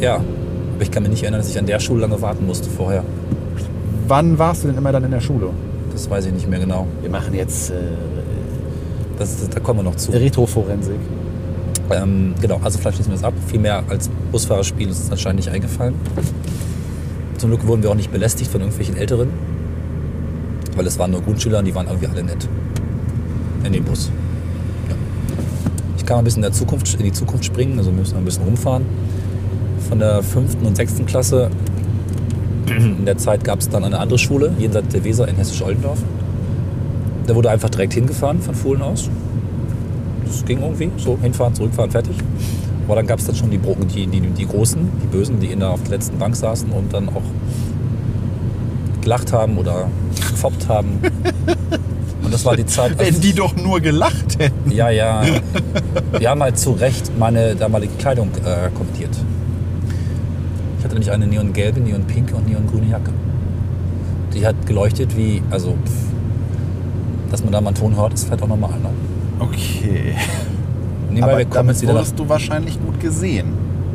ja, 0.00 0.16
aber 0.16 0.82
ich 0.82 0.90
kann 0.90 1.02
mich 1.02 1.10
nicht 1.10 1.22
erinnern, 1.24 1.40
dass 1.40 1.50
ich 1.50 1.58
an 1.58 1.66
der 1.66 1.80
Schule 1.80 2.02
lange 2.02 2.20
warten 2.22 2.46
musste 2.46 2.70
vorher. 2.70 3.02
Wann 4.06 4.38
warst 4.38 4.62
du 4.62 4.68
denn 4.68 4.78
immer 4.78 4.92
dann 4.92 5.04
in 5.04 5.10
der 5.10 5.20
Schule? 5.20 5.50
Das 5.92 6.08
weiß 6.08 6.26
ich 6.26 6.32
nicht 6.32 6.48
mehr 6.48 6.60
genau. 6.60 6.86
Wir 7.02 7.10
machen 7.10 7.34
jetzt 7.34 7.70
äh, 7.70 7.74
Das, 9.18 9.48
da 9.48 9.60
kommen 9.60 9.80
wir 9.80 9.84
noch 9.84 9.96
zu. 9.96 10.12
Retroforensik. 10.12 10.94
Ähm, 11.90 12.34
genau, 12.40 12.60
also 12.62 12.78
vielleicht 12.78 12.96
schließen 12.96 13.12
wir 13.12 13.16
das 13.16 13.24
ab. 13.24 13.34
Viel 13.46 13.60
mehr 13.60 13.82
als 13.88 14.10
Busfahrerspiel 14.30 14.88
ist 14.88 15.00
uns 15.00 15.10
anscheinend 15.10 15.40
nicht 15.40 15.50
eingefallen. 15.50 15.94
Zum 17.38 17.50
Glück 17.50 17.66
wurden 17.66 17.82
wir 17.82 17.90
auch 17.90 17.94
nicht 17.94 18.12
belästigt 18.12 18.50
von 18.50 18.60
irgendwelchen 18.60 18.96
Älteren. 18.96 19.28
Weil 20.76 20.86
es 20.86 20.98
waren 20.98 21.10
nur 21.10 21.22
Grundschüler 21.22 21.60
und 21.60 21.64
die 21.64 21.74
waren 21.74 21.86
irgendwie 21.86 22.08
alle 22.08 22.22
nett. 22.22 22.48
In 23.64 23.72
dem 23.72 23.84
Bus. 23.84 24.10
Ja. 24.88 24.94
Ich 25.96 26.04
kann 26.04 26.16
mal 26.16 26.22
ein 26.22 26.24
bisschen 26.24 26.44
in, 26.44 26.52
Zukunft, 26.52 26.94
in 26.94 27.04
die 27.04 27.12
Zukunft 27.12 27.44
springen, 27.44 27.78
also 27.78 27.90
wir 27.90 27.98
müssen 27.98 28.16
ein 28.16 28.24
bisschen 28.24 28.44
rumfahren. 28.44 28.84
Von 29.88 29.98
der 29.98 30.22
fünften 30.22 30.66
und 30.66 30.76
sechsten 30.76 31.06
Klasse. 31.06 31.50
In 32.66 33.06
der 33.06 33.16
Zeit 33.16 33.44
gab 33.44 33.60
es 33.60 33.68
dann 33.68 33.82
eine 33.82 33.98
andere 33.98 34.18
Schule, 34.18 34.52
jenseits 34.58 34.88
der 34.88 35.02
Weser 35.02 35.26
in 35.26 35.36
Hessisch-Oldendorf. 35.36 35.98
Da 37.26 37.34
wurde 37.34 37.50
einfach 37.50 37.70
direkt 37.70 37.94
hingefahren 37.94 38.40
von 38.40 38.54
Fohlen 38.54 38.82
aus. 38.82 39.08
Das 40.28 40.44
ging 40.44 40.60
irgendwie, 40.62 40.90
so 40.98 41.18
hinfahren, 41.20 41.54
zurückfahren, 41.54 41.90
fertig. 41.90 42.16
Aber 42.86 42.96
dann 42.96 43.06
gab 43.06 43.18
es 43.18 43.26
dann 43.26 43.34
schon 43.34 43.50
die, 43.50 43.58
die, 43.58 44.06
die, 44.06 44.20
die 44.20 44.46
Großen, 44.46 44.78
die 45.02 45.06
Bösen, 45.08 45.40
die 45.40 45.48
in 45.48 45.60
der, 45.60 45.70
auf 45.70 45.82
der 45.82 45.92
letzten 45.92 46.18
Bank 46.18 46.36
saßen 46.36 46.70
und 46.70 46.92
dann 46.92 47.08
auch 47.08 47.22
gelacht 49.02 49.32
haben 49.32 49.56
oder 49.58 49.88
gefoppt 50.30 50.68
haben. 50.68 50.98
Und 52.22 52.34
das 52.34 52.44
war 52.44 52.56
die 52.56 52.66
Zeit. 52.66 52.98
als- 52.98 53.14
Wenn 53.14 53.20
die 53.22 53.32
doch 53.32 53.56
nur 53.56 53.80
gelacht 53.80 54.38
hätten. 54.38 54.70
ja, 54.70 54.90
ja. 54.90 55.22
Die 56.20 56.28
haben 56.28 56.42
halt 56.42 56.58
zu 56.58 56.72
Recht 56.72 57.10
meine 57.18 57.54
damalige 57.56 57.94
Kleidung 57.94 58.28
äh, 58.44 58.68
kommentiert. 58.76 59.16
Ich 60.78 60.84
hatte 60.84 60.94
nämlich 60.94 61.10
eine 61.10 61.26
neongelbe, 61.26 61.80
neonpinke 61.80 62.34
und 62.34 62.46
neongrüne 62.46 62.90
Jacke. 62.90 63.12
Die 64.34 64.44
hat 64.46 64.66
geleuchtet 64.66 65.16
wie, 65.16 65.42
also, 65.50 65.70
pff, 65.70 65.92
dass 67.30 67.42
man 67.42 67.52
da 67.52 67.60
mal 67.62 67.68
einen 67.68 67.76
Ton 67.78 67.96
hört, 67.96 68.12
ist 68.12 68.24
vielleicht 68.24 68.42
auch 68.42 68.48
normal. 68.48 68.72
Ne? 68.82 68.90
Okay. 69.38 70.14
Nebenbei, 71.10 71.32
Aber 71.32 71.44
damit 71.44 71.86
wurdest 71.86 72.18
du 72.18 72.28
wahrscheinlich 72.28 72.78
gut 72.80 73.00
gesehen. 73.00 73.46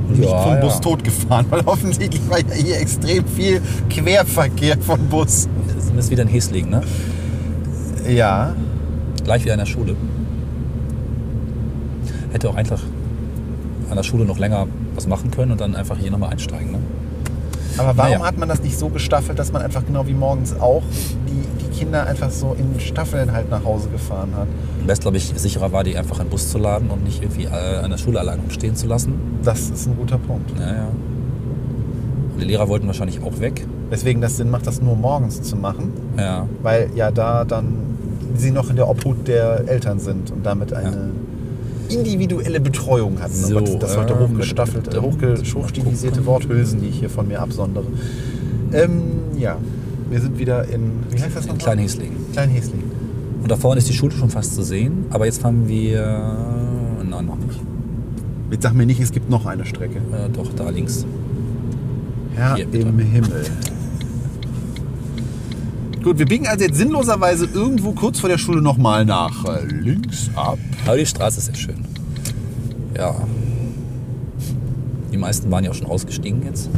Und 0.09 0.19
nicht 0.19 0.29
Ja, 0.29 0.37
vom 0.41 0.53
ja. 0.55 0.59
Bus 0.59 0.81
totgefahren, 0.81 1.45
weil 1.51 1.61
offensichtlich 1.61 2.21
war 2.29 2.39
ja 2.39 2.53
hier 2.55 2.79
extrem 2.79 3.25
viel 3.25 3.61
Querverkehr 3.89 4.77
von 4.79 4.99
Bus. 5.07 5.47
sind 5.79 5.95
wir 5.95 6.09
wieder 6.09 6.23
in 6.23 6.29
Hesling, 6.29 6.69
ne? 6.69 6.81
Ja. 8.07 8.55
Gleich 9.23 9.43
wieder 9.43 9.53
in 9.53 9.59
der 9.59 9.65
Schule. 9.65 9.95
Hätte 12.31 12.49
auch 12.49 12.55
einfach 12.55 12.81
an 13.89 13.95
der 13.95 14.03
Schule 14.03 14.25
noch 14.25 14.39
länger 14.39 14.67
was 14.95 15.07
machen 15.07 15.31
können 15.31 15.51
und 15.51 15.61
dann 15.61 15.75
einfach 15.75 15.97
hier 15.97 16.11
nochmal 16.11 16.31
einsteigen. 16.31 16.71
Ne? 16.71 16.79
Aber 17.77 17.95
warum 17.97 18.11
Naja. 18.13 18.25
hat 18.25 18.37
man 18.37 18.49
das 18.49 18.61
nicht 18.61 18.77
so 18.77 18.89
gestaffelt, 18.89 19.39
dass 19.39 19.51
man 19.51 19.61
einfach 19.61 19.85
genau 19.85 20.05
wie 20.07 20.13
morgens 20.13 20.59
auch 20.59 20.83
die, 21.27 21.63
die 21.65 21.77
Kinder 21.79 22.05
einfach 22.05 22.29
so 22.29 22.55
in 22.57 22.79
Staffeln 22.79 23.31
halt 23.31 23.49
nach 23.49 23.63
Hause 23.63 23.89
gefahren 23.89 24.29
hat? 24.35 24.47
Am 24.83 24.87
besten, 24.87 25.03
glaube 25.03 25.15
ich, 25.15 25.31
sicherer 25.37 25.71
war, 25.71 25.85
die 25.85 25.95
einfach 25.95 26.19
in 26.19 26.25
den 26.25 26.29
Bus 26.31 26.49
zu 26.49 26.57
laden 26.57 26.89
und 26.89 27.05
nicht 27.05 27.23
irgendwie 27.23 27.45
äh, 27.45 27.77
an 27.81 27.89
der 27.89 27.97
Schule 27.97 28.19
allein 28.19 28.39
rumstehen 28.41 28.75
zu 28.75 28.85
lassen. 28.85 29.13
Das 29.41 29.69
ist 29.69 29.87
ein 29.87 29.95
guter 29.95 30.17
Punkt. 30.17 30.51
Ja, 30.59 30.65
ja. 30.67 30.87
Und 32.33 32.41
die 32.41 32.45
Lehrer 32.45 32.67
wollten 32.67 32.85
wahrscheinlich 32.87 33.23
auch 33.23 33.39
weg. 33.39 33.65
Weswegen 33.89 34.21
das 34.21 34.35
Sinn 34.35 34.49
macht, 34.49 34.67
das 34.67 34.81
nur 34.81 34.97
morgens 34.97 35.41
zu 35.41 35.55
machen, 35.55 35.93
Ja. 36.17 36.47
weil 36.61 36.89
ja 36.95 37.11
da 37.11 37.45
dann 37.45 37.75
sie 38.35 38.51
noch 38.51 38.69
in 38.69 38.75
der 38.75 38.89
Obhut 38.89 39.25
der 39.25 39.69
Eltern 39.69 39.99
sind 39.99 40.31
und 40.31 40.45
damit 40.45 40.73
eine 40.73 41.11
individuelle 41.87 42.59
Betreuung 42.59 43.21
hatten. 43.21 43.33
So, 43.35 43.59
Gott, 43.59 43.81
das 43.81 43.95
heute 43.95 44.15
ähm, 44.15 44.19
hochgestaffelt, 44.33 44.93
äh, 44.93 44.99
hochstilisierte. 44.99 46.25
Worthülsen, 46.25 46.81
die 46.81 46.87
ich 46.89 46.99
hier 46.99 47.09
von 47.09 47.25
mir 47.29 47.39
absondere. 47.39 47.85
Ähm, 48.73 49.01
ja, 49.37 49.55
wir 50.09 50.19
sind 50.19 50.37
wieder 50.39 50.67
in, 50.67 50.91
wie 51.09 51.21
heißt 51.21 51.37
das 51.37 51.45
In 51.45 51.51
noch? 51.53 51.57
Kleinhesling. 51.59 52.11
Kleinhäsling. 52.33 52.83
Und 53.43 53.51
da 53.51 53.57
vorne 53.57 53.79
ist 53.79 53.89
die 53.89 53.93
Schule 53.93 54.13
schon 54.13 54.29
fast 54.29 54.55
zu 54.55 54.63
sehen. 54.63 55.05
Aber 55.09 55.25
jetzt 55.25 55.41
fahren 55.41 55.67
wir. 55.67 56.37
Nein, 57.03 57.25
noch 57.25 57.35
nicht. 57.35 57.59
Jetzt 58.49 58.63
sag 58.63 58.73
mir 58.73 58.85
nicht, 58.85 59.01
es 59.01 59.11
gibt 59.11 59.29
noch 59.29 59.45
eine 59.45 59.65
Strecke. 59.65 59.97
Äh, 59.97 60.29
doch, 60.31 60.47
da 60.55 60.69
links. 60.69 61.05
Herr 62.35 62.55
Hier, 62.55 62.73
im 62.73 62.99
Himmel. 62.99 63.45
Gut, 66.03 66.19
wir 66.19 66.25
biegen 66.25 66.47
also 66.47 66.63
jetzt 66.63 66.77
sinnloserweise 66.77 67.47
irgendwo 67.53 67.91
kurz 67.91 68.19
vor 68.19 68.29
der 68.29 68.37
Schule 68.37 68.61
nochmal 68.61 69.05
nach 69.05 69.45
äh, 69.45 69.65
links 69.65 70.29
ab. 70.35 70.57
Aber 70.85 70.97
die 70.97 71.05
Straße 71.05 71.39
ist 71.39 71.45
sehr 71.45 71.55
schön. 71.55 71.85
Ja. 72.95 73.15
Die 75.11 75.17
meisten 75.17 75.51
waren 75.51 75.63
ja 75.63 75.71
auch 75.71 75.75
schon 75.75 75.87
ausgestiegen 75.87 76.43
jetzt. 76.43 76.69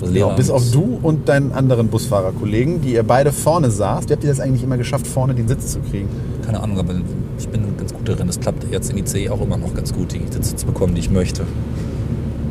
Ja, 0.00 0.08
leerer. 0.08 0.36
bis 0.36 0.50
auf 0.50 0.70
du 0.70 0.98
und 1.02 1.28
deinen 1.28 1.52
anderen 1.52 1.88
Busfahrerkollegen, 1.88 2.80
die 2.80 2.94
ihr 2.94 3.02
beide 3.02 3.32
vorne 3.32 3.70
saßt. 3.70 4.08
Wie 4.08 4.12
habt 4.12 4.24
ihr 4.24 4.30
das 4.30 4.40
eigentlich 4.40 4.62
immer 4.62 4.76
geschafft, 4.76 5.06
vorne 5.06 5.34
den 5.34 5.48
Sitz 5.48 5.72
zu 5.72 5.80
kriegen? 5.80 6.08
Keine 6.44 6.60
Ahnung, 6.60 6.78
aber 6.78 6.94
ich 7.38 7.48
bin 7.48 7.76
ganz 7.76 7.92
gut 7.92 8.08
darin. 8.08 8.26
Das 8.26 8.40
klappt 8.40 8.64
jetzt 8.70 8.90
in 8.90 8.98
IC 8.98 9.30
auch 9.30 9.40
immer 9.40 9.56
noch 9.56 9.74
ganz 9.74 9.92
gut, 9.92 10.12
die 10.12 10.20
Sitze 10.30 10.56
zu 10.56 10.66
bekommen, 10.66 10.94
die 10.94 11.00
ich 11.00 11.10
möchte. 11.10 11.42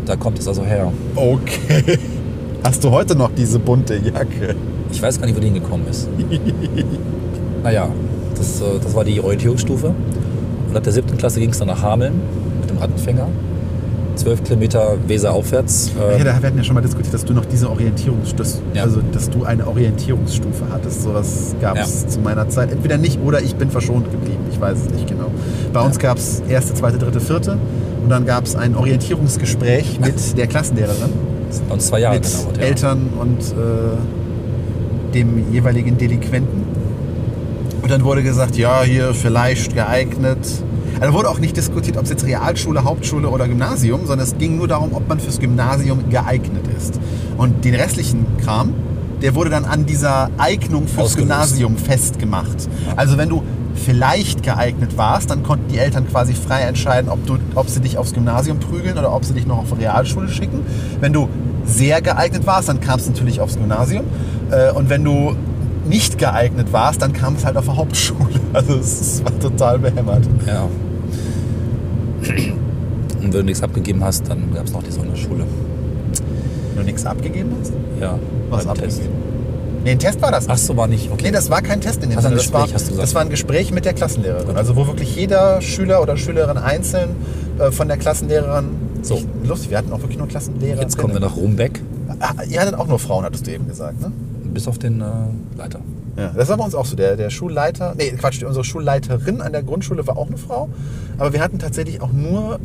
Da 0.05 0.15
kommt 0.15 0.39
es 0.39 0.47
also 0.47 0.63
her. 0.63 0.91
Okay. 1.15 1.99
Hast 2.63 2.83
du 2.83 2.91
heute 2.91 3.15
noch 3.15 3.31
diese 3.35 3.59
bunte 3.59 3.95
Jacke? 3.95 4.55
Ich 4.91 5.01
weiß 5.01 5.19
gar 5.19 5.27
nicht, 5.27 5.35
wo 5.35 5.39
die 5.39 5.47
hingekommen 5.47 5.87
ist. 5.87 6.09
naja, 7.63 7.89
das, 8.35 8.61
äh, 8.61 8.79
das 8.83 8.95
war 8.95 9.03
die 9.03 9.21
Orientierungsstufe. 9.21 9.93
Und 10.69 10.77
ab 10.77 10.83
der 10.83 10.93
siebten 10.93 11.17
Klasse 11.17 11.39
ging 11.39 11.51
es 11.51 11.59
dann 11.59 11.67
nach 11.67 11.81
Hameln 11.81 12.13
mit 12.61 12.69
dem 12.69 12.77
Rattenfänger 12.77 13.27
12 14.19 14.43
Kilometer 14.43 14.97
Weser 15.07 15.33
aufwärts. 15.33 15.91
Ja, 15.97 16.09
Äh, 16.15 16.19
da, 16.19 16.25
wir 16.25 16.47
hatten 16.47 16.57
ja 16.57 16.63
schon 16.63 16.75
mal 16.75 16.81
diskutiert, 16.81 17.13
dass 17.13 17.25
du 17.25 17.33
noch 17.33 17.45
diese 17.45 17.69
Orientierungsstufe, 17.69 18.59
Ja. 18.73 18.83
also 18.83 19.01
dass 19.11 19.29
du 19.29 19.43
eine 19.45 19.67
Orientierungsstufe 19.67 20.65
hattest. 20.71 21.03
Sowas 21.03 21.55
gab 21.61 21.77
es 21.77 22.07
zu 22.07 22.19
meiner 22.19 22.49
Zeit. 22.49 22.71
Entweder 22.71 22.97
nicht 22.97 23.19
oder 23.23 23.41
ich 23.41 23.55
bin 23.55 23.69
verschont 23.71 24.11
geblieben. 24.11 24.39
Ich 24.51 24.59
weiß 24.59 24.77
es 24.87 24.93
nicht 24.93 25.07
genau. 25.07 25.27
Bei 25.73 25.81
uns 25.81 25.97
gab 25.99 26.17
es 26.17 26.41
erste, 26.47 26.73
zweite, 26.73 26.97
dritte, 26.97 27.19
vierte 27.19 27.57
und 28.03 28.09
dann 28.09 28.25
gab 28.25 28.45
es 28.45 28.55
ein 28.55 28.75
Orientierungsgespräch 28.75 29.99
mit 30.05 30.37
der 30.37 30.47
Klassenlehrerin, 30.47 31.11
das 31.49 31.61
hat 31.61 31.71
uns 31.71 31.87
zwei 31.87 31.99
Jahre 32.01 32.15
mit 32.17 32.27
ja. 32.57 32.61
Eltern 32.63 33.09
und 33.19 33.39
äh, 33.39 35.13
dem 35.13 35.51
jeweiligen 35.51 35.97
Delinquenten. 35.97 36.63
Und 37.81 37.89
dann 37.91 38.03
wurde 38.03 38.21
gesagt, 38.21 38.55
ja, 38.57 38.83
hier 38.83 39.13
vielleicht 39.13 39.73
geeignet. 39.73 40.37
Also 40.99 41.13
wurde 41.13 41.29
auch 41.29 41.39
nicht 41.39 41.55
diskutiert, 41.55 41.97
ob 41.97 42.03
es 42.03 42.09
jetzt 42.09 42.25
Realschule, 42.25 42.83
Hauptschule 42.83 43.29
oder 43.29 43.47
Gymnasium, 43.47 44.01
sondern 44.05 44.27
es 44.27 44.37
ging 44.37 44.57
nur 44.57 44.67
darum, 44.67 44.93
ob 44.93 45.07
man 45.07 45.19
fürs 45.19 45.39
Gymnasium 45.39 46.09
geeignet 46.09 46.65
ist. 46.77 46.99
Und 47.37 47.63
den 47.63 47.75
restlichen 47.75 48.25
Kram, 48.43 48.73
der 49.21 49.35
wurde 49.35 49.49
dann 49.49 49.65
an 49.65 49.85
dieser 49.85 50.29
Eignung 50.37 50.87
fürs 50.87 51.07
Ausgelöst. 51.07 51.17
Gymnasium 51.17 51.77
festgemacht. 51.77 52.69
Also 52.95 53.17
wenn 53.17 53.29
du 53.29 53.43
vielleicht 53.75 54.43
geeignet 54.43 54.97
warst, 54.97 55.29
dann 55.29 55.43
konnten 55.43 55.69
die 55.71 55.77
Eltern 55.77 56.07
quasi 56.07 56.33
frei 56.33 56.61
entscheiden, 56.61 57.09
ob, 57.09 57.25
du, 57.25 57.37
ob 57.55 57.69
sie 57.69 57.79
dich 57.79 57.97
aufs 57.97 58.13
Gymnasium 58.13 58.59
prügeln 58.59 58.97
oder 58.97 59.13
ob 59.13 59.23
sie 59.23 59.33
dich 59.33 59.45
noch 59.47 59.59
auf 59.59 59.77
Realschule 59.77 60.27
schicken. 60.29 60.61
Wenn 60.99 61.13
du 61.13 61.29
sehr 61.65 62.01
geeignet 62.01 62.45
warst, 62.45 62.67
dann 62.67 62.81
kam 62.81 62.99
es 62.99 63.07
natürlich 63.07 63.39
aufs 63.39 63.55
Gymnasium. 63.57 64.03
Äh, 64.51 64.71
Und 64.71 64.89
wenn 64.89 65.03
du 65.03 65.35
nicht 65.87 66.17
geeignet 66.17 66.73
warst, 66.73 67.01
dann 67.01 67.13
kam 67.13 67.35
es 67.35 67.45
halt 67.45 67.55
auf 67.57 67.65
der 67.65 67.77
Hauptschule. 67.77 68.19
Also 68.53 68.73
es 68.75 68.99
es 68.99 69.23
war 69.23 69.37
total 69.39 69.79
behämmert. 69.79 70.23
Ja. 70.47 70.67
Und 73.21 73.25
wenn 73.25 73.31
du 73.31 73.43
nichts 73.43 73.61
abgegeben 73.63 74.03
hast, 74.03 74.27
dann 74.29 74.53
gab 74.53 74.65
es 74.65 74.73
noch 74.73 74.83
die 74.83 74.91
Sonderschule. 74.91 75.45
Wenn 76.75 76.77
du 76.77 76.83
nichts 76.83 77.05
abgegeben 77.05 77.51
hast? 77.59 77.73
Ja. 77.99 78.17
Was 78.49 78.65
beim 78.65 78.75
Test. 78.75 78.99
abgegeben? 78.99 79.29
Nee, 79.83 79.91
ein 79.91 79.99
Test 79.99 80.21
war 80.21 80.31
das. 80.31 80.49
Ach 80.49 80.57
so, 80.57 80.75
war 80.75 80.87
nicht. 80.87 81.09
Okay. 81.11 81.23
Nee, 81.25 81.31
das 81.31 81.49
war 81.49 81.61
kein 81.61 81.79
Test 81.79 82.03
in 82.03 82.09
dem 82.09 82.19
Ach, 82.19 82.23
ein 82.25 82.29
Sinne. 82.31 82.35
Das 82.35 82.51
war, 82.51 82.61
Gespräch, 82.63 82.75
hast 82.75 82.85
du 82.87 82.89
gesagt. 82.91 83.03
das 83.07 83.15
war 83.15 83.21
ein 83.21 83.29
Gespräch 83.29 83.71
mit 83.71 83.85
der 83.85 83.93
Klassenlehrerin. 83.93 84.55
Also 84.57 84.75
wo 84.75 84.87
wirklich 84.87 85.15
jeder 85.15 85.61
Schüler 85.61 86.01
oder 86.01 86.17
Schülerin 86.17 86.57
einzeln 86.57 87.09
äh, 87.59 87.71
von 87.71 87.87
der 87.87 87.97
Klassenlehrerin... 87.97 88.65
So. 89.01 89.15
Ich, 89.15 89.25
lustig, 89.47 89.69
wir 89.69 89.77
hatten 89.77 89.93
auch 89.93 90.01
wirklich 90.01 90.17
nur 90.17 90.27
Klassenlehrer. 90.27 90.81
Jetzt 90.81 90.97
kommen 90.97 91.13
wir 91.13 91.21
nach 91.21 91.37
Rumbeck, 91.37 91.81
Ah, 92.19 92.33
Ihr 92.49 92.59
hattet 92.59 92.75
auch 92.75 92.87
nur 92.87 92.99
Frauen, 92.99 93.23
hattest 93.23 93.47
du 93.47 93.51
eben 93.51 93.67
gesagt, 93.67 94.01
ne? 94.01 94.11
bis 94.53 94.67
auf 94.67 94.77
den 94.77 94.99
äh, 94.99 95.05
Leiter. 95.57 95.79
Ja, 96.17 96.33
das 96.35 96.49
war 96.49 96.57
bei 96.57 96.65
uns 96.65 96.75
auch 96.75 96.85
so. 96.85 96.97
Der, 96.97 97.15
der 97.15 97.29
Schulleiter, 97.29 97.93
nee, 97.97 98.11
Quatsch, 98.11 98.43
unsere 98.43 98.65
Schulleiterin 98.65 99.39
an 99.41 99.53
der 99.53 99.63
Grundschule 99.63 100.05
war 100.05 100.17
auch 100.17 100.27
eine 100.27 100.37
Frau. 100.37 100.67
Aber 101.17 101.31
wir 101.31 101.39
hatten 101.39 101.59
tatsächlich 101.59 102.01
auch 102.01 102.11
nur 102.11 102.59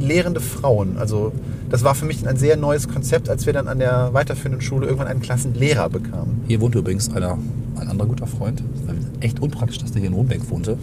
lehrende 0.00 0.40
Frauen. 0.40 0.96
Also 0.98 1.32
das 1.68 1.84
war 1.84 1.94
für 1.94 2.04
mich 2.06 2.26
ein 2.26 2.36
sehr 2.36 2.56
neues 2.56 2.88
Konzept, 2.88 3.28
als 3.28 3.46
wir 3.46 3.52
dann 3.52 3.68
an 3.68 3.78
der 3.78 4.10
weiterführenden 4.12 4.60
Schule 4.60 4.86
irgendwann 4.86 5.06
einen 5.08 5.20
Klassenlehrer 5.22 5.88
bekamen. 5.88 6.40
Hier 6.48 6.60
wohnt 6.60 6.74
übrigens 6.74 7.12
einer, 7.14 7.38
ein 7.76 7.88
anderer 7.88 8.08
guter 8.08 8.26
Freund. 8.26 8.62
Das 8.74 8.88
war 8.88 8.94
echt 9.20 9.40
unpraktisch, 9.40 9.78
dass 9.78 9.92
der 9.92 10.00
hier 10.00 10.08
in 10.10 10.14
Rumbeck 10.16 10.50
wohnte. 10.50 10.76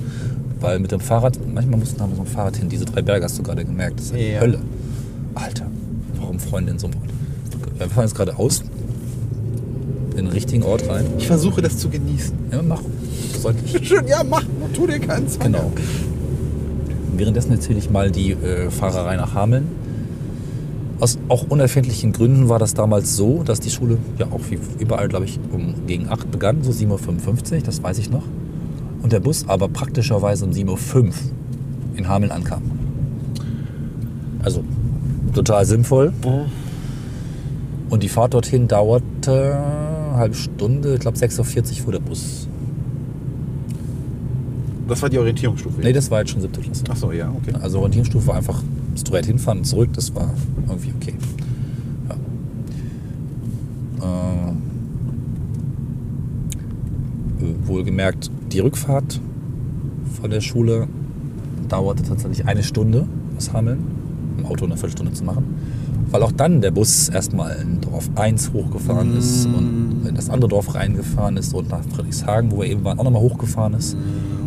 Weil 0.60 0.80
mit 0.80 0.92
dem 0.92 1.00
Fahrrad, 1.02 1.38
manchmal 1.54 1.80
mussten 1.80 2.00
wir 2.00 2.08
mit 2.08 2.16
so 2.16 2.22
einem 2.24 2.32
Fahrrad 2.32 2.58
hin. 2.58 2.70
Diese 2.70 2.86
drei 2.86 3.02
Berge 3.02 3.26
hast 3.26 3.38
du 3.38 3.44
gerade 3.44 3.64
gemerkt. 3.66 4.00
Das 4.00 4.08
ist 4.08 4.14
eine 4.14 4.34
Ja. 4.34 4.40
Hölle. 4.40 4.60
Alter, 5.36 5.66
warum 6.20 6.40
Freunde 6.40 6.72
in 6.72 6.80
so 6.80 6.88
einem 6.88 6.96
Ort? 7.02 7.10
Wir 7.80 7.90
fahren 7.90 8.06
jetzt 8.06 8.16
gerade 8.16 8.38
aus. 8.40 8.64
In 10.12 10.26
den 10.26 10.28
richtigen 10.28 10.64
Ort 10.64 10.90
rein. 10.90 11.06
Ich 11.20 11.28
versuche 11.28 11.62
das 11.62 11.78
zu 11.78 11.90
genießen. 11.90 12.34
Ja, 12.52 12.62
mach. 12.64 12.82
Sollte 13.40 13.60
ich. 13.66 13.88
Schön, 13.88 14.08
ja, 14.08 14.24
mach, 14.28 14.44
tu 14.74 14.88
dir 14.88 14.98
keinen 15.00 15.28
Zwang. 15.28 15.52
Genau. 15.52 15.72
Währenddessen 17.18 17.52
erzähle 17.52 17.80
ich 17.80 17.90
mal 17.90 18.12
die 18.12 18.32
äh, 18.32 18.70
Fahrerei 18.70 19.16
nach 19.16 19.34
Hameln. 19.34 19.68
Aus 21.00 21.18
auch 21.30 21.46
unerfindlichen 21.50 22.12
Gründen 22.12 22.48
war 22.48 22.60
das 22.60 22.74
damals 22.76 23.16
so, 23.16 23.44
dass 23.44 23.60
die 23.60 23.70
Schule 23.70 23.98
ja 24.18 24.28
auch 24.28 24.42
wie 24.50 24.60
überall, 24.80 25.08
glaube 25.08 25.26
ich, 25.26 25.40
um 25.52 25.88
gegen 25.88 26.10
8 26.10 26.32
begann, 26.32 26.64
so 26.64 26.72
7.55 26.72 27.54
Uhr, 27.54 27.62
das 27.62 27.82
weiß 27.84 27.98
ich 28.00 28.10
noch. 28.12 28.24
Und 29.02 29.12
der 29.12 29.20
Bus 29.20 29.46
aber 29.48 29.68
praktischerweise 29.68 30.46
um 30.46 30.52
7.05 30.52 30.96
Uhr 30.96 31.14
in 31.96 32.08
Hameln 32.08 32.32
ankam. 32.32 32.64
Also 34.44 34.64
total 35.34 35.66
sinnvoll. 35.66 36.14
Und 37.90 38.04
die 38.04 38.10
Fahrt 38.10 38.34
dorthin 38.34 38.68
dauerte 38.68 39.56
eine 39.56 40.18
halbe 40.18 40.36
Stunde, 40.36 40.96
ich 40.96 41.00
glaube 41.00 41.18
6.40 41.18 41.40
Uhr 41.40 41.76
fuhr 41.76 41.92
der 41.94 42.00
Bus. 42.00 42.48
Das 44.88 45.02
war 45.02 45.10
die 45.10 45.18
Orientierungsstufe. 45.18 45.82
Nee, 45.82 45.94
das 45.94 46.10
war 46.10 46.20
jetzt 46.20 46.32
schon 46.32 46.42
siebte 46.42 46.62
Klasse. 46.62 46.84
Ach 46.90 46.96
so, 46.96 47.12
ja, 47.12 47.30
okay. 47.30 47.54
Also 47.62 47.80
Orientierungsstufe 47.80 48.28
war 48.28 48.36
einfach 48.36 48.62
straight 48.98 49.26
hinfahren 49.26 49.60
und 49.60 49.66
zurück, 49.66 49.90
das 49.94 50.14
war 50.16 50.34
irgendwie 50.68 50.94
okay. 51.00 51.14
Ja. 54.02 54.50
Äh, 54.50 54.54
wohlgemerkt, 57.68 58.32
die 58.52 58.60
Rückfahrt 58.60 59.20
von 60.22 60.30
der 60.30 60.42
Schule 60.42 60.88
dauerte 61.68 62.04
tatsächlich 62.04 62.46
eine 62.46 62.64
Stunde 62.64 63.08
aus 63.38 63.54
Hameln, 63.54 63.80
im 64.38 64.46
Auto 64.46 64.66
eine 64.66 64.76
Viertelstunde 64.76 65.14
zu 65.14 65.24
machen. 65.24 65.44
Weil 66.10 66.24
auch 66.24 66.32
dann 66.32 66.62
der 66.62 66.72
Bus 66.72 67.10
erstmal 67.10 67.58
in 67.58 67.82
Dorf 67.82 68.10
1 68.16 68.54
hochgefahren 68.54 69.18
ist 69.18 69.46
und 69.46 70.06
in 70.08 70.16
das 70.16 70.30
andere 70.30 70.50
Dorf 70.50 70.74
reingefahren 70.74 71.36
ist 71.36 71.54
und 71.54 71.70
nach 71.70 71.84
Friedrichshagen, 71.94 72.52
wo 72.52 72.60
wir 72.60 72.68
eben 72.68 72.86
waren, 72.86 72.98
auch 72.98 73.04
nochmal 73.04 73.22
hochgefahren 73.22 73.74
ist. 73.74 73.98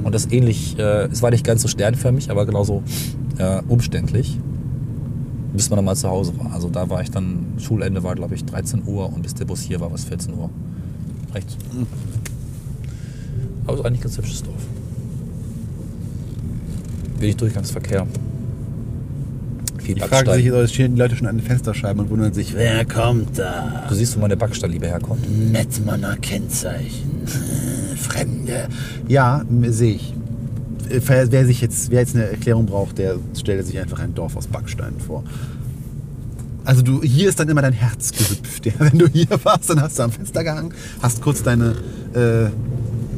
Und 0.03 0.15
das 0.15 0.31
ähnlich, 0.31 0.79
äh, 0.79 1.07
es 1.07 1.23
war 1.23 1.31
nicht 1.31 1.45
ganz 1.45 1.63
so 1.63 1.69
sternförmig, 1.69 2.31
aber 2.31 2.47
genauso 2.47 2.83
äh, 3.39 3.63
umständlich, 3.69 4.39
bis 5.53 5.71
man 5.71 5.77
dann 5.77 5.85
mal 5.85 5.97
zu 5.97 6.09
Hause 6.09 6.33
war. 6.39 6.53
Also 6.53 6.69
da 6.69 6.89
war 6.89 7.03
ich 7.03 7.11
dann, 7.11 7.55
Schulende 7.59 8.03
war 8.03 8.15
glaube 8.15 8.35
ich 8.35 8.45
13 8.45 8.83
Uhr 8.87 9.13
und 9.13 9.23
bis 9.23 9.35
der 9.35 9.45
Bus 9.45 9.61
hier 9.61 9.81
war, 9.81 9.91
war 9.91 9.97
es 9.97 10.05
14 10.05 10.35
Uhr. 10.35 10.51
Rechts. 11.35 11.57
Aber 13.65 13.75
es 13.75 13.81
ist 13.81 13.87
eigentlich 13.87 14.01
ein 14.01 14.03
ganz 14.03 14.19
hübsches 14.19 14.43
Dorf. 14.43 14.63
Wenig 17.19 17.37
Durchgangsverkehr. 17.37 18.07
Viel 19.79 19.99
fragen 19.99 20.11
Backstein. 20.11 20.43
sich, 20.43 20.51
da 20.51 20.69
stehen 20.69 20.95
die 20.95 21.01
Leute 21.01 21.17
schon 21.17 21.27
an 21.27 21.37
den 21.37 21.47
Fensterscheiben 21.47 22.01
und 22.01 22.11
wundern 22.11 22.33
sich, 22.33 22.55
wer 22.55 22.85
kommt 22.85 23.39
da? 23.39 23.87
Du 23.89 23.95
siehst, 23.95 24.17
wo 24.17 24.21
meine 24.21 24.37
Backsteinliebe 24.37 24.87
herkommt. 24.87 25.21
Metzmanner 25.53 26.17
Kennzeichen. 26.17 27.11
Fremde. 28.01 28.69
Ja, 29.09 29.43
sehe 29.69 29.95
ich. 29.95 30.15
Äh, 30.89 31.01
Wer 31.07 31.31
wer 31.31 31.47
sich 31.47 31.61
jetzt, 31.61 31.91
wer 31.91 32.01
jetzt 32.01 32.15
eine 32.17 32.25
Erklärung 32.29 32.67
braucht, 32.67 32.99
der 32.99 33.17
stellt 33.39 33.65
sich 33.67 33.79
einfach 33.79 34.01
ein 34.01 34.15
Dorf 34.15 34.37
aus 34.37 34.47
Backsteinen 34.47 34.99
vor. 35.01 35.23
Also 36.65 36.83
du, 36.83 37.03
hier 37.03 37.29
ist 37.29 37.39
dann 37.41 37.49
immer 37.49 37.63
dein 37.63 37.73
Herz 37.73 38.13
gehüpft. 38.13 38.67
Ja? 38.67 38.73
Wenn 38.79 38.99
du 38.99 39.07
hier 39.09 39.29
warst, 39.45 39.71
dann 39.71 39.81
hast 39.81 39.99
du 39.99 40.03
am 40.03 40.13
Fenster 40.13 40.45
gehangen, 40.45 40.75
hast 41.01 41.23
kurz 41.23 41.43
deine 41.43 41.75
äh, 42.15 42.49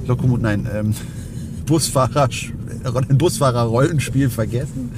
Lokomot, 0.06 0.40
nein, 0.40 0.68
ähm, 0.72 0.94
Busfahrer, 1.66 2.28
ein 3.08 3.18
Busfahrer-Rollenspiel 3.18 4.30
vergessen 4.30 4.90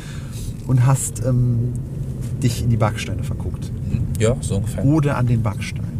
und 0.66 0.84
hast 0.84 1.24
ähm, 1.24 1.72
dich 2.42 2.62
in 2.62 2.70
die 2.70 2.76
Backsteine 2.76 3.22
verguckt. 3.22 3.70
Ja, 4.18 4.36
so 4.40 4.56
ungefähr. 4.56 4.84
Oder 4.84 5.16
an 5.16 5.26
den 5.26 5.42
Backstein. 5.42 5.93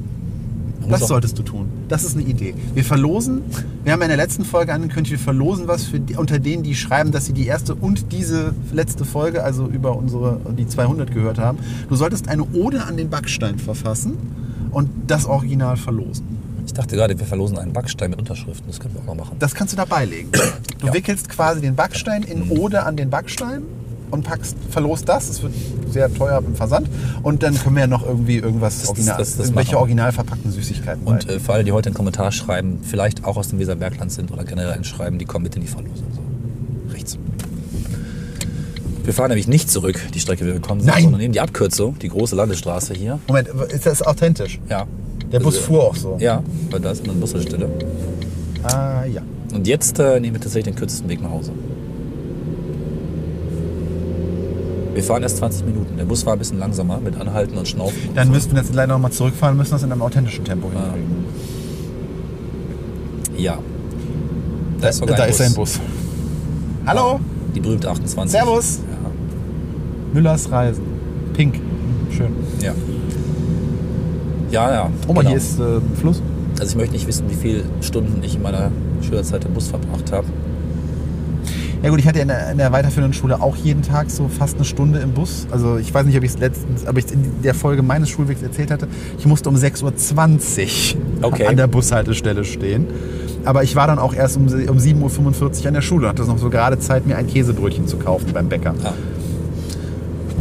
Das 0.89 1.07
solltest 1.09 1.39
du 1.39 1.43
tun. 1.43 1.68
Das 1.89 2.05
ist 2.05 2.16
eine 2.16 2.26
Idee. 2.26 2.55
Wir 2.74 2.85
verlosen, 2.85 3.43
wir 3.85 3.93
haben 3.93 4.03
in 4.03 4.09
der 4.09 4.16
letzten 4.16 4.45
Folge 4.45 4.72
angekündigt, 4.72 5.12
wir 5.12 5.18
verlosen 5.18 5.66
was 5.68 5.85
für 5.85 6.01
die, 6.01 6.16
unter 6.16 6.39
denen, 6.39 6.62
die 6.62 6.74
schreiben, 6.74 7.12
dass 7.12 7.26
sie 7.26 7.32
die 7.32 7.47
erste 7.47 7.74
und 7.74 8.12
diese 8.12 8.55
letzte 8.72 9.05
Folge, 9.05 9.43
also 9.45 9.66
über 9.66 9.97
unsere, 9.97 10.41
die 10.57 10.66
200 10.66 11.12
gehört 11.12 11.39
haben. 11.39 11.59
Du 11.89 11.97
solltest 11.97 12.28
eine 12.28 12.45
Ode 12.53 12.82
an 12.85 12.97
den 12.97 13.11
Backstein 13.11 13.59
verfassen 13.59 14.16
und 14.70 14.89
das 15.07 15.26
Original 15.26 15.76
verlosen. 15.76 16.24
Ich 16.66 16.72
dachte 16.72 16.97
gerade, 16.97 17.18
wir 17.18 17.26
verlosen 17.26 17.59
einen 17.59 17.72
Backstein 17.72 18.11
mit 18.11 18.18
Unterschriften. 18.18 18.66
Das 18.68 18.80
können 18.80 18.95
wir 18.95 19.03
auch 19.03 19.07
noch 19.14 19.24
machen. 19.26 19.37
Das 19.39 19.55
kannst 19.55 19.72
du 19.74 19.76
dabei 19.76 20.05
legen. 20.07 20.30
Du 20.80 20.87
Ja. 20.89 20.93
Mhm. 20.93 20.97
wickelst 20.97 21.28
quasi 21.30 21.61
den 21.62 21.74
Backstein 21.76 22.22
in 22.24 22.51
Ode 22.51 22.82
an 22.85 22.97
den 22.97 23.09
Backstein 23.11 23.62
und 24.14 24.22
packst, 24.24 24.56
verlost 24.70 25.08
das. 25.08 25.28
Das 25.28 25.42
wird 25.42 25.52
sehr 25.90 26.12
teuer 26.12 26.42
im 26.46 26.54
Versand. 26.54 26.88
Und 27.22 27.42
dann 27.42 27.54
können 27.58 27.74
wir 27.76 27.82
ja 27.82 27.86
noch 27.86 28.06
irgendwie 28.06 28.36
irgendwas, 28.38 28.80
Das- 28.80 28.88
original, 28.88 29.18
das- 29.18 29.36
das 29.36 29.46
irgendwelche 29.46 29.78
original 29.78 30.12
verpackten 30.12 30.50
Süßigkeiten 30.50 31.04
Und 31.06 31.28
äh, 31.28 31.38
für 31.38 31.52
alle, 31.52 31.64
die 31.64 31.72
heute 31.72 31.88
einen 31.90 31.94
Kommentar 31.96 32.32
schreiben, 32.32 32.78
vielleicht 32.82 33.24
auch 33.24 33.36
aus 33.36 33.48
dem 33.48 33.58
Weserbergland 33.58 34.10
sind 34.10 34.32
oder 34.32 34.44
generell 34.44 34.82
schreiben, 34.84 35.18
die 35.18 35.24
kommen 35.26 35.42
mit 35.42 35.54
in 35.56 35.62
die 35.62 35.68
Verlosung. 35.68 36.06
So. 36.14 36.92
Rechts. 36.92 37.18
Wir 39.04 39.12
fahren 39.12 39.28
nämlich 39.28 39.48
nicht 39.48 39.70
zurück, 39.70 40.00
die 40.14 40.20
Strecke, 40.20 40.44
wie 40.44 40.48
wir 40.48 40.54
gekommen 40.54 40.80
sind, 40.80 40.88
Nein! 40.90 41.02
sondern 41.04 41.20
nehmen 41.20 41.32
die 41.34 41.40
Abkürzung, 41.40 41.98
die 41.98 42.08
große 42.08 42.34
Landesstraße 42.36 42.94
hier. 42.94 43.18
Moment, 43.26 43.48
ist 43.70 43.84
das 43.84 44.00
authentisch? 44.00 44.58
Ja. 44.70 44.86
Der 45.30 45.40
Bus 45.40 45.56
Also, 45.56 45.66
fuhr 45.66 45.84
auch 45.84 45.96
so. 45.96 46.16
Ja, 46.20 46.42
weil 46.70 46.80
da 46.80 46.90
ist 46.92 47.04
eine 47.04 47.12
Bushaltestelle. 47.12 47.68
Ah, 48.62 49.04
ja. 49.04 49.20
Und 49.52 49.66
jetzt 49.66 49.98
äh, 49.98 50.18
nehmen 50.20 50.34
wir 50.36 50.40
tatsächlich 50.40 50.72
den 50.72 50.74
kürzesten 50.78 51.08
Weg 51.10 51.20
nach 51.22 51.30
Hause. 51.30 51.52
Wir 54.95 55.03
fahren 55.03 55.22
erst 55.22 55.38
20 55.38 55.66
Minuten. 55.66 55.97
Der 55.97 56.05
Bus 56.05 56.24
war 56.24 56.34
ein 56.34 56.38
bisschen 56.38 56.59
langsamer 56.59 56.99
mit 57.01 57.20
Anhalten 57.20 57.59
und 57.59 57.66
Schnaufen. 57.66 57.99
Dann 58.14 58.30
müssten 58.30 58.53
wir 58.55 58.62
jetzt 58.62 58.72
leider 58.74 58.92
nochmal 58.95 59.11
zurückfahren, 59.11 59.57
müssen 59.57 59.72
das 59.72 59.82
in 59.82 59.90
einem 59.90 60.03
authentischen 60.03 60.45
Tempo 60.45 60.68
Ah. 60.68 60.92
hinkriegen. 60.95 61.24
Ja. 63.36 63.59
Da, 64.80 64.88
ist 64.88 64.99
sogar 64.99 65.16
da 65.16 65.24
ein 65.24 65.30
ist 65.30 65.40
ein 65.40 65.55
Bus. 65.55 65.80
Hallo, 66.86 67.18
Die 67.55 67.61
berühmte 67.61 67.90
28. 67.90 68.30
Servus. 68.30 68.80
Müllers 70.12 70.51
Reisen. 70.51 70.84
Pink. 71.32 71.61
Schön. 72.11 72.32
Ja. 72.62 72.72
Ja, 74.53 74.72
ja. 74.72 74.90
Oh, 75.09 75.12
mal, 75.12 75.20
genau. 75.22 75.30
hier 75.30 75.38
ist 75.38 75.59
äh, 75.59 75.80
Fluss. 76.01 76.22
Also 76.61 76.70
ich 76.70 76.76
möchte 76.76 76.92
nicht 76.92 77.09
wissen, 77.09 77.28
wie 77.28 77.34
viele 77.34 77.64
Stunden 77.80 78.22
ich 78.22 78.36
in 78.36 78.42
meiner 78.42 78.70
Schülerzeit 79.03 79.45
im 79.45 79.55
Bus 79.55 79.66
verbracht 79.68 80.12
habe. 80.12 80.26
Ja 81.85 81.91
gut, 81.91 81.99
ich 81.99 82.07
hatte 82.09 82.20
in 82.20 82.28
der, 82.28 82.51
in 82.51 82.57
der 82.57 82.72
weiterführenden 82.72 83.12
Schule 83.12 83.43
auch 83.43 83.57
jeden 83.57 83.82
Tag 83.82 84.11
so 84.11 84.26
fast 84.28 84.57
eine 84.57 84.64
Stunde 84.64 85.01
im 85.01 85.11
Bus. 85.12 85.47
Also 85.51 85.76
ich 85.76 85.93
weiß 85.93 86.07
nicht, 86.07 86.16
ob 86.16 86.24
ich 86.24 86.30
es 86.30 86.39
letztens, 86.39 86.87
aber 86.87 86.99
ich 86.99 87.12
in 87.12 87.43
der 87.43 87.53
Folge 87.53 87.82
meines 87.82 88.09
Schulwegs 88.09 88.43
erzählt 88.43 88.70
hatte. 88.70 88.89
Ich 89.18 89.26
musste 89.26 89.51
um 89.51 89.57
6.20 89.57 90.95
Uhr 90.95 91.24
Okay. 91.26 91.47
an 91.47 91.59
der 91.59 91.66
Bushaltestelle 91.66 92.47
stehen. 92.47 92.87
Aber 93.45 93.64
ich 93.64 93.76
war 93.76 93.87
dann 93.87 93.99
auch 93.99 94.14
erst 94.14 94.39
um, 94.39 94.45
um 94.45 94.78
7.45 94.78 95.61
Uhr 95.61 95.66
an 95.68 95.74
der 95.74 95.82
Schule 95.82 96.07
und 96.07 96.09
hatte 96.18 96.22
noch 96.22 96.39
so 96.39 96.49
gerade 96.49 96.78
Zeit, 96.78 97.07
mir 97.07 97.18
ein 97.18 97.26
Käsebrötchen 97.26 97.87
zu 97.87 97.99
kaufen 97.99 98.32
beim 98.32 98.49
Bäcker. 98.49 98.74
Ah. 98.82 98.95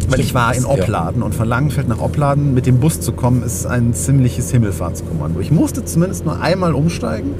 Weil 0.08 0.22
ich 0.22 0.34
war 0.34 0.56
in 0.56 0.64
Ja. 0.64 0.70
Opladen 0.70 1.24
und 1.24 1.36
von 1.36 1.48
Langenfeld 1.48 1.90
nach 1.90 2.00
Opladen 2.00 2.54
mit 2.54 2.68
dem 2.68 2.80
Bus 2.80 3.02
zu 3.02 3.12
kommen, 3.12 3.44
ist 3.44 3.66
ein 3.66 3.94
ziemliches 3.94 4.50
Himmelfahrtskommando. 4.52 5.42
Ich 5.42 5.52
musste 5.52 5.84
zumindest 5.84 6.24
nur 6.24 6.40
einmal 6.40 6.74
umsteigen. 6.74 7.32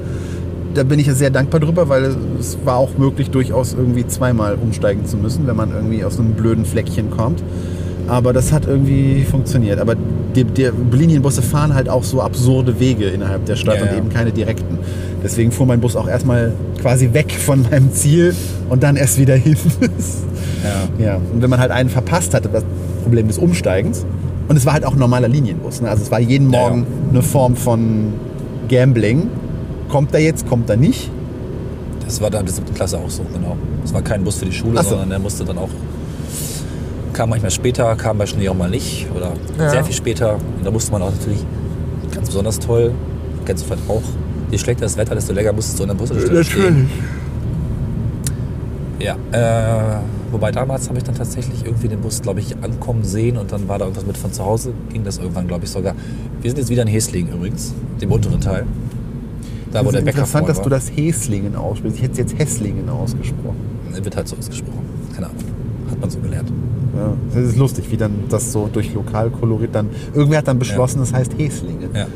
Da 0.74 0.82
bin 0.82 0.98
ich 0.98 1.06
ja 1.06 1.14
sehr 1.14 1.30
dankbar 1.30 1.60
drüber, 1.60 1.88
weil 1.88 2.14
es 2.38 2.58
war 2.64 2.76
auch 2.76 2.98
möglich, 2.98 3.30
durchaus 3.30 3.74
irgendwie 3.74 4.06
zweimal 4.06 4.56
umsteigen 4.60 5.06
zu 5.06 5.16
müssen, 5.16 5.46
wenn 5.46 5.56
man 5.56 5.70
irgendwie 5.72 6.04
aus 6.04 6.18
einem 6.18 6.32
blöden 6.32 6.64
Fleckchen 6.64 7.10
kommt. 7.10 7.42
Aber 8.06 8.32
das 8.32 8.52
hat 8.52 8.66
irgendwie 8.66 9.24
funktioniert. 9.24 9.78
Aber 9.78 9.94
die, 10.34 10.44
die 10.44 10.70
Linienbusse 10.92 11.42
fahren 11.42 11.74
halt 11.74 11.88
auch 11.88 12.02
so 12.02 12.20
absurde 12.20 12.78
Wege 12.80 13.06
innerhalb 13.06 13.46
der 13.46 13.56
Stadt 13.56 13.76
Ja, 13.76 13.82
und 13.82 13.92
ja. 13.92 13.96
eben 13.96 14.08
keine 14.10 14.32
direkten. 14.32 14.78
Deswegen 15.22 15.52
fuhr 15.52 15.64
mein 15.66 15.80
Bus 15.80 15.96
auch 15.96 16.08
erstmal 16.08 16.52
quasi 16.82 17.14
weg 17.14 17.32
von 17.32 17.62
meinem 17.62 17.92
Ziel 17.92 18.34
und 18.68 18.82
dann 18.82 18.96
erst 18.96 19.18
wieder 19.18 19.34
hin. 19.34 19.56
Ja. 20.98 21.04
Ja, 21.04 21.14
und 21.16 21.42
wenn 21.42 21.50
man 21.50 21.60
halt 21.60 21.70
einen 21.70 21.90
verpasst 21.90 22.32
hatte, 22.32 22.48
das 22.48 22.64
Problem 23.02 23.28
des 23.28 23.36
Umsteigens, 23.36 24.06
und 24.48 24.56
es 24.56 24.64
war 24.64 24.72
halt 24.72 24.86
auch 24.86 24.94
ein 24.94 24.98
normaler 24.98 25.28
Linienbus, 25.28 25.82
ne? 25.82 25.90
also 25.90 26.02
es 26.02 26.10
war 26.10 26.20
jeden 26.20 26.46
Morgen 26.46 26.86
eine 27.10 27.20
Form 27.22 27.54
von 27.54 28.14
Gambling. 28.70 29.28
Kommt 29.94 30.12
er 30.12 30.18
jetzt, 30.18 30.48
kommt 30.48 30.68
er 30.68 30.76
nicht? 30.76 31.08
Das 32.04 32.20
war 32.20 32.28
dann 32.28 32.40
in 32.40 32.46
der 32.46 32.54
siebten 32.56 32.74
Klasse 32.74 32.98
auch 32.98 33.08
so, 33.08 33.24
genau. 33.32 33.56
Es 33.84 33.94
war 33.94 34.02
kein 34.02 34.24
Bus 34.24 34.38
für 34.38 34.44
die 34.46 34.52
Schule, 34.52 34.82
so. 34.82 34.88
sondern 34.88 35.08
der 35.08 35.20
musste 35.20 35.44
dann 35.44 35.56
auch. 35.56 35.68
Kam 37.12 37.30
manchmal 37.30 37.52
später, 37.52 37.94
kam 37.94 38.18
bei 38.18 38.26
Schnee 38.26 38.48
auch 38.48 38.56
mal 38.56 38.68
nicht. 38.68 39.06
Oder 39.14 39.34
Ja. 39.56 39.70
sehr 39.70 39.84
viel 39.84 39.94
später. 39.94 40.34
Und 40.34 40.64
da 40.64 40.72
musste 40.72 40.90
man 40.90 41.00
auch 41.02 41.12
natürlich 41.12 41.46
ganz 42.12 42.26
besonders 42.26 42.58
toll, 42.58 42.90
kennst 43.44 43.62
du 43.62 43.68
vielleicht 43.68 43.88
auch, 43.88 44.02
je 44.50 44.58
schlechter 44.58 44.82
das 44.82 44.96
Wetter, 44.96 45.14
desto 45.14 45.32
länger 45.32 45.52
musstest 45.52 45.78
du 45.78 45.84
in 45.84 45.90
der 45.90 45.94
Bushaltestelle 45.94 46.42
stehen. 46.42 46.90
Ja, 48.98 49.14
äh, 49.30 50.00
wobei 50.32 50.50
damals 50.50 50.88
habe 50.88 50.98
ich 50.98 51.04
dann 51.04 51.14
tatsächlich 51.14 51.64
irgendwie 51.64 51.86
den 51.86 52.00
Bus, 52.00 52.20
glaube 52.20 52.40
ich, 52.40 52.56
ankommen 52.62 53.04
sehen 53.04 53.36
und 53.36 53.52
dann 53.52 53.68
war 53.68 53.78
da 53.78 53.84
irgendwas 53.84 54.06
mit 54.06 54.16
von 54.16 54.32
zu 54.32 54.44
Hause, 54.44 54.72
ging 54.92 55.04
das 55.04 55.18
irgendwann, 55.18 55.46
glaube 55.46 55.66
ich, 55.66 55.70
sogar. 55.70 55.94
Wir 56.42 56.50
sind 56.50 56.58
jetzt 56.58 56.68
wieder 56.70 56.82
in 56.82 56.88
Heslingen 56.88 57.32
übrigens, 57.32 57.72
dem 58.02 58.10
unteren 58.10 58.40
Teil. 58.40 58.66
Da, 59.74 59.84
wo 59.84 59.90
der 59.90 60.02
Bäcker 60.02 60.18
interessant, 60.18 60.48
dass 60.48 60.62
du 60.62 60.68
das 60.68 60.88
Häslingen 60.96 61.56
aussprichst. 61.56 61.96
Ich 61.96 62.02
hätte 62.04 62.12
es 62.12 62.18
jetzt 62.18 62.38
Hässlingen 62.38 62.88
ausgesprochen. 62.88 63.56
Wird 63.90 64.16
halt 64.16 64.28
so 64.28 64.36
ausgesprochen. 64.36 64.84
Keine 65.12 65.26
Ahnung. 65.26 65.38
Hat 65.90 66.00
man 66.00 66.10
so 66.10 66.20
gelernt. 66.20 66.52
Ja, 66.96 67.12
das 67.34 67.50
ist 67.50 67.56
lustig, 67.56 67.90
wie 67.90 67.96
dann 67.96 68.12
das 68.28 68.52
so 68.52 68.68
durch 68.72 68.94
Lokalkolorit 68.94 69.74
dann. 69.74 69.88
Irgendwer 70.14 70.38
hat 70.38 70.48
dann 70.48 70.60
beschlossen, 70.60 71.00
das 71.00 71.12
heißt 71.12 71.36
Häslingen. 71.36 71.90
Ja. 71.92 72.06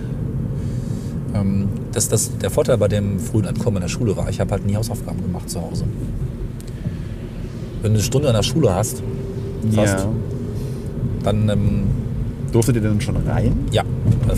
Ähm, 1.34 1.68
das, 1.92 2.08
das, 2.08 2.38
der 2.38 2.50
Vorteil 2.50 2.78
bei 2.78 2.86
dem 2.86 3.18
frühen 3.18 3.46
Ankommen 3.46 3.78
in 3.78 3.82
der 3.82 3.88
Schule 3.88 4.16
war, 4.16 4.28
ich 4.28 4.38
habe 4.38 4.52
halt 4.52 4.64
nie 4.64 4.76
Hausaufgaben 4.76 5.20
gemacht 5.20 5.50
zu 5.50 5.60
Hause. 5.60 5.84
Wenn 7.82 7.92
du 7.92 7.98
eine 7.98 8.04
Stunde 8.04 8.28
in 8.28 8.34
der 8.34 8.42
Schule 8.44 8.72
hast, 8.72 9.02
fast, 9.74 9.98
Ja. 9.98 10.08
dann 11.24 11.48
ähm, 11.48 11.82
Durftet 12.52 12.76
ihr 12.76 12.82
denn 12.82 13.00
schon 13.00 13.16
rein? 13.16 13.52
Ja, 13.72 13.82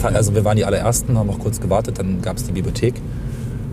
also 0.02 0.34
wir 0.34 0.44
waren 0.44 0.56
die 0.56 0.64
allerersten, 0.64 1.16
haben 1.16 1.30
auch 1.30 1.38
kurz 1.38 1.60
gewartet, 1.60 1.98
dann 1.98 2.20
gab 2.22 2.36
es 2.36 2.44
die 2.44 2.52
Bibliothek. 2.52 2.94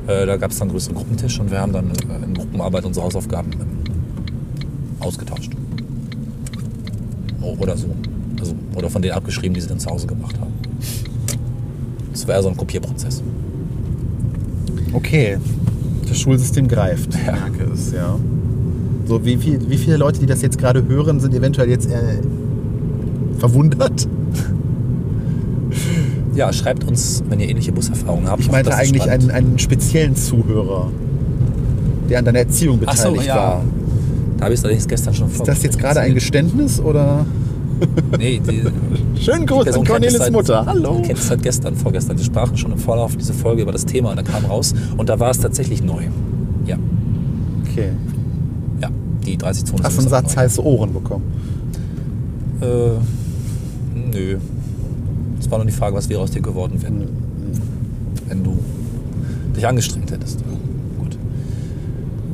Äh, 0.08 0.26
da 0.26 0.38
gab 0.38 0.52
es 0.52 0.58
dann 0.60 0.68
einen 0.68 0.72
größeren 0.74 0.96
Gruppentisch 0.96 1.40
und 1.40 1.50
wir 1.52 1.60
haben 1.60 1.74
dann 1.74 1.90
äh, 1.90 2.24
in 2.24 2.34
Gruppenarbeit 2.34 2.86
unsere 2.86 3.06
Hausaufgaben 3.06 3.52
ähm, 3.54 3.68
ausgetauscht. 5.00 5.52
Oder 7.60 7.76
so. 7.78 7.88
Also, 8.40 8.54
oder 8.76 8.90
von 8.90 9.02
denen 9.02 9.16
abgeschrieben, 9.16 9.54
die 9.56 9.62
sie 9.62 9.68
dann 9.68 9.80
zu 9.80 9.90
Hause 9.90 10.06
gemacht 10.06 10.40
haben. 10.40 10.54
Das 12.12 12.28
war 12.28 12.36
eher 12.36 12.44
so 12.44 12.50
ein 12.50 12.58
Kopierprozess. 12.58 13.24
Okay. 14.94 15.38
Das 16.08 16.20
Schulsystem 16.20 16.68
greift. 16.68 17.16
Ich 17.16 17.26
Ja. 17.26 17.34
merke 17.34 17.72
es, 17.74 17.92
ja. 17.92 18.18
So, 19.06 19.24
wie, 19.26 19.38
viel, 19.38 19.70
wie 19.70 19.78
viele 19.78 19.98
Leute, 19.98 20.20
die 20.20 20.26
das 20.26 20.42
jetzt 20.42 20.58
gerade 20.58 20.86
hören, 20.88 21.20
sind 21.20 21.34
eventuell 21.34 21.70
jetzt 21.70 21.90
äh, 21.90 22.20
verwundert? 23.40 24.08
Ja, 26.38 26.54
schreibt 26.54 26.84
uns, 26.84 27.24
wenn 27.30 27.40
ihr 27.40 27.50
ähnliche 27.50 27.72
Buserfahrungen 27.72 28.30
habt. 28.30 28.42
Ich 28.42 28.52
meinte 28.52 28.72
eigentlich 28.76 29.10
einen, 29.10 29.32
einen 29.32 29.58
speziellen 29.58 30.16
Zuhörer, 30.16 30.92
der 32.10 32.20
an 32.20 32.26
deiner 32.26 32.38
Erziehung 32.40 32.80
Ach 32.86 32.96
so, 32.96 33.06
beteiligt 33.10 33.28
ja. 33.30 33.36
war. 33.36 33.64
Da 34.38 34.44
habe 34.46 34.54
ich 34.54 34.60
es 34.60 34.64
allerdings 34.64 34.88
gestern 34.88 35.16
schon 35.16 35.32
Ist 35.32 35.48
das 35.48 35.64
jetzt 35.64 35.80
gerade 35.80 36.00
ein 36.02 36.14
Geständnis 36.14 36.80
oder? 36.80 37.26
Nee, 38.20 38.40
die, 38.48 38.62
Schönen 39.20 39.48
Gruß 39.48 39.68
an 39.70 39.84
Cornelis 39.84 40.18
seit- 40.20 40.32
Mutter. 40.32 40.64
Hallo. 40.64 41.02
kennt 41.04 41.18
es 41.18 41.28
seit 41.28 41.42
gestern, 41.42 41.76
vorgestern. 41.76 42.18
Wir 42.20 42.26
sprachen 42.26 42.56
schon 42.56 42.72
im 42.72 42.78
Vorlauf 42.78 43.16
diese 43.18 43.34
Folge 43.34 43.64
über 43.64 43.72
das 43.72 43.86
Thema 43.86 44.12
und 44.12 44.18
dann 44.18 44.26
kam 44.26 44.46
raus 44.46 44.76
und 44.96 45.10
da 45.10 45.20
war 45.20 45.32
es 45.32 45.40
tatsächlich 45.40 45.82
neu. 45.84 46.04
Ja, 46.68 46.78
Okay. 47.64 47.90
ja, 48.80 48.90
die 49.26 49.38
30 49.38 49.66
Zonen. 49.66 49.84
Hast 49.84 49.98
du 49.98 50.02
einen 50.02 50.10
Satz 50.10 50.38
heiße 50.38 50.64
Ohren 50.64 50.94
bekommen? 50.94 51.24
Äh, 52.62 52.66
nö. 54.14 54.38
Es 55.48 55.52
war 55.52 55.60
nur 55.60 55.66
die 55.68 55.72
Frage, 55.72 55.96
was 55.96 56.10
wäre 56.10 56.20
aus 56.20 56.32
dir 56.32 56.42
geworden, 56.42 56.78
wenn, 56.82 57.08
wenn 58.28 58.44
du 58.44 58.60
dich 59.56 59.66
angestrengt 59.66 60.12
hättest. 60.12 60.40
Gut. 61.00 61.18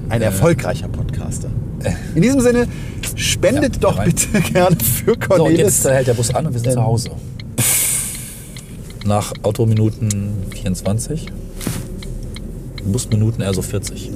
Ein 0.09 0.23
erfolgreicher 0.23 0.87
Podcaster. 0.87 1.49
Äh. 1.83 1.91
In 2.15 2.23
diesem 2.23 2.41
Sinne, 2.41 2.67
spendet 3.15 3.75
Ja, 3.75 3.81
doch 3.81 3.99
rein. 3.99 4.07
bitte 4.11 4.41
gerne 4.51 4.75
für 4.77 5.05
So, 5.05 5.11
und 5.11 5.19
Cornelis. 5.19 5.59
jetzt 5.59 5.85
äh, 5.85 5.93
hält 5.93 6.07
der 6.07 6.15
Bus 6.15 6.33
an 6.33 6.47
und 6.47 6.53
wir 6.53 6.59
sind 6.59 6.69
Ähm. 6.69 6.73
zu 6.77 6.83
Hause. 6.83 7.11
Nach 9.05 9.31
Autominuten 9.43 10.31
24. 10.55 11.27
Busminuten 12.85 13.41
eher 13.43 13.53
so 13.53 13.61
40. 13.61 14.09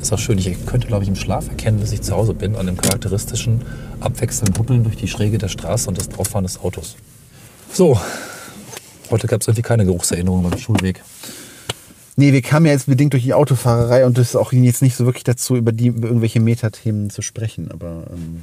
Ist 0.00 0.12
auch 0.14 0.18
schön. 0.18 0.38
Ich 0.38 0.64
könnte, 0.64 0.86
glaube 0.86 1.02
ich, 1.02 1.10
im 1.10 1.16
Schlaf 1.16 1.46
erkennen, 1.48 1.78
dass 1.80 1.92
ich 1.92 2.00
zu 2.00 2.16
Hause 2.16 2.32
bin, 2.32 2.56
an 2.56 2.64
dem 2.64 2.78
charakteristischen 2.78 3.60
abwechselnden 4.00 4.56
Huppeln 4.58 4.82
durch 4.82 4.96
die 4.96 5.08
Schräge 5.08 5.36
der 5.36 5.48
Straße 5.48 5.88
und 5.90 5.98
das 5.98 6.08
Drauffahren 6.08 6.44
des 6.44 6.58
Autos. 6.60 6.96
So, 7.72 8.00
heute 9.10 9.26
gab 9.26 9.40
es 9.40 9.48
irgendwie 9.48 9.62
keine 9.62 9.84
Geruchserinnerungen 9.84 10.50
beim 10.50 10.58
Schulweg. 10.58 11.02
Nee, 12.16 12.32
wir 12.32 12.42
kamen 12.42 12.66
ja 12.66 12.72
jetzt 12.72 12.86
bedingt 12.86 13.12
durch 13.12 13.22
die 13.22 13.34
Autofahrerei 13.34 14.04
und 14.04 14.18
das 14.18 14.30
ist 14.30 14.36
auch 14.36 14.52
jetzt 14.52 14.82
nicht 14.82 14.96
so 14.96 15.06
wirklich 15.06 15.22
dazu, 15.22 15.54
über, 15.54 15.70
die, 15.70 15.86
über 15.86 16.08
irgendwelche 16.08 16.40
Metathemen 16.40 17.10
zu 17.10 17.22
sprechen. 17.22 17.70
Aber 17.70 18.08
ähm, 18.10 18.42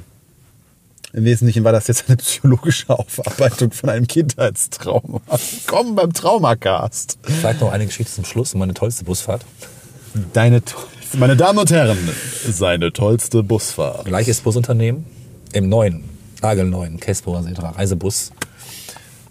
im 1.12 1.24
Wesentlichen 1.24 1.62
war 1.64 1.72
das 1.72 1.86
jetzt 1.86 2.04
eine 2.08 2.16
psychologische 2.16 2.88
Aufarbeitung 2.90 3.72
von 3.72 3.90
einem 3.90 4.06
Kindheitstrauma. 4.06 5.20
Komm 5.66 5.94
beim 5.94 6.12
Traumacast. 6.12 7.18
Vielleicht 7.22 7.60
noch 7.60 7.70
eine 7.70 7.86
Geschichte 7.86 8.12
zum 8.12 8.24
Schluss 8.24 8.54
und 8.54 8.60
meine 8.60 8.74
tollste 8.74 9.04
Busfahrt. 9.04 9.44
Deine 10.32 10.64
tollste, 10.64 11.18
meine 11.18 11.36
Damen 11.36 11.58
und 11.58 11.70
Herren, 11.70 11.98
seine 12.48 12.92
tollste 12.92 13.42
Busfahrt. 13.42 14.06
Gleiches 14.06 14.40
Busunternehmen, 14.40 15.04
im 15.52 15.68
neuen, 15.68 16.04
nagelneuen 16.40 16.98
Käsbohrer 16.98 17.44
Reisebus, 17.76 18.32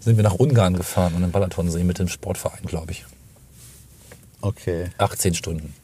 sind 0.06 0.16
wir 0.16 0.22
nach 0.22 0.34
Ungarn 0.34 0.74
gefahren 0.74 1.14
und 1.14 1.24
im 1.24 1.32
Balatonsee 1.32 1.82
mit 1.82 1.98
dem 1.98 2.06
Sportverein, 2.06 2.62
glaube 2.64 2.92
ich. 2.92 3.04
Okay. 4.40 4.90
18 4.98 5.34
Stunden. 5.34 5.74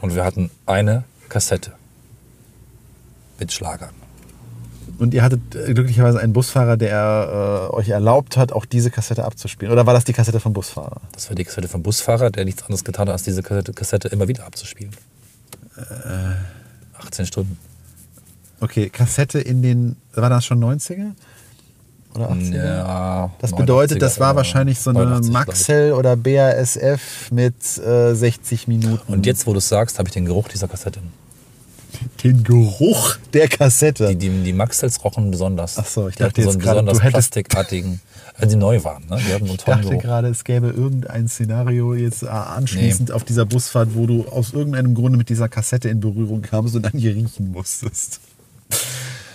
Und 0.00 0.14
wir 0.14 0.24
hatten 0.24 0.52
eine 0.66 1.02
Kassette 1.28 1.72
mit 3.40 3.52
Schlagern. 3.52 3.90
Und 4.98 5.14
ihr 5.14 5.24
hattet 5.24 5.56
äh, 5.56 5.74
glücklicherweise 5.74 6.20
einen 6.20 6.32
Busfahrer, 6.32 6.76
der 6.76 7.68
äh, 7.72 7.74
euch 7.74 7.88
erlaubt 7.88 8.36
hat, 8.36 8.52
auch 8.52 8.64
diese 8.64 8.92
Kassette 8.92 9.24
abzuspielen. 9.24 9.72
Oder 9.72 9.84
war 9.84 9.94
das 9.94 10.04
die 10.04 10.12
Kassette 10.12 10.38
vom 10.38 10.52
Busfahrer? 10.52 11.00
Das 11.10 11.28
war 11.28 11.34
die 11.34 11.42
Kassette 11.42 11.66
vom 11.66 11.82
Busfahrer, 11.82 12.30
der 12.30 12.44
nichts 12.44 12.62
anderes 12.62 12.84
getan 12.84 13.08
hat, 13.08 13.14
als 13.14 13.24
diese 13.24 13.42
Kassette, 13.42 13.72
Kassette 13.72 14.06
immer 14.08 14.28
wieder 14.28 14.46
abzuspielen. 14.46 14.92
Äh. 15.76 16.36
18 17.00 17.26
Stunden. 17.26 17.58
Okay, 18.60 18.90
Kassette 18.90 19.40
in 19.40 19.62
den, 19.62 19.96
war 20.14 20.30
das 20.30 20.44
schon 20.44 20.62
90er? 20.62 21.14
Oder 22.14 22.30
80er? 22.32 22.56
Ja, 22.66 23.30
Das 23.38 23.52
bedeutet, 23.54 24.02
das 24.02 24.18
war 24.18 24.32
89er, 24.32 24.36
wahrscheinlich 24.36 24.80
so 24.80 24.90
eine 24.90 24.98
89, 25.00 25.30
glaub 25.32 25.42
ich. 25.44 25.48
Maxell 25.48 25.92
oder 25.92 26.16
BASF 26.16 27.30
mit 27.30 27.54
äh, 27.78 28.14
60 28.14 28.68
Minuten. 28.68 29.12
Und 29.12 29.26
jetzt, 29.26 29.46
wo 29.46 29.52
du 29.52 29.58
es 29.58 29.68
sagst, 29.68 29.98
habe 29.98 30.08
ich 30.08 30.14
den 30.14 30.24
Geruch 30.26 30.48
dieser 30.48 30.68
Kassette. 30.68 31.00
den 32.24 32.42
Geruch 32.44 33.16
der 33.32 33.48
Kassette. 33.48 34.08
Die, 34.08 34.16
die, 34.16 34.42
die 34.42 34.52
Maxels 34.52 35.02
rochen 35.04 35.30
besonders. 35.30 35.78
Ach 35.78 35.86
so, 35.86 36.08
ich 36.08 36.16
Die 36.16 36.22
dachte 36.22 36.42
so 36.42 36.48
jetzt 36.48 36.56
einen 36.56 36.64
gerade, 36.64 36.80
du 36.84 36.90
hättest- 36.98 37.10
plastikartigen, 37.32 38.00
als 38.36 38.50
die 38.52 38.56
neu 38.56 38.82
waren. 38.84 39.04
Ne? 39.08 39.18
Die 39.26 39.32
hatten 39.34 39.46
so 39.46 39.52
einen 39.52 39.58
ich 39.58 39.64
dachte 39.64 39.88
Geruch. 39.88 40.02
gerade, 40.02 40.28
es 40.28 40.44
gäbe 40.44 40.68
irgendein 40.68 41.28
Szenario 41.28 41.94
jetzt 41.94 42.22
äh, 42.22 42.28
anschließend 42.28 43.10
auf 43.12 43.24
dieser 43.24 43.44
Busfahrt, 43.46 43.90
wo 43.94 44.06
du 44.06 44.26
aus 44.28 44.52
irgendeinem 44.52 44.94
Grunde 44.94 45.18
mit 45.18 45.28
dieser 45.28 45.48
Kassette 45.48 45.88
in 45.88 46.00
Berührung 46.00 46.42
kamst 46.42 46.74
und 46.76 46.84
an 46.86 46.98
ihr 46.98 47.14
riechen 47.14 47.50
musstest. 47.52 48.20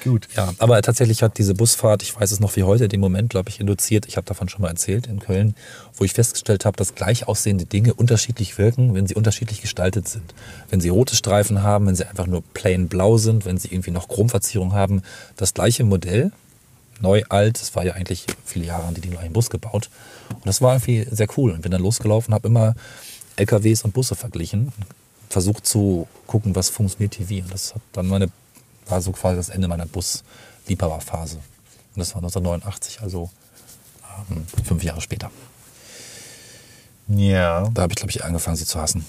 Gut. 0.04 0.28
Ja, 0.36 0.54
aber 0.58 0.82
tatsächlich 0.82 1.24
hat 1.24 1.38
diese 1.38 1.54
Busfahrt, 1.54 2.04
ich 2.04 2.20
weiß 2.20 2.32
es 2.32 2.40
noch 2.40 2.56
wie 2.56 2.64
heute, 2.64 2.88
den 2.88 3.00
Moment, 3.00 3.30
glaube 3.30 3.50
ich, 3.50 3.60
induziert. 3.60 4.06
Ich 4.06 4.18
habe 4.18 4.26
davon 4.26 4.50
schon 4.50 4.62
mal 4.62 4.68
erzählt 4.68 5.08
in 5.08 5.20
Köln, 5.20 5.56
wo 5.96 6.04
ich 6.04 6.14
festgestellt 6.14 6.66
habe, 6.66 6.76
dass 6.76 6.96
gleich 6.96 7.28
aussehende 7.28 7.66
Dinge 7.66 7.94
unterschiedlich 7.94 8.58
wirken, 8.58 8.94
wenn 8.96 9.08
sie 9.08 9.16
unterschiedlich 9.16 9.62
gestaltet 9.62 10.08
sind. 10.10 10.34
Wenn 10.70 10.82
sie 10.82 10.90
rote 10.90 11.16
Streifen 11.16 11.64
haben, 11.64 11.88
wenn 11.88 11.96
sie 11.96 12.06
einfach 12.06 12.28
nur 12.28 12.44
plain 12.54 12.90
blau 12.90 13.18
sind, 13.18 13.46
wenn 13.46 13.58
sie 13.58 13.70
irgendwie 13.70 13.92
noch 13.92 14.10
Chromverzierung 14.10 14.74
haben. 14.74 15.04
Das 15.38 15.54
gleiche 15.54 15.86
Modell, 15.86 16.32
neu, 17.00 17.24
alt, 17.30 17.62
es 17.62 17.74
war 17.76 17.86
ja 17.86 17.94
eigentlich 17.94 18.26
viele 18.46 18.66
Jahre 18.66 18.86
haben 18.86 18.96
die 18.96 19.02
den 19.02 19.12
gleichen 19.12 19.34
Bus 19.34 19.50
gebaut. 19.50 19.90
Und 20.30 20.46
das 20.46 20.62
war 20.62 20.74
irgendwie 20.74 21.08
sehr 21.10 21.28
cool. 21.38 21.52
Und 21.52 21.62
bin 21.62 21.72
dann 21.72 21.82
losgelaufen, 21.82 22.34
habe 22.34 22.50
immer 22.50 22.76
LKWs 23.38 23.84
und 23.84 23.94
Busse 23.94 24.16
verglichen, 24.16 24.74
versucht 25.30 25.66
zu 25.66 26.08
gucken, 26.28 26.56
was 26.56 26.70
funktioniert 26.70 27.16
hier 27.16 27.30
wie. 27.30 27.42
Und 27.42 27.54
das 27.54 27.74
hat 27.74 27.82
dann 27.94 28.08
meine, 28.08 28.30
war 28.88 29.02
so 29.02 29.12
quasi 29.12 29.38
das 29.38 29.50
Ende 29.50 29.68
meiner 29.68 29.86
Busliebhaberphase. 29.86 31.38
Und 31.38 32.00
das 32.00 32.10
war 32.16 32.18
1989, 32.18 33.02
also 33.02 33.30
ähm, 34.30 34.46
fünf 34.64 34.84
Jahre 34.84 35.02
später. 35.02 35.32
Ja. 37.08 37.70
Da 37.74 37.84
habe 37.84 37.94
ich, 37.94 37.98
glaube 37.98 38.12
ich, 38.12 38.24
angefangen, 38.24 38.56
sie 38.56 38.66
zu 38.66 38.80
hassen. 38.80 39.06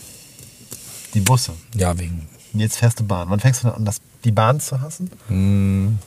Die 1.15 1.21
Busse. 1.21 1.53
Ja, 1.75 1.99
wegen. 1.99 2.29
Jetzt 2.53 2.77
fährst 2.79 3.01
du 3.01 3.05
Bahn. 3.05 3.31
Wann 3.31 3.41
fängst 3.41 3.65
du 3.65 3.69
an, 3.69 3.85
das, 3.85 4.01
die 4.25 4.33
Bahn 4.33 4.61
zu 4.61 4.81
hassen? 4.81 5.11
Sind 5.29 5.99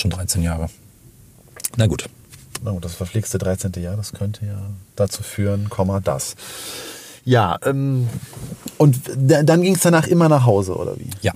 schon 0.00 0.10
13 0.10 0.42
Jahre. 0.42 0.68
Na 1.76 1.86
gut. 1.86 2.08
Na 2.62 2.70
gut, 2.70 2.84
das 2.84 2.94
verflixte 2.94 3.38
13. 3.38 3.72
Jahr, 3.76 3.96
das 3.96 4.12
könnte 4.12 4.46
ja 4.46 4.70
dazu 4.96 5.22
führen, 5.22 5.68
Komma, 5.68 6.00
das. 6.00 6.34
Ja, 7.26 7.58
ähm, 7.64 8.08
und 8.78 8.98
dann 9.18 9.60
ging 9.62 9.74
es 9.74 9.82
danach 9.82 10.06
immer 10.06 10.28
nach 10.28 10.46
Hause, 10.46 10.74
oder 10.76 10.96
wie? 10.98 11.10
Ja. 11.22 11.32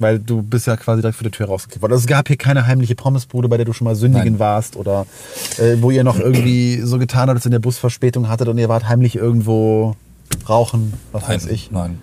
Weil 0.00 0.18
du 0.18 0.42
bist 0.42 0.66
ja 0.66 0.76
quasi 0.76 1.02
direkt 1.02 1.16
vor 1.16 1.22
der 1.22 1.30
Tür 1.30 1.46
rausgekippt 1.46 1.80
worden. 1.80 1.92
Also 1.92 2.02
es 2.02 2.08
gab 2.08 2.26
hier 2.26 2.36
keine 2.36 2.66
heimliche 2.66 2.96
Pommesbude, 2.96 3.48
bei 3.48 3.56
der 3.56 3.64
du 3.64 3.72
schon 3.72 3.84
mal 3.84 3.94
sündigen 3.94 4.32
Nein. 4.32 4.38
warst 4.40 4.74
oder 4.76 5.06
äh, 5.58 5.76
wo 5.80 5.92
ihr 5.92 6.02
noch 6.02 6.18
irgendwie 6.18 6.80
so 6.82 6.98
getan 6.98 7.28
habt, 7.28 7.36
dass 7.38 7.46
ihr 7.46 7.50
eine 7.52 7.60
Busverspätung 7.60 8.28
hattet 8.28 8.48
und 8.48 8.58
ihr 8.58 8.68
wart 8.68 8.88
heimlich 8.88 9.14
irgendwo 9.14 9.94
rauchen, 10.48 10.94
was 11.12 11.22
Nein, 11.22 11.30
weiß 11.36 11.46
ich. 11.46 11.70
Nein. 11.70 12.00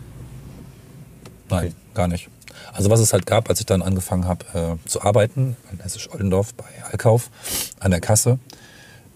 Nein, 1.49 1.65
Okay. 1.65 1.73
gar 1.93 2.07
nicht. 2.07 2.29
Also 2.71 2.89
was 2.89 3.01
es 3.01 3.11
halt 3.11 3.25
gab, 3.25 3.49
als 3.49 3.59
ich 3.59 3.65
dann 3.65 3.81
angefangen 3.81 4.25
habe 4.25 4.45
äh, 4.83 4.87
zu 4.87 5.01
arbeiten, 5.01 5.57
in 5.73 5.79
Hessisch-Oldendorf 5.81 6.53
bei 6.53 6.63
Allkauf 6.89 7.29
an 7.81 7.91
der 7.91 7.99
Kasse, 7.99 8.39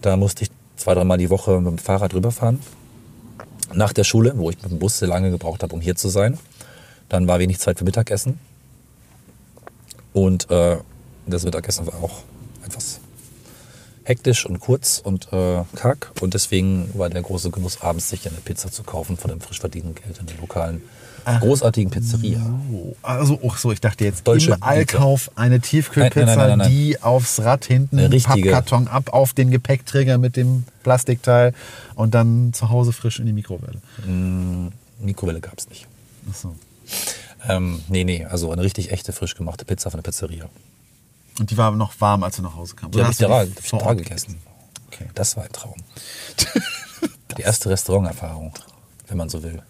da 0.02 0.18
musste 0.18 0.42
ich 0.44 0.50
zwei, 0.76 0.92
dreimal 0.92 1.16
die 1.16 1.30
Woche 1.30 1.58
mit 1.62 1.70
dem 1.70 1.78
Fahrrad 1.78 2.12
rüberfahren. 2.12 2.60
Nach 3.74 3.92
der 3.92 4.04
Schule, 4.04 4.32
wo 4.36 4.50
ich 4.50 4.62
mit 4.62 4.70
dem 4.70 4.78
Bus 4.78 4.98
sehr 4.98 5.08
lange 5.08 5.30
gebraucht 5.30 5.62
habe, 5.62 5.74
um 5.74 5.80
hier 5.80 5.96
zu 5.96 6.08
sein. 6.08 6.38
Dann 7.08 7.26
war 7.26 7.38
wenig 7.38 7.58
Zeit 7.58 7.78
für 7.78 7.84
Mittagessen. 7.84 8.38
Und 10.12 10.50
äh, 10.50 10.78
das 11.26 11.44
Mittagessen 11.44 11.86
war 11.86 12.02
auch 12.02 12.22
etwas 12.64 13.00
hektisch 14.04 14.46
und 14.46 14.60
kurz 14.60 15.00
und 15.02 15.32
äh, 15.32 15.64
kack. 15.74 16.12
Und 16.20 16.34
deswegen 16.34 16.90
war 16.94 17.10
der 17.10 17.22
große 17.22 17.50
Genuss, 17.50 17.82
abends 17.82 18.08
sich 18.08 18.26
eine 18.28 18.38
Pizza 18.38 18.70
zu 18.70 18.82
kaufen 18.84 19.16
von 19.16 19.30
dem 19.30 19.40
frisch 19.40 19.60
verdienten 19.60 19.94
Geld 19.94 20.18
in 20.18 20.26
der 20.26 20.36
lokalen 20.38 20.82
großartigen 21.26 21.90
Pizzeria. 21.90 22.40
Oh, 22.72 22.94
also, 23.02 23.38
ach 23.46 23.58
so, 23.58 23.72
ich 23.72 23.80
dachte 23.80 24.04
jetzt 24.04 24.26
Deutsche 24.26 24.52
im 24.52 24.62
Allkauf 24.62 25.30
eine 25.34 25.60
Tiefkühlpizza, 25.60 26.24
Nein, 26.24 26.38
nein, 26.38 26.58
nein, 26.58 26.70
die 26.70 27.02
aufs 27.02 27.40
Rad 27.40 27.64
hinten. 27.64 27.98
Pappkarton 28.22 28.88
ab 28.88 29.12
auf 29.12 29.32
den 29.32 29.50
Gepäckträger 29.50 30.18
mit 30.18 30.36
dem 30.36 30.64
Plastikteil 30.82 31.52
und 31.94 32.14
dann 32.14 32.52
zu 32.52 32.70
Hause 32.70 32.92
frisch 32.92 33.18
in 33.18 33.26
die 33.26 33.32
Mikrowelle. 33.32 33.80
Mikrowelle 35.00 35.40
gab 35.40 35.58
es 35.58 35.68
nicht. 35.68 35.86
Ach 36.30 36.34
so. 36.34 36.54
Ähm, 37.48 37.80
nee, 37.88 38.04
nee, 38.04 38.24
also 38.24 38.50
eine 38.50 38.62
richtig 38.62 38.90
echte, 38.92 39.12
frisch 39.12 39.34
gemachte 39.34 39.64
Pizza 39.64 39.90
von 39.90 39.98
der 39.98 40.10
Pizzeria. 40.10 40.48
Und 41.38 41.50
die 41.50 41.56
war 41.56 41.70
noch 41.72 41.92
warm, 42.00 42.22
als 42.22 42.36
du 42.36 42.42
nach 42.42 42.56
Hause 42.56 42.76
kamst. 42.76 42.94
Die 42.94 43.02
habe 43.02 43.12
ich 43.12 43.18
da, 43.18 43.44
die 43.44 43.52
da 43.70 43.76
Ort 43.78 43.98
gegessen. 43.98 44.36
Okay. 44.86 45.06
Das 45.14 45.36
war 45.36 45.44
ein 45.44 45.52
Traum. 45.52 45.74
Die 47.36 47.42
erste 47.42 47.68
Restauranterfahrung, 47.68 48.54
wenn 49.08 49.18
man 49.18 49.28
so 49.28 49.42
will. 49.42 49.60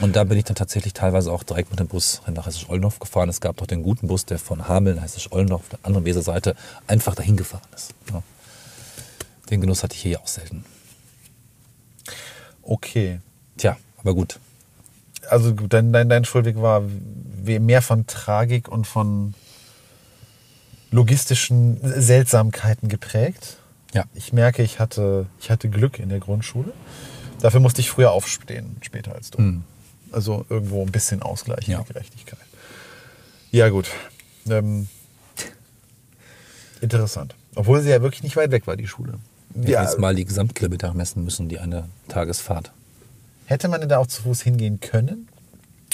Und 0.00 0.14
da 0.14 0.24
bin 0.24 0.36
ich 0.36 0.44
dann 0.44 0.56
tatsächlich 0.56 0.92
teilweise 0.92 1.32
auch 1.32 1.42
direkt 1.42 1.70
mit 1.70 1.80
dem 1.80 1.88
Bus 1.88 2.20
nach 2.26 2.46
Hessisch-Ollendorf 2.46 2.98
gefahren. 2.98 3.28
Es 3.28 3.40
gab 3.40 3.56
doch 3.56 3.66
den 3.66 3.82
guten 3.82 4.08
Bus, 4.08 4.26
der 4.26 4.38
von 4.38 4.68
Hameln, 4.68 5.00
Hessisch-Ollendorf, 5.00 5.62
auf 5.62 5.68
der 5.70 5.78
anderen 5.82 6.04
Weserseite, 6.04 6.54
einfach 6.86 7.14
dahin 7.14 7.36
gefahren 7.36 7.66
ist. 7.74 7.94
Ja. 8.12 8.22
Den 9.50 9.60
Genuss 9.60 9.82
hatte 9.82 9.94
ich 9.94 10.02
hier 10.02 10.20
auch 10.20 10.26
selten. 10.26 10.64
Okay. 12.62 13.20
Tja, 13.56 13.76
aber 13.98 14.14
gut. 14.14 14.38
Also 15.30 15.52
dein, 15.52 15.92
dein, 15.92 16.08
dein 16.08 16.24
Schulweg 16.24 16.60
war 16.60 16.82
mehr 17.42 17.80
von 17.80 18.06
Tragik 18.06 18.68
und 18.68 18.86
von 18.86 19.34
logistischen 20.90 21.78
Seltsamkeiten 21.82 22.88
geprägt. 22.88 23.56
Ja. 23.94 24.04
Ich 24.14 24.32
merke, 24.32 24.62
ich 24.62 24.78
hatte, 24.78 25.26
ich 25.40 25.50
hatte 25.50 25.68
Glück 25.70 25.98
in 25.98 26.10
der 26.10 26.20
Grundschule. 26.20 26.72
Dafür 27.40 27.60
musste 27.60 27.80
ich 27.80 27.90
früher 27.90 28.12
aufstehen, 28.12 28.76
später 28.82 29.14
als 29.14 29.30
du. 29.30 29.38
Also 30.12 30.46
irgendwo 30.48 30.82
ein 30.82 30.92
bisschen 30.92 31.22
Ausgleich 31.22 31.66
Ja. 31.68 31.78
in 31.78 31.84
der 31.84 31.92
Gerechtigkeit. 31.94 32.38
Ja, 33.50 33.68
gut. 33.68 33.90
Ähm, 34.48 34.88
interessant. 36.80 37.34
Obwohl 37.54 37.80
sie 37.82 37.90
ja 37.90 38.02
wirklich 38.02 38.22
nicht 38.22 38.36
weit 38.36 38.50
weg 38.50 38.66
war, 38.66 38.76
die 38.76 38.86
Schule. 38.86 39.14
Wir 39.54 39.78
hätten 39.78 39.88
jetzt 39.88 39.98
mal 39.98 40.14
die 40.14 40.24
Gesamtkilometer 40.24 40.92
messen 40.94 41.24
müssen, 41.24 41.48
die 41.48 41.58
eine 41.58 41.88
Tagesfahrt. 42.08 42.72
Hätte 43.46 43.68
man 43.68 43.80
denn 43.80 43.88
da 43.88 43.98
auch 43.98 44.06
zu 44.06 44.22
Fuß 44.22 44.42
hingehen 44.42 44.80
können? 44.80 45.28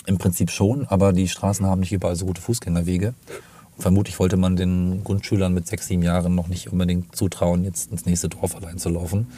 Im 0.07 0.19
Prinzip 0.19 0.51
schon, 0.51 0.87
aber 0.89 1.13
die 1.13 1.29
Straßen 1.29 1.65
haben 1.67 1.81
nicht 1.81 1.93
überall 1.93 2.17
so 2.17 2.27
gute 2.27 2.41
Fußgängerwege. 2.41 3.15
Und 3.77 3.83
vermutlich 3.83 4.19
wollte 4.19 4.37
man 4.37 4.57
den 4.57 5.05
Grundschülern 5.05 5.55
mit 5.55 5.69
sechs, 5.69 5.87
sieben 5.87 6.03
Jahren 6.03 6.35
noch 6.35 6.49
nicht 6.49 6.73
unbedingt 6.73 7.15
zutrauen, 7.15 7.65
jetzt 7.65 7.93
ins 7.93 8.05
nächste 8.05 8.29
Dorf 8.29 8.57
allein 8.57 8.79
zu 8.79 8.89
laufen. 8.89 9.29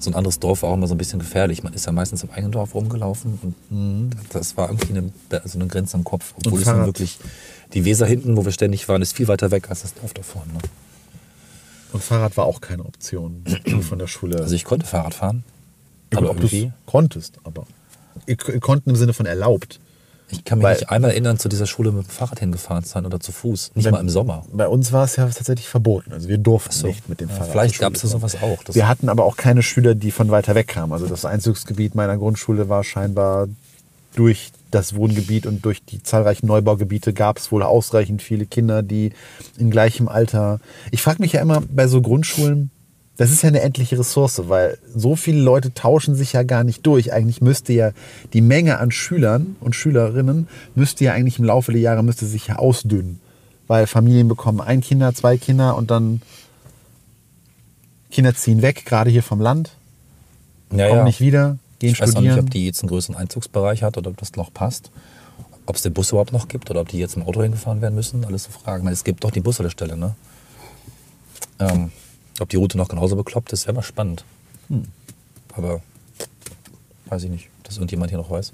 So 0.00 0.10
ein 0.10 0.14
anderes 0.14 0.38
Dorf 0.40 0.62
war 0.62 0.70
auch 0.70 0.74
immer 0.74 0.86
so 0.86 0.94
ein 0.94 0.98
bisschen 0.98 1.18
gefährlich. 1.18 1.62
Man 1.62 1.74
ist 1.74 1.84
ja 1.86 1.92
meistens 1.92 2.22
im 2.22 2.30
eigenen 2.30 2.52
Dorf 2.52 2.74
rumgelaufen 2.74 3.38
und 3.70 4.10
das 4.30 4.56
war 4.56 4.70
irgendwie 4.70 4.96
eine, 4.96 5.12
also 5.42 5.58
eine 5.58 5.68
Grenze 5.68 5.96
am 5.96 6.04
Kopf. 6.04 6.32
Obwohl 6.38 6.54
Und 6.54 6.58
es 6.60 6.64
Fahrrad? 6.64 6.86
wirklich, 6.86 7.18
die 7.74 7.84
Weser 7.84 8.06
hinten, 8.06 8.36
wo 8.36 8.44
wir 8.44 8.52
ständig 8.52 8.88
waren, 8.88 9.02
ist 9.02 9.14
viel 9.14 9.28
weiter 9.28 9.50
weg 9.50 9.68
als 9.68 9.82
das 9.82 9.94
Dorf 9.94 10.14
davor. 10.14 10.42
Ne? 10.46 10.58
Und 11.92 12.02
Fahrrad 12.02 12.36
war 12.38 12.46
auch 12.46 12.60
keine 12.60 12.84
Option 12.84 13.44
von 13.82 13.98
der 13.98 14.06
Schule. 14.06 14.38
Also 14.38 14.54
ich 14.54 14.64
konnte 14.64 14.86
Fahrrad 14.86 15.14
fahren, 15.14 15.44
aber 16.14 16.30
ob 16.30 16.40
du 16.40 16.72
konntest, 16.86 17.38
aber. 17.44 17.66
Konnten 18.60 18.90
im 18.90 18.96
Sinne 18.96 19.12
von 19.12 19.26
erlaubt. 19.26 19.80
Ich 20.30 20.44
kann 20.44 20.58
mich 20.58 20.64
weil- 20.64 20.74
nicht 20.74 20.90
einmal 20.90 21.10
erinnern, 21.10 21.38
zu 21.38 21.48
dieser 21.48 21.66
Schule 21.66 21.92
mit 21.92 22.06
dem 22.06 22.10
Fahrrad 22.10 22.40
hingefahren 22.40 22.84
zu 22.84 22.90
sein 22.90 23.06
oder 23.06 23.20
zu 23.20 23.32
Fuß. 23.32 23.72
Nicht 23.74 23.84
Wenn- 23.84 23.92
mal 23.92 24.00
im 24.00 24.08
Sommer. 24.08 24.44
Bei 24.52 24.68
uns 24.68 24.92
war 24.92 25.04
es 25.04 25.16
ja 25.16 25.26
tatsächlich 25.26 25.68
verboten. 25.68 26.12
Also 26.12 26.28
wir 26.28 26.38
durften 26.38 26.72
so. 26.72 26.86
nicht 26.86 27.08
mit 27.08 27.20
dem 27.20 27.28
Ja, 27.28 27.34
Fahrrad. 27.36 27.50
vielleicht 27.52 27.74
Schule 27.76 27.90
gab's 27.90 28.02
ja 28.02 28.08
sowas 28.08 28.36
auch. 28.42 28.62
Das- 28.64 28.74
wir 28.76 28.86
hatten 28.88 29.08
aber 29.08 29.24
auch 29.24 29.36
keine 29.36 29.62
Schüler, 29.62 29.94
die 29.94 30.10
von 30.10 30.30
weiter 30.30 30.54
weg 30.54 30.68
kamen. 30.68 30.92
Also 30.92 31.06
das 31.06 31.24
Einzugsgebiet 31.24 31.94
meiner 31.94 32.16
Grundschule 32.16 32.68
war 32.68 32.84
scheinbar 32.84 33.48
durch 34.14 34.50
das 34.72 34.94
Wohngebiet 34.94 35.46
und 35.46 35.64
durch 35.64 35.84
die 35.84 36.02
zahlreichen 36.02 36.46
Neubaugebiete 36.46 37.12
gab 37.12 37.38
es 37.38 37.50
wohl 37.52 37.62
ausreichend 37.62 38.22
viele 38.22 38.46
Kinder, 38.46 38.82
die 38.82 39.12
in 39.58 39.70
gleichem 39.70 40.08
Alter. 40.08 40.60
Ich 40.90 41.02
frage 41.02 41.20
mich 41.22 41.32
ja 41.32 41.40
immer 41.40 41.60
bei 41.70 41.86
so 41.86 42.00
Grundschulen, 42.02 42.70
das 43.20 43.30
ist 43.30 43.42
ja 43.42 43.48
eine 43.48 43.60
endliche 43.60 43.98
Ressource, 43.98 44.48
weil 44.48 44.78
so 44.96 45.14
viele 45.14 45.42
Leute 45.42 45.74
tauschen 45.74 46.14
sich 46.14 46.32
ja 46.32 46.42
gar 46.42 46.64
nicht 46.64 46.86
durch. 46.86 47.12
Eigentlich 47.12 47.42
müsste 47.42 47.74
ja 47.74 47.90
die 48.32 48.40
Menge 48.40 48.78
an 48.78 48.90
Schülern 48.92 49.56
und 49.60 49.76
Schülerinnen 49.76 50.48
müsste 50.74 51.04
ja 51.04 51.12
eigentlich 51.12 51.38
im 51.38 51.44
Laufe 51.44 51.70
der 51.70 51.82
Jahre 51.82 52.02
müsste 52.02 52.24
sich 52.24 52.46
ja 52.46 52.56
ausdünnen. 52.56 53.20
Weil 53.66 53.86
Familien 53.86 54.26
bekommen 54.26 54.62
ein 54.62 54.80
Kinder, 54.80 55.12
zwei 55.12 55.36
Kinder 55.36 55.76
und 55.76 55.90
dann 55.90 56.22
Kinder 58.10 58.34
ziehen 58.34 58.62
weg, 58.62 58.86
gerade 58.86 59.10
hier 59.10 59.22
vom 59.22 59.42
Land, 59.42 59.72
ja, 60.72 60.88
kommen 60.88 61.00
ja. 61.00 61.04
nicht 61.04 61.20
wieder, 61.20 61.58
gehen 61.78 61.92
Ich 61.92 62.00
weiß 62.00 62.08
auch 62.08 62.12
studieren. 62.12 62.36
nicht, 62.36 62.44
ob 62.44 62.50
die 62.50 62.64
jetzt 62.64 62.80
einen 62.80 62.88
größeren 62.88 63.16
Einzugsbereich 63.16 63.82
hat 63.82 63.98
oder 63.98 64.08
ob 64.08 64.16
das 64.16 64.34
noch 64.36 64.50
passt. 64.50 64.90
Ob 65.66 65.76
es 65.76 65.82
den 65.82 65.92
Bus 65.92 66.08
überhaupt 66.08 66.32
noch 66.32 66.48
gibt 66.48 66.70
oder 66.70 66.80
ob 66.80 66.88
die 66.88 66.96
jetzt 66.96 67.16
im 67.16 67.22
Auto 67.24 67.42
hingefahren 67.42 67.82
werden 67.82 67.96
müssen. 67.96 68.24
Alles 68.24 68.44
so 68.44 68.50
Fragen. 68.50 68.78
Ich 68.78 68.84
meine, 68.84 68.94
Es 68.94 69.04
gibt 69.04 69.24
doch 69.24 69.30
die 69.30 69.40
Bushaltestelle, 69.40 69.98
ne? 69.98 70.14
Ähm, 71.58 71.92
ob 72.40 72.48
die 72.48 72.56
Route 72.56 72.76
noch 72.78 72.88
genauso 72.88 73.16
bekloppt 73.16 73.52
ist, 73.52 73.66
wäre 73.66 73.74
mal 73.76 73.82
spannend. 73.82 74.24
Hm. 74.68 74.84
Aber 75.54 75.80
weiß 77.06 77.24
ich 77.24 77.30
nicht, 77.30 77.48
ob 77.58 77.64
das 77.64 77.76
irgendjemand 77.76 78.10
hier 78.10 78.18
noch 78.18 78.30
weiß. 78.30 78.52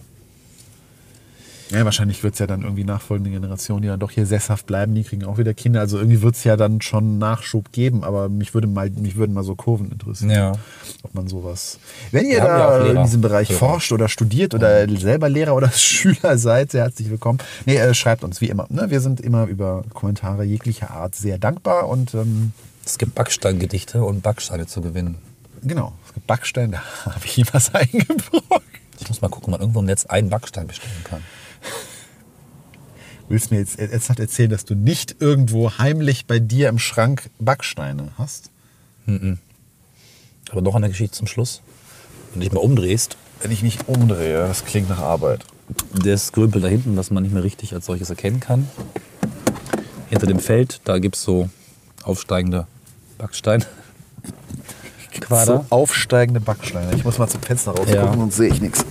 Ja, 1.70 1.84
wahrscheinlich 1.84 2.22
wird 2.22 2.34
es 2.34 2.38
ja 2.38 2.46
dann 2.46 2.62
irgendwie 2.62 2.84
nachfolgende 2.84 3.30
Generationen, 3.30 3.82
die 3.82 3.88
dann 3.88 3.98
doch 3.98 4.12
hier 4.12 4.24
sesshaft 4.24 4.66
bleiben, 4.66 4.94
die 4.94 5.02
kriegen 5.02 5.24
auch 5.24 5.36
wieder 5.36 5.52
Kinder. 5.52 5.80
Also 5.80 5.98
irgendwie 5.98 6.22
wird 6.22 6.36
es 6.36 6.44
ja 6.44 6.56
dann 6.56 6.80
schon 6.80 7.18
Nachschub 7.18 7.72
geben, 7.72 8.04
aber 8.04 8.28
mich, 8.28 8.54
würde 8.54 8.68
mal, 8.68 8.88
mich 8.90 9.16
würden 9.16 9.32
mal 9.32 9.42
so 9.42 9.56
Kurven 9.56 9.90
interessieren. 9.90 10.30
Ja. 10.30 10.52
Ob 11.02 11.14
man 11.14 11.26
sowas. 11.26 11.80
Wenn 12.12 12.26
ihr 12.26 12.38
ja 12.38 12.44
da 12.46 12.78
Lehrer. 12.78 12.98
in 12.98 13.04
diesem 13.04 13.20
Bereich 13.20 13.50
Ja. 13.50 13.56
forscht 13.56 13.90
oder 13.90 14.08
studiert 14.08 14.54
oder 14.54 14.88
selber 14.96 15.28
Lehrer 15.28 15.56
oder 15.56 15.70
Schüler 15.72 16.38
seid, 16.38 16.70
sehr 16.70 16.84
herzlich 16.84 17.10
willkommen. 17.10 17.40
Nee, 17.64 17.76
äh, 17.78 17.94
schreibt 17.94 18.22
uns 18.22 18.40
wie 18.40 18.48
immer. 18.48 18.66
Ne? 18.70 18.86
Wir 18.90 19.00
sind 19.00 19.20
immer 19.20 19.46
über 19.46 19.82
Kommentare 19.92 20.44
jeglicher 20.44 20.92
Art 20.92 21.16
sehr 21.16 21.38
dankbar 21.38 21.88
und 21.88 22.14
ähm, 22.14 22.52
Es 22.86 22.98
gibt 22.98 23.16
Backsteingedichte 23.16 24.04
und 24.04 24.22
Backsteine 24.22 24.68
zu 24.68 24.80
gewinnen. 24.80 25.16
genau, 25.62 25.92
es 26.06 26.14
gibt 26.14 26.28
Backsteine, 26.28 26.80
da 27.04 27.04
habe 27.14 27.24
ich 27.26 27.52
was 27.52 27.74
eingebrockt. 27.74 28.62
Ich 29.00 29.08
muss 29.08 29.20
mal 29.20 29.28
gucken, 29.28 29.46
ob 29.46 29.50
man 29.50 29.60
irgendwo 29.60 29.80
im 29.80 29.86
Netz 29.86 30.06
einen 30.06 30.30
Backstein 30.30 30.68
bestellen 30.68 31.02
kann. 31.02 31.20
willst 33.28 33.50
mir 33.50 33.58
jetzt 33.58 33.78
ernsthaft 33.80 34.20
erzählen, 34.20 34.50
dass 34.50 34.64
du 34.64 34.76
nicht 34.76 35.16
irgendwo 35.18 35.78
heimlich 35.78 36.26
bei 36.26 36.38
dir 36.38 36.68
im 36.68 36.78
Schrank 36.78 37.28
Backsteine 37.40 38.12
hast? 38.18 38.50
Aber 39.06 40.60
noch 40.62 40.76
eine 40.76 40.88
Geschichte 40.88 41.16
zum 41.16 41.26
Schluss. 41.26 41.62
Wenn 42.30 42.40
du 42.40 42.44
dich 42.46 42.54
mal 42.54 42.60
umdrehst, 42.60 43.16
Wenn 43.42 43.50
ich 43.50 43.62
mich 43.64 43.88
umdrehe, 43.88 44.38
das 44.46 44.64
klingt 44.64 44.88
nach 44.88 45.00
Arbeit. 45.00 45.44
das 45.92 46.30
Grümpel 46.32 46.62
da 46.62 46.68
hinten, 46.68 46.96
was 46.96 47.10
man 47.10 47.24
nicht 47.24 47.32
mehr 47.32 47.42
richtig 47.42 47.74
als 47.74 47.86
solches 47.86 48.10
erkennen 48.10 48.38
kann. 48.38 48.70
Hinter 50.08 50.28
dem 50.28 50.38
Feld, 50.38 50.80
da 50.84 50.98
gibt 50.98 51.16
es 51.16 51.22
so 51.24 51.50
aufsteigende 52.04 52.68
Backsteine. 53.18 53.64
Quader. 55.20 55.44
So 55.46 55.66
aufsteigende 55.70 56.40
Backsteine. 56.40 56.94
Ich 56.94 57.04
muss 57.04 57.18
mal 57.18 57.28
zum 57.28 57.40
Fenster 57.42 57.70
rausgucken, 57.72 57.94
Ja. 57.94 58.12
sonst 58.12 58.36
sehe 58.36 58.48
ich 58.52 58.60
nichts. 58.60 58.84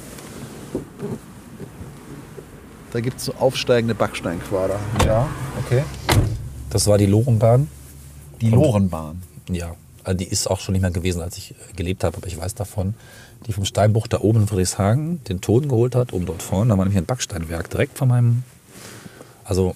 Da 2.91 2.99
gibt 3.01 3.19
es 3.19 3.25
so 3.25 3.33
aufsteigende 3.35 3.93
Backsteinquader. 3.93 4.79
Ja, 5.05 5.27
okay. 5.63 5.83
Das 6.69 6.87
war 6.87 6.97
die 6.97 7.05
Lorenbahn. 7.05 7.67
Die 8.41 8.49
Lorenbahn. 8.49 9.21
Ja, 9.49 9.75
also 10.03 10.17
die 10.17 10.25
ist 10.27 10.49
auch 10.49 10.59
schon 10.59 10.73
nicht 10.73 10.81
mehr 10.81 10.91
gewesen, 10.91 11.21
als 11.21 11.37
ich 11.37 11.51
äh, 11.51 11.73
gelebt 11.75 12.03
habe, 12.03 12.17
aber 12.17 12.27
ich 12.27 12.37
weiß 12.37 12.55
davon. 12.55 12.95
Die 13.47 13.53
vom 13.53 13.65
Steinbruch 13.65 14.07
da 14.07 14.21
oben 14.21 14.41
in 14.41 14.47
Friedrichshagen 14.47 15.23
den 15.25 15.41
Toten 15.41 15.67
geholt 15.69 15.93
hat, 15.93 16.13
oben 16.13 16.25
dort 16.25 16.41
vorne. 16.41 16.69
Da 16.69 16.77
war 16.77 16.85
nämlich 16.85 16.97
ein 16.97 17.05
Backsteinwerk 17.05 17.69
direkt 17.69 17.97
von 17.97 18.07
meinem. 18.07 18.43
Also, 19.43 19.75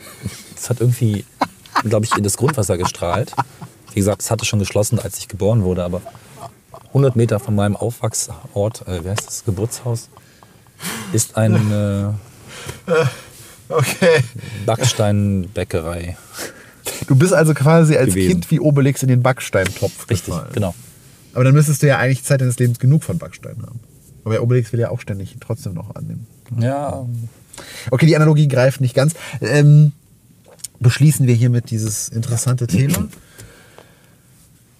es 0.56 0.70
hat 0.70 0.80
irgendwie, 0.80 1.24
glaube 1.82 2.04
ich, 2.04 2.14
in 2.16 2.22
das 2.22 2.36
Grundwasser 2.36 2.78
gestrahlt. 2.78 3.32
Wie 3.92 4.00
gesagt, 4.00 4.22
es 4.22 4.30
hatte 4.30 4.44
schon 4.44 4.58
geschlossen, 4.58 4.98
als 4.98 5.18
ich 5.18 5.28
geboren 5.28 5.62
wurde, 5.64 5.84
aber 5.84 6.00
100 6.88 7.16
Meter 7.16 7.38
von 7.40 7.54
meinem 7.54 7.76
Aufwachsort, 7.76 8.86
äh, 8.86 9.04
wie 9.04 9.08
heißt 9.10 9.26
das, 9.26 9.44
Geburtshaus, 9.44 10.08
ist 11.12 11.36
eine 11.36 12.14
Okay. 13.68 14.22
Backsteinbäckerei. 14.66 16.16
Du 17.06 17.14
bist 17.14 17.32
also 17.32 17.54
quasi 17.54 17.96
als 17.96 18.10
Gewesen. 18.10 18.28
Kind 18.30 18.50
wie 18.50 18.58
Obelix 18.60 19.02
in 19.02 19.08
den 19.08 19.22
Backsteintopf 19.22 20.08
Richtig, 20.10 20.34
gefallen. 20.34 20.50
genau. 20.52 20.74
Aber 21.34 21.44
dann 21.44 21.54
müsstest 21.54 21.82
du 21.82 21.86
ja 21.86 21.98
eigentlich 21.98 22.24
Zeit 22.24 22.40
deines 22.40 22.58
Lebens 22.58 22.80
genug 22.80 23.04
von 23.04 23.18
Backsteinen 23.18 23.62
haben. 23.62 23.78
Aber 24.24 24.42
Obelix 24.42 24.72
will 24.72 24.80
ja 24.80 24.90
auch 24.90 25.00
ständig 25.00 25.36
trotzdem 25.40 25.74
noch 25.74 25.94
annehmen. 25.94 26.26
Ja, 26.58 27.06
Okay, 27.90 28.06
die 28.06 28.16
Analogie 28.16 28.48
greift 28.48 28.80
nicht 28.80 28.94
ganz. 28.94 29.14
Ähm, 29.40 29.92
beschließen 30.78 31.26
wir 31.26 31.34
hiermit 31.34 31.70
dieses 31.70 32.08
interessante 32.08 32.66
Thema. 32.66 33.06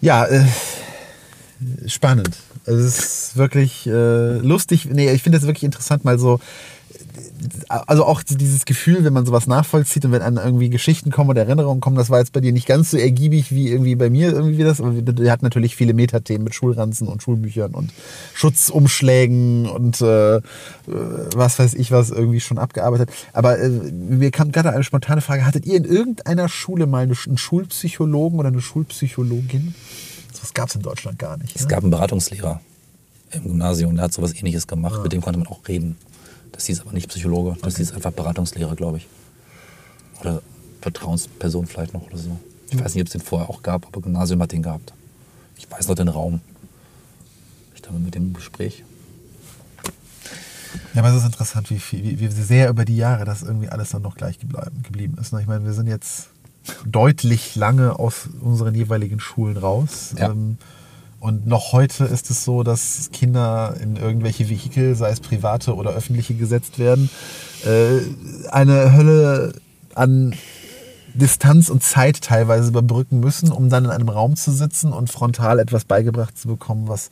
Ja, 0.01 0.25
äh, 0.27 0.47
spannend. 1.87 2.37
Also 2.67 2.81
Es 2.81 2.99
ist 2.99 3.37
wirklich 3.37 3.87
äh, 3.87 4.39
lustig. 4.39 4.87
Nee, 4.91 5.11
ich 5.13 5.23
finde 5.23 5.39
es 5.39 5.45
wirklich 5.47 5.65
interessant, 5.65 6.05
mal 6.05 6.19
so. 6.19 6.41
Also 7.68 8.05
auch 8.05 8.23
dieses 8.23 8.64
Gefühl, 8.64 9.05
wenn 9.05 9.12
man 9.12 9.27
sowas 9.27 9.47
nachvollzieht 9.47 10.05
und 10.05 10.12
wenn 10.12 10.23
an 10.23 10.37
irgendwie 10.37 10.71
Geschichten 10.71 11.11
kommen 11.11 11.31
oder 11.31 11.43
Erinnerungen 11.43 11.81
kommen, 11.81 11.97
das 11.97 12.11
war 12.11 12.18
jetzt 12.18 12.33
bei 12.33 12.41
dir 12.41 12.53
nicht 12.53 12.66
ganz 12.66 12.91
so 12.91 12.97
ergiebig 12.97 13.53
wie 13.53 13.68
irgendwie 13.68 13.95
bei 13.95 14.11
mir 14.11 14.33
irgendwie 14.33 14.62
das. 14.62 14.81
Aber 14.81 14.95
wir 14.95 15.31
hatten 15.31 15.45
natürlich 15.45 15.77
viele 15.77 15.95
Metathemen 15.95 16.45
mit 16.45 16.55
Schulranzen 16.55 17.09
und 17.09 17.23
Schulbüchern 17.23 17.73
und 17.73 17.93
Schutzumschlägen 18.35 19.68
und 19.68 20.01
äh, 20.01 20.37
äh, 20.37 20.41
was 21.35 21.59
weiß 21.59 21.75
ich 21.75 21.93
was 21.93 22.11
irgendwie 22.11 22.41
schon 22.41 22.59
abgearbeitet. 22.59 23.11
Aber 23.33 23.59
äh, 23.59 23.68
mir 23.68 24.31
kam 24.31 24.53
gerade 24.53 24.73
eine 24.73 24.85
spontane 24.85 25.21
Frage: 25.21 25.47
Hattet 25.47 25.66
ihr 25.66 25.77
in 25.77 25.85
irgendeiner 25.85 26.49
Schule 26.49 26.87
mal 26.87 27.03
eine, 27.05 27.14
einen 27.27 27.39
Schulpsychologen 27.39 28.39
oder 28.39 28.49
eine 28.49 28.61
Schulpsychologin? 28.61 29.75
Das 30.41 30.55
gab 30.55 30.68
es 30.68 30.75
in 30.75 30.83
Deutschland 30.83 31.18
gar 31.18 31.37
nicht. 31.37 31.57
Es 31.57 31.62
ne? 31.62 31.68
gab 31.68 31.83
einen 31.83 31.91
Beratungslehrer 31.91 32.61
im 33.33 33.45
Gymnasium, 33.45 33.95
der 33.95 34.05
hat 34.05 34.12
sowas 34.12 34.35
ähnliches 34.35 34.66
gemacht, 34.66 35.03
mit 35.03 35.12
dem 35.12 35.21
konnte 35.21 35.39
man 35.39 35.49
auch 35.49 35.66
reden. 35.68 35.97
Das 36.53 36.67
hieß 36.67 36.81
aber 36.81 36.93
nicht 36.93 37.09
Psychologe, 37.09 37.57
das 37.63 37.77
hieß 37.77 37.93
einfach 37.93 38.13
Beratungslehrer, 38.13 38.77
glaube 38.77 38.99
ich. 38.99 39.07
Oder 40.21 40.43
Vertrauensperson 40.81 41.67
vielleicht 41.67 41.95
noch 41.95 42.03
oder 42.03 42.19
so. 42.19 42.39
Ich 42.71 42.79
weiß 42.79 42.95
nicht, 42.95 43.03
ob 43.03 43.07
es 43.09 43.13
den 43.13 43.21
vorher 43.21 43.51
auch 43.51 43.63
gab, 43.63 43.87
aber 43.87 44.01
Gymnasium 44.01 44.41
hat 44.43 44.53
den 44.53 44.63
gehabt. 44.63 44.93
Ich 45.57 45.71
weiß 45.71 45.89
noch 45.89 45.95
den 45.95 46.09
Raum. 46.09 46.41
Ich 47.75 47.83
glaube 47.83 47.99
mit 47.99 48.15
dem 48.15 48.33
Gespräch. 48.33 48.85
Ja, 50.95 51.03
aber 51.03 51.11
es 51.11 51.17
ist 51.17 51.27
interessant, 51.27 51.71
wie, 51.71 51.81
wie, 51.93 52.21
wie 52.21 52.29
sehr 52.29 52.69
über 52.69 52.85
die 52.85 52.97
Jahre 52.97 53.25
das 53.25 53.43
irgendwie 53.43 53.69
alles 53.69 53.91
dann 53.91 54.03
noch 54.03 54.17
gleich 54.17 54.39
gebleiben, 54.39 54.83
geblieben 54.83 55.19
ist. 55.21 55.33
ne? 55.33 55.41
Ich 55.41 55.47
meine, 55.47 55.65
wir 55.65 55.73
sind 55.73 55.87
jetzt 55.87 56.29
deutlich 56.85 57.57
lange 57.57 57.99
aus 57.99 58.29
unseren 58.41 58.75
jeweiligen 58.75 59.21
Schulen 59.21 59.57
raus. 59.57 60.15
Ja. 60.17 60.31
Ähm, 60.31 60.59
Und 61.21 61.47
noch 61.47 61.73
heute 61.73 62.05
ist 62.05 62.31
es 62.31 62.45
so, 62.45 62.62
dass 62.62 63.11
Kinder 63.12 63.77
in 63.79 63.97
irgendwelche 63.97 64.49
Vehikel, 64.49 64.95
sei 64.97 65.11
es 65.11 65.21
private 65.21 65.75
oder 65.77 65.91
öffentliche, 65.91 66.35
gesetzt 66.35 66.79
werden. 66.79 67.11
Äh, 67.64 68.49
Eine 68.51 68.95
Hölle 68.95 69.53
an 69.95 70.35
Distanz 71.12 71.68
und 71.68 71.83
Zeit 71.83 72.23
teilweise 72.23 72.68
überbrücken 72.68 73.21
müssen, 73.21 73.53
um 73.53 73.68
dann 73.68 73.85
in 73.85 73.91
einem 73.91 74.09
Raum 74.09 74.35
zu 74.35 74.51
sitzen 74.51 74.95
und 74.95 75.11
frontal 75.11 75.59
etwas 75.59 75.85
beigebracht 75.85 76.39
zu 76.39 76.49
bekommen, 76.49 76.89
was 76.89 77.11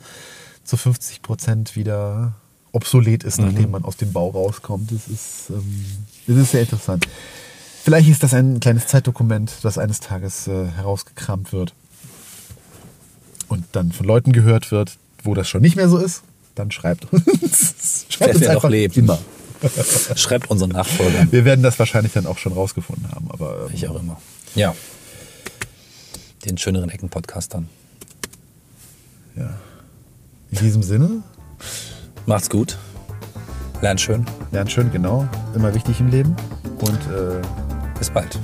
zu 0.63 0.75
50 0.75 1.21
Prozent 1.21 1.75
wieder 1.75 2.33
obsolet 2.71 3.23
ist, 3.23 3.39
nachdem 3.39 3.71
man 3.71 3.83
aus 3.85 3.97
dem 3.97 4.11
Bau 4.11 4.29
rauskommt. 4.29 4.91
Das 4.91 5.07
ist, 5.07 5.49
ähm, 5.51 5.85
das 6.25 6.37
ist 6.37 6.51
sehr 6.51 6.61
interessant. 6.61 7.07
Vielleicht 7.83 8.09
ist 8.09 8.23
das 8.23 8.33
ein 8.33 8.59
kleines 8.59 8.87
Zeitdokument, 8.87 9.51
das 9.61 9.77
eines 9.77 9.99
Tages 9.99 10.47
äh, 10.47 10.65
herausgekramt 10.67 11.53
wird 11.53 11.75
und 13.49 13.65
dann 13.73 13.91
von 13.91 14.05
Leuten 14.05 14.31
gehört 14.31 14.71
wird, 14.71 14.97
wo 15.23 15.33
das 15.33 15.49
schon 15.49 15.61
nicht 15.61 15.75
mehr 15.75 15.89
so 15.89 15.97
ist. 15.97 16.23
Dann 16.55 16.71
schreibt 16.71 17.11
uns. 17.11 18.05
schreibt 18.09 18.39
Wer 18.39 18.53
noch 18.53 18.69
lebt. 18.69 18.95
immer. 18.97 19.19
Schreibt 20.15 20.49
unseren 20.49 20.69
Nachfolgern. 20.69 21.29
Wir 21.33 21.43
werden 21.43 21.61
das 21.63 21.77
wahrscheinlich 21.79 22.13
dann 22.13 22.25
auch 22.25 22.37
schon 22.37 22.53
rausgefunden 22.53 23.11
haben. 23.11 23.29
Aber 23.29 23.65
ähm, 23.67 23.71
Ich 23.73 23.85
auch 23.89 23.99
immer. 23.99 24.17
Ja. 24.55 24.73
Den 26.45 26.57
schöneren 26.57 26.89
Ecken-Podcastern. 26.89 27.67
ja. 29.35 29.49
in 30.51 30.59
diesem 30.59 30.81
Sinne, 30.81 31.23
Macht's 32.25 32.49
gut. 32.49 32.77
Lernt 33.81 33.99
schön. 33.99 34.25
lernt 34.51 34.71
schön, 34.71 34.91
genau. 34.91 35.27
Immer 35.55 35.73
wichtig 35.75 35.99
im 35.99 36.07
Leben. 36.07 36.35
Und 36.79 36.99
äh, 37.11 37.41
Bis 37.97 38.09
bald. 38.09 38.39